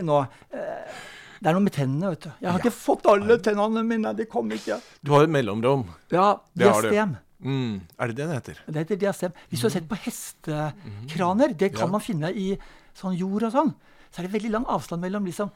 Nå. 0.00 0.24
Eh, 0.56 0.98
det 1.40 1.50
er 1.50 1.56
noe 1.56 1.64
med 1.66 1.74
tennene, 1.76 2.10
vet 2.14 2.26
du. 2.26 2.30
Jeg 2.40 2.48
har 2.48 2.58
ja. 2.58 2.64
ikke 2.64 2.76
fått 2.76 3.06
alle 3.10 3.36
tennene 3.44 3.82
mine. 3.86 4.12
De 4.16 4.26
kom 4.30 4.50
ikke. 4.54 4.78
Du 5.04 5.12
har 5.14 5.26
et 5.26 5.32
mellomrom. 5.32 5.84
Ja. 6.12 6.36
Diastem. 6.56 7.16
Mm. 7.44 7.82
Er 8.00 8.10
det 8.10 8.16
det 8.16 8.26
det 8.26 8.38
heter? 8.38 8.62
Det 8.66 8.82
heter 8.84 9.00
diastem. 9.00 9.36
Hvis 9.50 9.60
du 9.60 9.66
har 9.68 9.74
sett 9.74 9.88
på 9.90 9.98
hestekraner, 10.06 11.52
det 11.52 11.74
kan 11.74 11.86
ja. 11.86 11.92
man 11.92 12.04
finne 12.04 12.32
i 12.32 12.48
sånn 12.96 13.16
jord 13.18 13.48
og 13.48 13.52
sånn, 13.52 13.72
så 14.08 14.22
er 14.22 14.26
det 14.26 14.36
veldig 14.38 14.52
lang 14.54 14.66
avstand 14.72 15.04
mellom 15.04 15.26
liksom, 15.28 15.52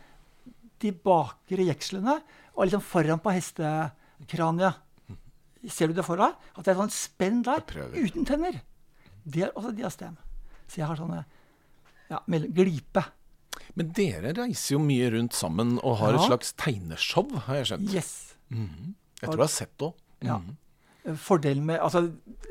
de 0.80 0.92
bakre 0.92 1.64
jekslene 1.70 2.18
og 2.54 2.66
liksom 2.66 2.84
foran 2.84 3.22
på 3.22 3.32
hestekraniet. 3.32 4.86
Ser 5.68 5.90
du 5.90 5.96
det 5.96 6.04
for 6.06 6.20
deg? 6.20 6.36
At 6.56 6.64
det 6.64 6.72
er 6.72 6.80
sånn 6.80 6.92
spenn 6.92 7.40
der 7.44 7.64
uten 7.96 8.28
tenner. 8.28 8.60
Det 9.24 9.46
er 9.46 9.56
også 9.56 9.72
diastem. 9.76 10.16
Så 10.68 10.80
jeg 10.80 10.88
har 10.88 11.00
sånne 11.00 11.24
ja, 12.10 12.20
glipe. 12.28 13.04
Men 13.78 13.92
dere 13.96 14.32
reiser 14.36 14.74
jo 14.74 14.80
mye 14.82 15.10
rundt 15.14 15.36
sammen 15.36 15.76
og 15.78 16.00
har 16.00 16.14
ja. 16.14 16.20
et 16.20 16.32
slags 16.32 16.54
tegneshow, 16.58 17.28
har 17.46 17.60
jeg 17.60 17.70
skjønt. 17.70 17.94
Yes. 17.94 18.10
Mm. 18.50 18.96
Jeg 19.20 19.28
tror 19.28 19.36
jeg 19.36 19.46
har 19.46 19.54
sett 19.54 19.74
det 19.78 19.88
òg. 19.90 20.02
Ja. 20.26 20.38
Mm. 20.40 21.16
Fordelen 21.16 21.64
med 21.64 21.80
altså, 21.80 22.02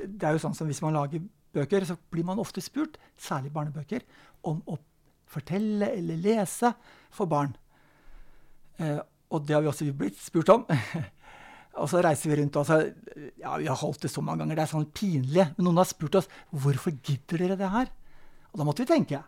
Det 0.02 0.26
er 0.26 0.34
jo 0.34 0.42
sånn 0.42 0.56
som 0.58 0.70
hvis 0.70 0.82
man 0.82 0.96
lager 0.98 1.22
bøker, 1.54 1.86
så 1.86 1.98
blir 2.14 2.26
man 2.26 2.42
ofte 2.42 2.62
spurt, 2.62 2.98
særlig 3.20 3.52
barnebøker, 3.54 4.06
om 4.48 4.62
å 4.70 4.78
fortelle 5.30 5.92
eller 5.98 6.20
lese 6.22 6.72
for 7.14 7.30
barn. 7.30 7.54
Eh, 8.80 9.00
og 9.30 9.46
det 9.46 9.56
har 9.56 9.64
vi 9.66 9.70
også 9.70 9.90
blitt 9.98 10.18
spurt 10.22 10.50
om. 10.54 10.66
og 11.82 11.90
så 11.92 12.02
reiser 12.06 12.32
vi 12.32 12.40
rundt 12.40 12.58
og 12.58 12.66
så, 12.66 12.80
ja, 13.38 13.58
Vi 13.58 13.70
har 13.70 13.78
holdt 13.82 14.06
det 14.06 14.14
så 14.14 14.24
mange 14.26 14.44
ganger. 14.44 14.58
Det 14.58 14.66
er 14.66 14.72
sånn 14.74 14.90
pinlig. 14.96 15.46
Men 15.58 15.68
noen 15.68 15.82
har 15.82 15.90
spurt 15.90 16.18
oss 16.22 16.30
hvorfor 16.50 16.96
gidder 16.98 17.44
dere 17.44 17.60
det 17.60 17.74
her. 17.74 17.92
Og 18.50 18.62
da 18.62 18.66
måtte 18.66 18.86
vi 18.86 18.94
tenke. 18.94 19.22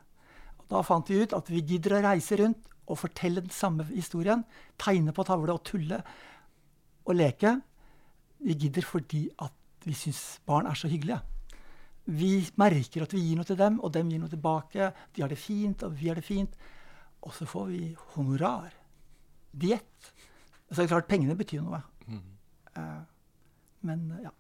Da 0.71 0.81
fant 0.87 1.09
vi 1.11 1.19
ut 1.19 1.33
at 1.35 1.49
vi 1.51 1.63
gidder 1.67 1.97
å 1.97 2.03
reise 2.05 2.37
rundt 2.39 2.69
og 2.87 2.99
fortelle 2.99 3.43
den 3.43 3.53
samme 3.53 3.85
historien. 3.91 4.45
Tegne 4.79 5.13
på 5.15 5.25
tavle 5.27 5.55
og 5.55 5.65
tulle 5.67 5.99
og 7.03 7.17
leke. 7.17 7.57
Vi 8.41 8.55
gidder 8.55 8.87
fordi 8.87 9.25
at 9.43 9.85
vi 9.85 9.95
syns 9.97 10.39
barn 10.47 10.69
er 10.69 10.77
så 10.77 10.89
hyggelige. 10.91 11.19
Vi 12.11 12.33
merker 12.57 13.05
at 13.05 13.13
vi 13.13 13.21
gir 13.23 13.37
noe 13.37 13.47
til 13.47 13.59
dem, 13.59 13.77
og 13.83 13.93
dem 13.93 14.09
gir 14.09 14.21
noe 14.21 14.31
tilbake. 14.31 14.89
De 15.13 15.21
har 15.21 15.29
det 15.29 15.39
fint, 15.39 15.83
og 15.85 15.93
vi 15.97 16.09
har 16.09 16.17
det 16.17 16.25
fint. 16.25 16.55
Og 17.21 17.33
så 17.35 17.45
får 17.45 17.67
vi 17.69 17.81
honorar. 18.15 18.71
Diett. 19.51 20.11
Så 20.71 20.79
det 20.79 20.87
er 20.87 20.93
klart, 20.95 21.09
pengene 21.11 21.37
betyr 21.37 21.61
noe. 21.65 21.81
Mm. 22.07 22.23
Uh, 22.77 23.01
men 23.85 24.07
ja. 24.23 24.31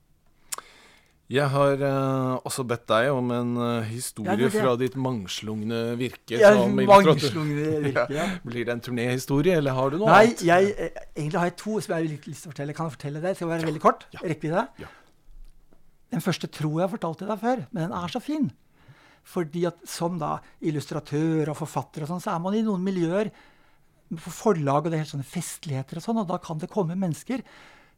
Jeg 1.31 1.47
har 1.53 1.79
uh, 1.79 2.41
også 2.43 2.65
bedt 2.67 2.83
deg 2.91 3.09
om 3.13 3.29
en 3.31 3.51
uh, 3.55 3.85
historie 3.87 4.35
ja, 4.35 4.49
fra 4.51 4.73
ditt 4.79 4.97
mangslungne 4.99 5.93
virke. 5.99 6.35
Ja, 6.41 6.51
mangslungne 6.67 7.77
virke, 7.85 8.07
ja. 8.19 8.25
Blir 8.43 8.67
det 8.67 8.73
en 8.73 8.83
turnéhistorie, 8.83 9.55
eller 9.61 9.77
har 9.77 9.93
du 9.93 10.01
noe 10.01 10.09
Nei, 10.11 10.25
annet? 10.25 10.43
Jeg, 10.43 10.73
eh, 10.75 11.05
egentlig 11.15 11.39
har 11.39 11.47
jeg 11.47 11.55
to 11.61 11.77
som 11.77 11.95
jeg 11.95 12.09
litt 12.09 12.27
lyst 12.27 12.43
til 12.43 12.51
å 12.51 12.55
fortelle. 12.55 12.75
Kan 12.75 12.89
jeg 12.89 12.97
fortelle 12.97 13.23
det? 13.23 13.33
Skal 13.37 13.47
det 13.47 13.53
være 13.53 13.69
veldig 13.69 13.83
kort? 13.85 14.03
Ja. 14.11 14.25
Rekker 14.25 14.47
vi 14.49 14.53
det? 14.57 14.65
Ja. 14.83 14.91
Den 16.11 16.25
første 16.25 16.51
tror 16.51 16.75
jeg 16.75 16.83
har 16.83 16.93
fortalt 16.97 17.21
til 17.23 17.31
deg 17.31 17.39
før, 17.45 17.63
men 17.71 17.85
den 17.85 17.95
er 18.01 18.11
så 18.11 18.23
fin. 18.23 18.51
Fordi 19.31 19.65
at 19.69 19.79
som 19.87 20.19
da 20.19 20.33
illustratør 20.67 21.53
og 21.53 21.61
forfatter 21.61 22.03
og 22.03 22.11
sånn, 22.11 22.23
så 22.25 22.35
er 22.35 22.43
man 22.43 22.57
i 22.59 22.65
noen 22.65 22.83
miljøer 22.83 23.31
på 24.11 24.33
forlag, 24.35 24.83
og 24.83 24.91
det 24.91 24.97
er 24.97 25.05
helt 25.05 25.13
sånne 25.13 25.31
festligheter 25.31 26.01
og 26.01 26.03
sånn, 26.03 26.19
og 26.25 26.27
da 26.27 26.41
kan 26.43 26.59
det 26.59 26.67
komme 26.73 26.99
mennesker 26.99 27.45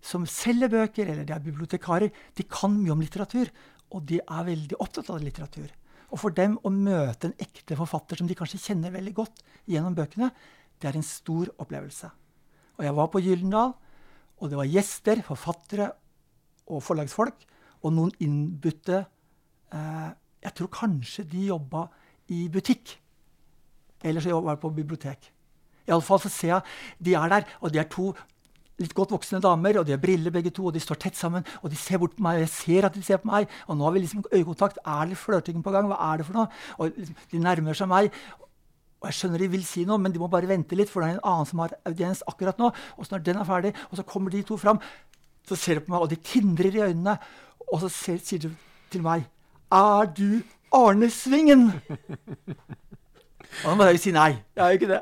som 0.03 0.25
selger 0.27 0.71
bøker, 0.71 1.07
eller 1.07 1.27
de 1.27 1.35
er 1.35 1.43
bibliotekarer, 1.43 2.11
de 2.35 2.45
kan 2.49 2.73
mye 2.75 2.91
om 2.91 3.03
litteratur. 3.03 3.51
Og 3.93 4.03
de 4.09 4.19
er 4.19 4.49
veldig 4.49 4.79
opptatt 4.83 5.11
av 5.13 5.21
litteratur. 5.23 5.69
Og 6.13 6.19
for 6.21 6.35
dem 6.35 6.57
å 6.61 6.71
møte 6.73 7.29
en 7.29 7.37
ekte 7.41 7.77
forfatter 7.77 8.19
som 8.19 8.27
de 8.29 8.35
kanskje 8.37 8.61
kjenner 8.61 8.93
veldig 8.93 9.13
godt 9.17 9.41
gjennom 9.69 9.95
bøkene, 9.97 10.29
det 10.81 10.89
er 10.89 10.99
en 10.99 11.05
stor 11.05 11.49
opplevelse. 11.63 12.09
Og 12.77 12.85
jeg 12.85 12.95
var 12.97 13.09
på 13.13 13.21
Gyldendal, 13.23 13.73
og 14.41 14.51
det 14.51 14.59
var 14.59 14.69
gjester, 14.69 15.21
forfattere 15.25 15.87
og 16.67 16.83
forlagsfolk. 16.83 17.45
Og 17.83 17.93
noen 17.95 18.13
innbudte 18.23 19.03
eh, 19.71 20.11
Jeg 20.43 20.55
tror 20.57 20.69
kanskje 20.75 21.23
de 21.31 21.45
jobba 21.47 21.85
i 22.35 22.49
butikk. 22.51 22.97
Eller 24.03 24.19
så 24.19 24.35
var 24.35 24.57
de 24.57 24.63
på 24.63 24.73
bibliotek. 24.75 25.29
Iallfall 25.87 26.19
så 26.23 26.31
ser 26.31 26.51
jeg 26.51 27.05
de 27.07 27.15
er 27.15 27.31
der, 27.31 27.47
og 27.61 27.71
de 27.71 27.79
er 27.79 27.87
to 27.91 28.11
litt 28.83 28.95
godt 28.97 29.13
voksne 29.15 29.41
damer, 29.43 29.79
og 29.79 29.87
de 29.87 29.95
har 29.95 30.01
briller 30.01 30.33
begge 30.33 30.51
to, 30.53 30.67
og 30.69 30.75
de 30.75 30.83
står 30.83 30.99
tett 31.01 31.17
sammen. 31.19 31.45
Og 31.63 31.71
de 31.73 31.79
ser 31.79 32.01
bort 32.01 32.15
på 32.17 32.23
meg, 32.25 32.39
og 32.39 32.45
jeg 32.45 32.53
ser 32.53 32.87
at 32.87 32.95
de 32.97 33.03
ser 33.05 33.21
på 33.23 33.31
meg. 33.31 33.51
Og 33.67 33.79
nå 33.79 33.87
har 33.87 33.95
vi 33.95 34.03
liksom 34.03 34.23
øyekontakt. 34.29 34.81
Er 34.85 35.09
det 35.09 35.19
flørting 35.19 35.63
på 35.65 35.73
gang? 35.73 35.89
Hva 35.91 35.99
er 36.11 36.21
det 36.21 36.27
for 36.29 36.39
noe? 36.39 36.63
Og 36.77 36.97
liksom, 36.97 37.21
de 37.31 37.43
nærmer 37.43 37.79
seg 37.79 37.91
meg. 37.91 38.11
Og 39.03 39.09
jeg 39.09 39.17
skjønner 39.17 39.41
de 39.43 39.49
vil 39.51 39.65
si 39.67 39.83
noe, 39.87 39.99
men 39.99 40.13
de 40.13 40.19
må 40.21 40.29
bare 40.31 40.47
vente 40.47 40.77
litt, 40.79 40.91
for 40.91 41.03
det 41.03 41.09
er 41.09 41.17
en 41.17 41.25
annen 41.33 41.47
som 41.49 41.59
har 41.59 41.73
audiens 41.89 42.23
akkurat 42.31 42.59
nå. 42.61 42.69
Og 42.95 43.03
så 43.03 43.17
når 43.17 43.25
den 43.27 43.41
er 43.41 43.49
ferdig, 43.49 43.73
og 43.89 43.99
så 43.99 44.05
kommer 44.07 44.31
de 44.31 44.43
to 44.47 44.55
fram, 44.61 44.79
så 45.43 45.57
ser 45.59 45.79
de 45.79 45.83
på 45.83 45.91
meg, 45.91 46.05
og 46.05 46.11
de 46.13 46.19
tindrer 46.23 46.77
i 46.77 46.85
øynene. 46.85 47.17
Og 47.67 47.81
så 47.83 47.89
ser, 47.91 48.21
sier 48.23 48.45
de 48.45 48.53
til 48.93 49.03
meg 49.03 49.25
Er 49.73 50.07
du 50.15 50.43
Arne 50.75 51.09
Svingen? 51.11 51.71
og 53.63 53.65
da 53.65 53.75
må 53.75 53.89
jeg 53.89 53.97
jo 53.97 54.03
si 54.05 54.15
nei. 54.15 54.29
Jeg 54.55 54.63
er 54.63 54.71
jo 54.71 54.79
ikke 54.79 54.91
det. 54.93 55.01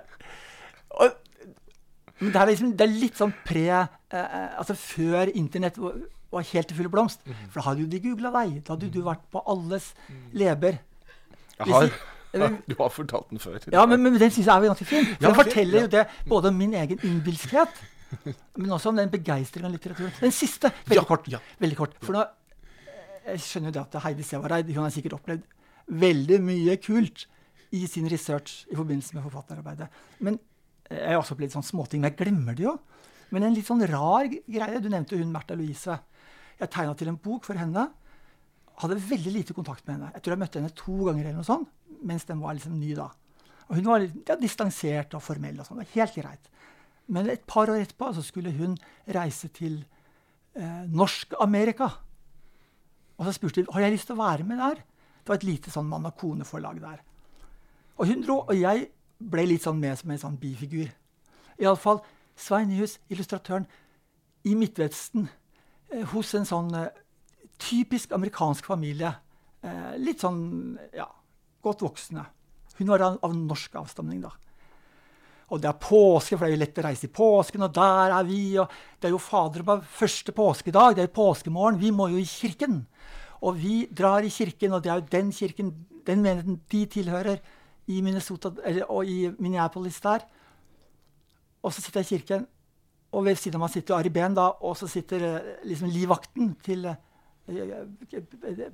Men 2.21 2.33
det 2.33 2.41
er, 2.41 2.49
liksom, 2.51 2.71
det 2.77 2.85
er 2.85 2.95
litt 3.01 3.19
sånn 3.19 3.33
pre 3.45 3.67
eh, 3.73 3.87
eh 4.13 4.57
Altså 4.61 4.75
før 4.77 5.31
internett 5.33 5.79
var 5.81 6.47
helt 6.53 6.69
til 6.69 6.77
full 6.77 6.89
blomst. 6.93 7.23
Mm. 7.25 7.43
For 7.49 7.59
da 7.59 7.67
hadde 7.69 7.83
jo 7.83 7.91
de 7.91 8.01
googla 8.03 8.31
deg. 8.37 8.57
Da 8.65 8.75
hadde 8.75 8.89
du 8.93 9.01
vært 9.05 9.23
på 9.33 9.41
alles 9.51 9.91
leber. 10.37 10.77
Jeg 11.57 11.73
har, 11.73 11.89
ja, 12.43 12.51
du 12.67 12.75
har 12.77 12.93
fortalt 12.93 13.31
den 13.33 13.41
før. 13.43 13.57
Ja, 13.73 13.85
men, 13.89 14.03
men 14.05 14.19
den 14.19 14.31
syns 14.31 14.45
jeg 14.45 14.53
er 14.53 14.69
ganske 14.69 14.87
fin. 14.87 15.09
For 15.09 15.17
ja, 15.17 15.31
den 15.31 15.39
forteller 15.41 15.79
ja. 15.79 15.87
jo 15.87 15.93
det 15.97 16.05
både 16.29 16.53
om 16.53 16.61
min 16.61 16.77
egen 16.77 17.01
innbilskhet, 17.07 17.81
men 18.59 18.71
også 18.77 18.91
om 18.91 19.01
den 19.01 19.11
begeistringen 19.11 19.69
av 19.69 19.75
litteraturen. 19.75 20.13
Den 20.19 20.35
siste, 20.35 20.71
veldig 20.87 21.07
kort. 21.09 21.27
Veldig 21.63 21.79
kort. 21.79 21.97
For 22.03 22.15
nå, 22.15 22.23
jeg 23.25 23.43
skjønner 23.43 23.71
jo 23.71 23.77
det 23.79 23.83
at 23.83 23.99
Heidi 24.05 24.25
Sevareid 24.27 24.71
hun 24.71 24.85
har 24.85 24.93
sikkert 24.93 25.19
opplevd 25.19 25.45
veldig 25.91 26.39
mye 26.43 26.77
kult 26.81 27.27
i 27.75 27.85
sin 27.87 28.07
research 28.11 28.65
i 28.71 28.75
forbindelse 28.75 29.15
med 29.15 29.23
forfatterarbeidet. 29.27 29.87
Men 30.19 30.39
jeg 30.91 31.13
har 31.13 31.21
også 31.21 31.35
opplevd 31.35 31.55
sånne 31.55 31.69
småting, 31.69 32.01
men 32.01 32.11
jeg 32.11 32.19
glemmer 32.19 32.57
det 32.57 32.65
jo. 32.65 32.75
Men 33.31 33.47
en 33.47 33.55
litt 33.55 33.67
sånn 33.67 33.83
rar 33.87 34.27
greie 34.27 34.81
Du 34.83 34.89
nevnte 34.91 35.19
hun 35.19 35.31
Märtha 35.31 35.55
Louise. 35.55 35.97
Jeg 36.59 36.71
tegna 36.73 36.95
til 36.99 37.11
en 37.11 37.19
bok 37.21 37.47
for 37.47 37.59
henne. 37.59 37.87
Hadde 38.81 38.99
veldig 38.99 39.33
lite 39.37 39.55
kontakt 39.57 39.85
med 39.87 39.97
henne. 39.97 40.11
Jeg 40.15 40.23
tror 40.23 40.35
jeg 40.35 40.41
møtte 40.43 40.59
henne 40.59 40.75
to 40.77 40.97
ganger 41.07 41.25
eller 41.25 41.39
noe 41.39 41.47
sånt, 41.47 41.71
mens 42.03 42.27
den 42.27 42.41
var 42.43 42.57
liksom 42.57 42.77
ny 42.79 42.93
da. 42.97 43.07
Og 43.69 43.77
hun 43.79 43.87
var 43.87 44.03
ja, 44.03 44.35
distansert 44.39 45.15
og 45.15 45.23
formell 45.23 45.59
og 45.61 45.67
sånn. 45.67 45.83
Helt 45.93 46.17
greit. 46.17 46.49
Men 47.11 47.29
et 47.31 47.43
par 47.47 47.71
år 47.71 47.83
etterpå 47.83 48.11
så 48.15 48.23
skulle 48.25 48.53
hun 48.55 48.75
reise 49.15 49.49
til 49.55 49.79
eh, 50.57 50.83
Norsk-Amerika. 50.91 51.87
Og 53.17 53.27
så 53.27 53.35
spurte 53.37 53.63
hun 53.63 53.71
har 53.75 53.85
jeg 53.85 53.95
lyst 53.95 54.09
til 54.09 54.17
å 54.17 54.23
være 54.23 54.47
med 54.47 54.59
der. 54.59 54.81
Det 55.21 55.29
var 55.29 55.39
et 55.39 55.47
lite 55.47 55.71
sånn 55.73 55.89
mann 55.89 56.07
og 56.09 56.17
kone-forlag 56.19 56.81
der. 56.81 57.01
Og 58.01 58.09
hun 58.09 58.23
dro, 58.25 58.41
og 58.47 58.57
jeg 58.57 58.89
ble 59.21 59.45
litt 59.47 59.65
sånn 59.65 59.79
med 59.81 59.99
som 59.99 60.11
en 60.11 60.21
sånn 60.21 60.39
bifigur. 60.41 60.89
Iallfall 61.61 62.01
Svein 62.41 62.71
Nyhus, 62.71 62.97
illustratøren, 63.11 63.67
i 64.49 64.55
Midtvesten 64.57 65.27
eh, 65.91 66.05
hos 66.13 66.33
en 66.37 66.47
sånn 66.49 66.71
eh, 66.77 66.89
typisk 67.61 68.15
amerikansk 68.17 68.65
familie. 68.65 69.11
Eh, 69.61 69.97
litt 70.01 70.23
sånn 70.23 70.39
ja, 70.95 71.05
godt 71.61 71.83
voksne. 71.85 72.25
Hun 72.79 72.89
var 72.89 73.03
av, 73.05 73.35
norsk 73.35 73.75
avstamning, 73.77 74.23
da. 74.23 74.31
Og 75.51 75.59
det 75.61 75.67
er 75.67 75.81
påske, 75.83 76.37
for 76.37 76.47
det 76.47 76.53
er 76.53 76.55
jo 76.55 76.61
lett 76.63 76.79
å 76.79 76.85
reise 76.85 77.05
i 77.09 77.13
påsken, 77.13 77.65
og 77.67 77.73
der 77.75 78.15
er 78.15 78.25
vi. 78.25 78.41
Og 78.61 78.71
det 78.97 79.09
er 79.09 79.13
jo 79.13 79.21
fader 79.21 79.65
på 79.67 79.77
første 79.99 80.33
påskedag, 80.33 80.95
det 80.95 81.03
er 81.03 81.09
jo 81.09 81.17
påskemorgen. 81.19 81.79
Vi 81.81 81.91
må 81.93 82.07
jo 82.13 82.21
i 82.21 82.27
kirken. 82.27 82.85
Og 83.41 83.57
vi 83.59 83.83
drar 83.91 84.23
i 84.23 84.31
kirken, 84.31 84.77
og 84.77 84.85
det 84.85 84.93
er 84.93 85.01
jo 85.01 85.11
den 85.11 85.33
kirken, 85.35 85.73
den 86.07 86.23
menigheten 86.23 86.61
de 86.71 86.85
tilhører, 86.95 87.41
i 87.87 88.01
Minnesota, 88.01 88.51
eller, 88.65 88.85
og 88.91 89.05
i 89.05 89.31
Minneapolis 89.39 89.99
der. 90.03 90.25
Og 91.61 91.73
så 91.73 91.81
sitter 91.81 92.01
jeg 92.01 92.05
i 92.05 92.17
kirken, 92.17 92.45
og 93.11 93.25
ved 93.25 93.35
siden 93.35 93.59
av 93.59 93.65
meg 93.65 93.73
sitter 93.73 93.97
Ari 93.97 94.11
Behn, 94.13 94.37
og 94.37 94.77
så 94.79 94.87
sitter 94.87 95.25
eh, 95.27 95.49
liksom 95.67 95.91
livvakten 95.91 96.53
til 96.63 96.87
uh, 96.87 96.95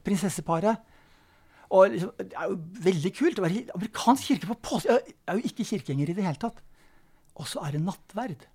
prinsesseparet. 0.05 0.77
Og 1.73 1.89
liksom, 1.91 2.11
Det 2.19 2.37
er 2.37 2.51
jo 2.51 2.59
veldig 2.85 3.11
kult 3.17 3.39
å 3.39 3.43
være 3.43 3.57
i 3.57 3.65
amerikansk 3.75 4.29
kirke 4.31 4.51
på 4.51 4.59
påske. 4.69 4.93
Jeg 4.93 5.15
er 5.27 5.39
jo 5.39 5.49
ikke 5.49 5.65
kirkegjenger 5.71 6.11
i 6.11 6.15
det 6.15 6.27
hele 6.27 6.41
tatt. 6.41 6.61
Og 7.37 7.49
så 7.49 7.65
er 7.65 7.75
det 7.75 7.83
nattverd. 7.83 8.45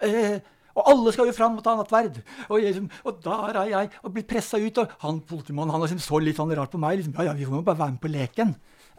Eh, 0.00 0.38
og 0.78 0.86
alle 0.88 1.12
skal 1.12 1.28
jo 1.28 1.34
fram 1.36 1.58
og 1.58 1.64
ta 1.64 1.74
nattverd. 1.76 2.20
Og, 2.46 2.60
liksom, 2.62 2.86
og 3.04 3.18
der 3.24 3.58
er 3.64 3.72
jeg 3.72 3.90
og 4.04 4.14
blir 4.14 4.28
pressa 4.28 4.60
ut. 4.60 4.78
Og 4.80 4.94
han 5.02 5.18
politimannen 5.26 5.74
han 5.74 5.82
liksom 5.84 6.02
så 6.04 6.20
litt 6.22 6.38
sånn 6.38 6.54
rart 6.56 6.72
på 6.72 6.80
meg. 6.80 7.00
Liksom, 7.00 7.16
ja, 7.18 7.30
ja, 7.32 7.36
vi 7.36 7.48
må 7.50 7.64
bare 7.66 7.80
være 7.80 7.96
med 7.96 8.04
på 8.04 8.12
leken. 8.12 8.54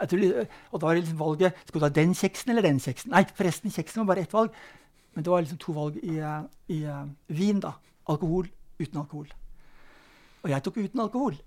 Tror, 0.09 0.47
og 0.71 0.79
da 0.79 0.87
var 0.87 0.95
det 0.95 1.03
liksom 1.03 1.19
valget 1.19 1.59
Skal 1.67 1.79
du 1.79 1.85
ha 1.85 1.91
den 1.93 2.15
kjeksen 2.17 2.51
eller 2.53 2.65
den 2.65 2.79
kjeksen? 2.81 3.11
Nei, 3.13 3.25
forresten, 3.37 3.73
kjeksen 3.73 4.01
var 4.01 4.13
bare 4.13 4.25
ett 4.25 4.33
valg. 4.33 4.55
Men 5.13 5.25
det 5.25 5.31
var 5.31 5.43
liksom 5.43 5.59
to 5.61 5.75
valg 5.75 5.99
i, 6.01 6.17
i 6.71 6.81
uh, 6.87 7.05
vin. 7.27 7.59
da. 7.59 7.75
Alkohol 8.09 8.49
uten 8.81 9.01
alkohol. 9.03 9.29
Og 10.41 10.49
jeg 10.49 10.63
tok 10.65 10.79
uten 10.81 11.03
alkohol. 11.03 11.37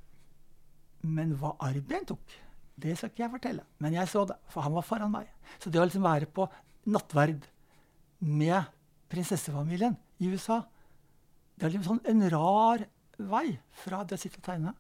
Men 1.04 1.34
hva 1.40 1.54
Arben 1.64 2.06
tok, 2.08 2.36
det 2.80 2.96
skal 2.96 3.10
ikke 3.10 3.24
jeg 3.24 3.32
fortelle. 3.34 3.64
Men 3.82 3.96
jeg 3.96 4.10
så 4.10 4.24
det, 4.28 4.36
for 4.52 4.64
han 4.64 4.74
var 4.76 4.86
foran 4.86 5.12
meg. 5.12 5.28
Så 5.58 5.72
det 5.72 5.80
å 5.80 5.86
liksom 5.86 6.06
være 6.06 6.30
på 6.30 6.46
nattverd 6.90 7.46
med 8.24 8.70
prinsessefamilien 9.12 9.96
i 10.22 10.30
USA 10.32 10.62
Det 11.54 11.66
er 11.66 11.72
liksom 11.74 11.98
sånn 11.98 12.08
en 12.10 12.30
rar 12.32 12.82
vei 13.18 13.58
fra 13.84 14.02
det 14.04 14.16
å 14.16 14.20
sitte 14.20 14.40
og 14.40 14.46
tegne. 14.46 14.72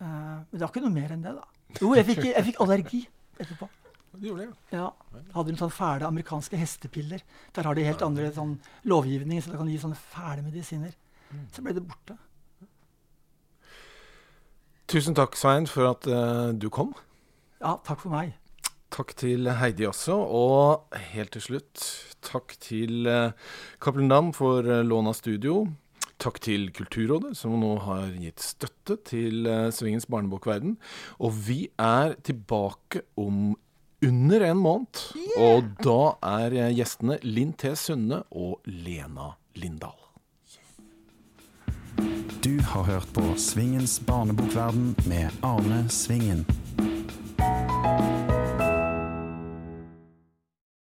Uh, 0.00 0.40
men 0.48 0.54
det 0.54 0.62
var 0.62 0.70
ikke 0.72 0.84
noe 0.84 0.94
mer 0.94 1.12
enn 1.14 1.24
det, 1.24 1.34
da. 1.36 1.51
Jo, 1.80 1.94
jeg 1.96 2.08
fikk, 2.08 2.26
jeg 2.30 2.44
fikk 2.50 2.60
allergi 2.64 3.04
etterpå. 3.40 3.68
Du 4.12 4.26
gjorde 4.28 4.44
det, 4.44 4.56
ja. 4.74 4.82
ja. 4.82 5.22
Hadde 5.32 5.54
noen 5.54 5.60
sånn 5.62 5.72
fæle 5.72 6.08
amerikanske 6.08 6.58
hestepiller. 6.60 7.22
Der 7.56 7.68
har 7.68 7.78
de 7.78 7.86
helt 7.86 8.04
andre 8.04 8.28
sånn, 8.34 8.58
lovgivning, 8.88 9.40
så 9.40 9.52
da 9.52 9.60
kan 9.60 9.70
de 9.70 9.76
gi 9.76 9.80
sånne 9.86 9.98
fæle 9.98 10.44
medisiner. 10.44 10.92
Så 11.54 11.64
ble 11.64 11.72
det 11.76 11.84
borte. 11.86 12.18
Tusen 14.92 15.16
takk, 15.16 15.38
Svein, 15.40 15.64
for 15.70 15.88
at 15.88 16.06
uh, 16.10 16.52
du 16.52 16.68
kom. 16.68 16.92
Ja, 17.62 17.78
takk 17.86 18.02
for 18.04 18.12
meg. 18.12 18.34
Takk 18.92 19.14
til 19.16 19.48
Heidi 19.56 19.86
også. 19.88 20.18
Og 20.20 20.98
helt 21.14 21.32
til 21.32 21.46
slutt, 21.46 21.86
takk 22.26 22.52
til 22.60 23.08
uh, 23.08 23.32
Cappelen 23.80 24.12
Dam 24.12 24.34
for 24.36 24.60
uh, 24.68 24.82
lån 24.84 25.08
av 25.08 25.16
studio. 25.16 25.62
Takk 26.22 26.38
til 26.44 26.68
Kulturrådet, 26.70 27.32
som 27.34 27.56
nå 27.58 27.72
har 27.82 28.12
gitt 28.22 28.42
støtte 28.44 28.98
til 29.08 29.48
uh, 29.48 29.72
Svingens 29.74 30.06
barnebokverden. 30.06 30.76
Og 31.18 31.34
vi 31.48 31.64
er 31.82 32.14
tilbake 32.22 33.02
om 33.18 33.56
under 34.02 34.46
en 34.46 34.62
måned. 34.62 35.02
Yeah! 35.18 35.42
Og 35.48 35.72
da 35.82 35.98
er 36.44 36.56
gjestene 36.76 37.18
Linn 37.26 37.56
T. 37.58 37.74
Sunde 37.78 38.22
og 38.30 38.62
Lena 38.70 39.32
Lindahl. 39.58 39.98
Du 42.42 42.58
har 42.62 42.82
hørt 42.82 43.10
på 43.14 43.22
Svingens 43.38 44.00
barnebokverden 44.06 44.96
med 45.06 45.30
Arne 45.42 45.88
Svingen. 45.88 46.46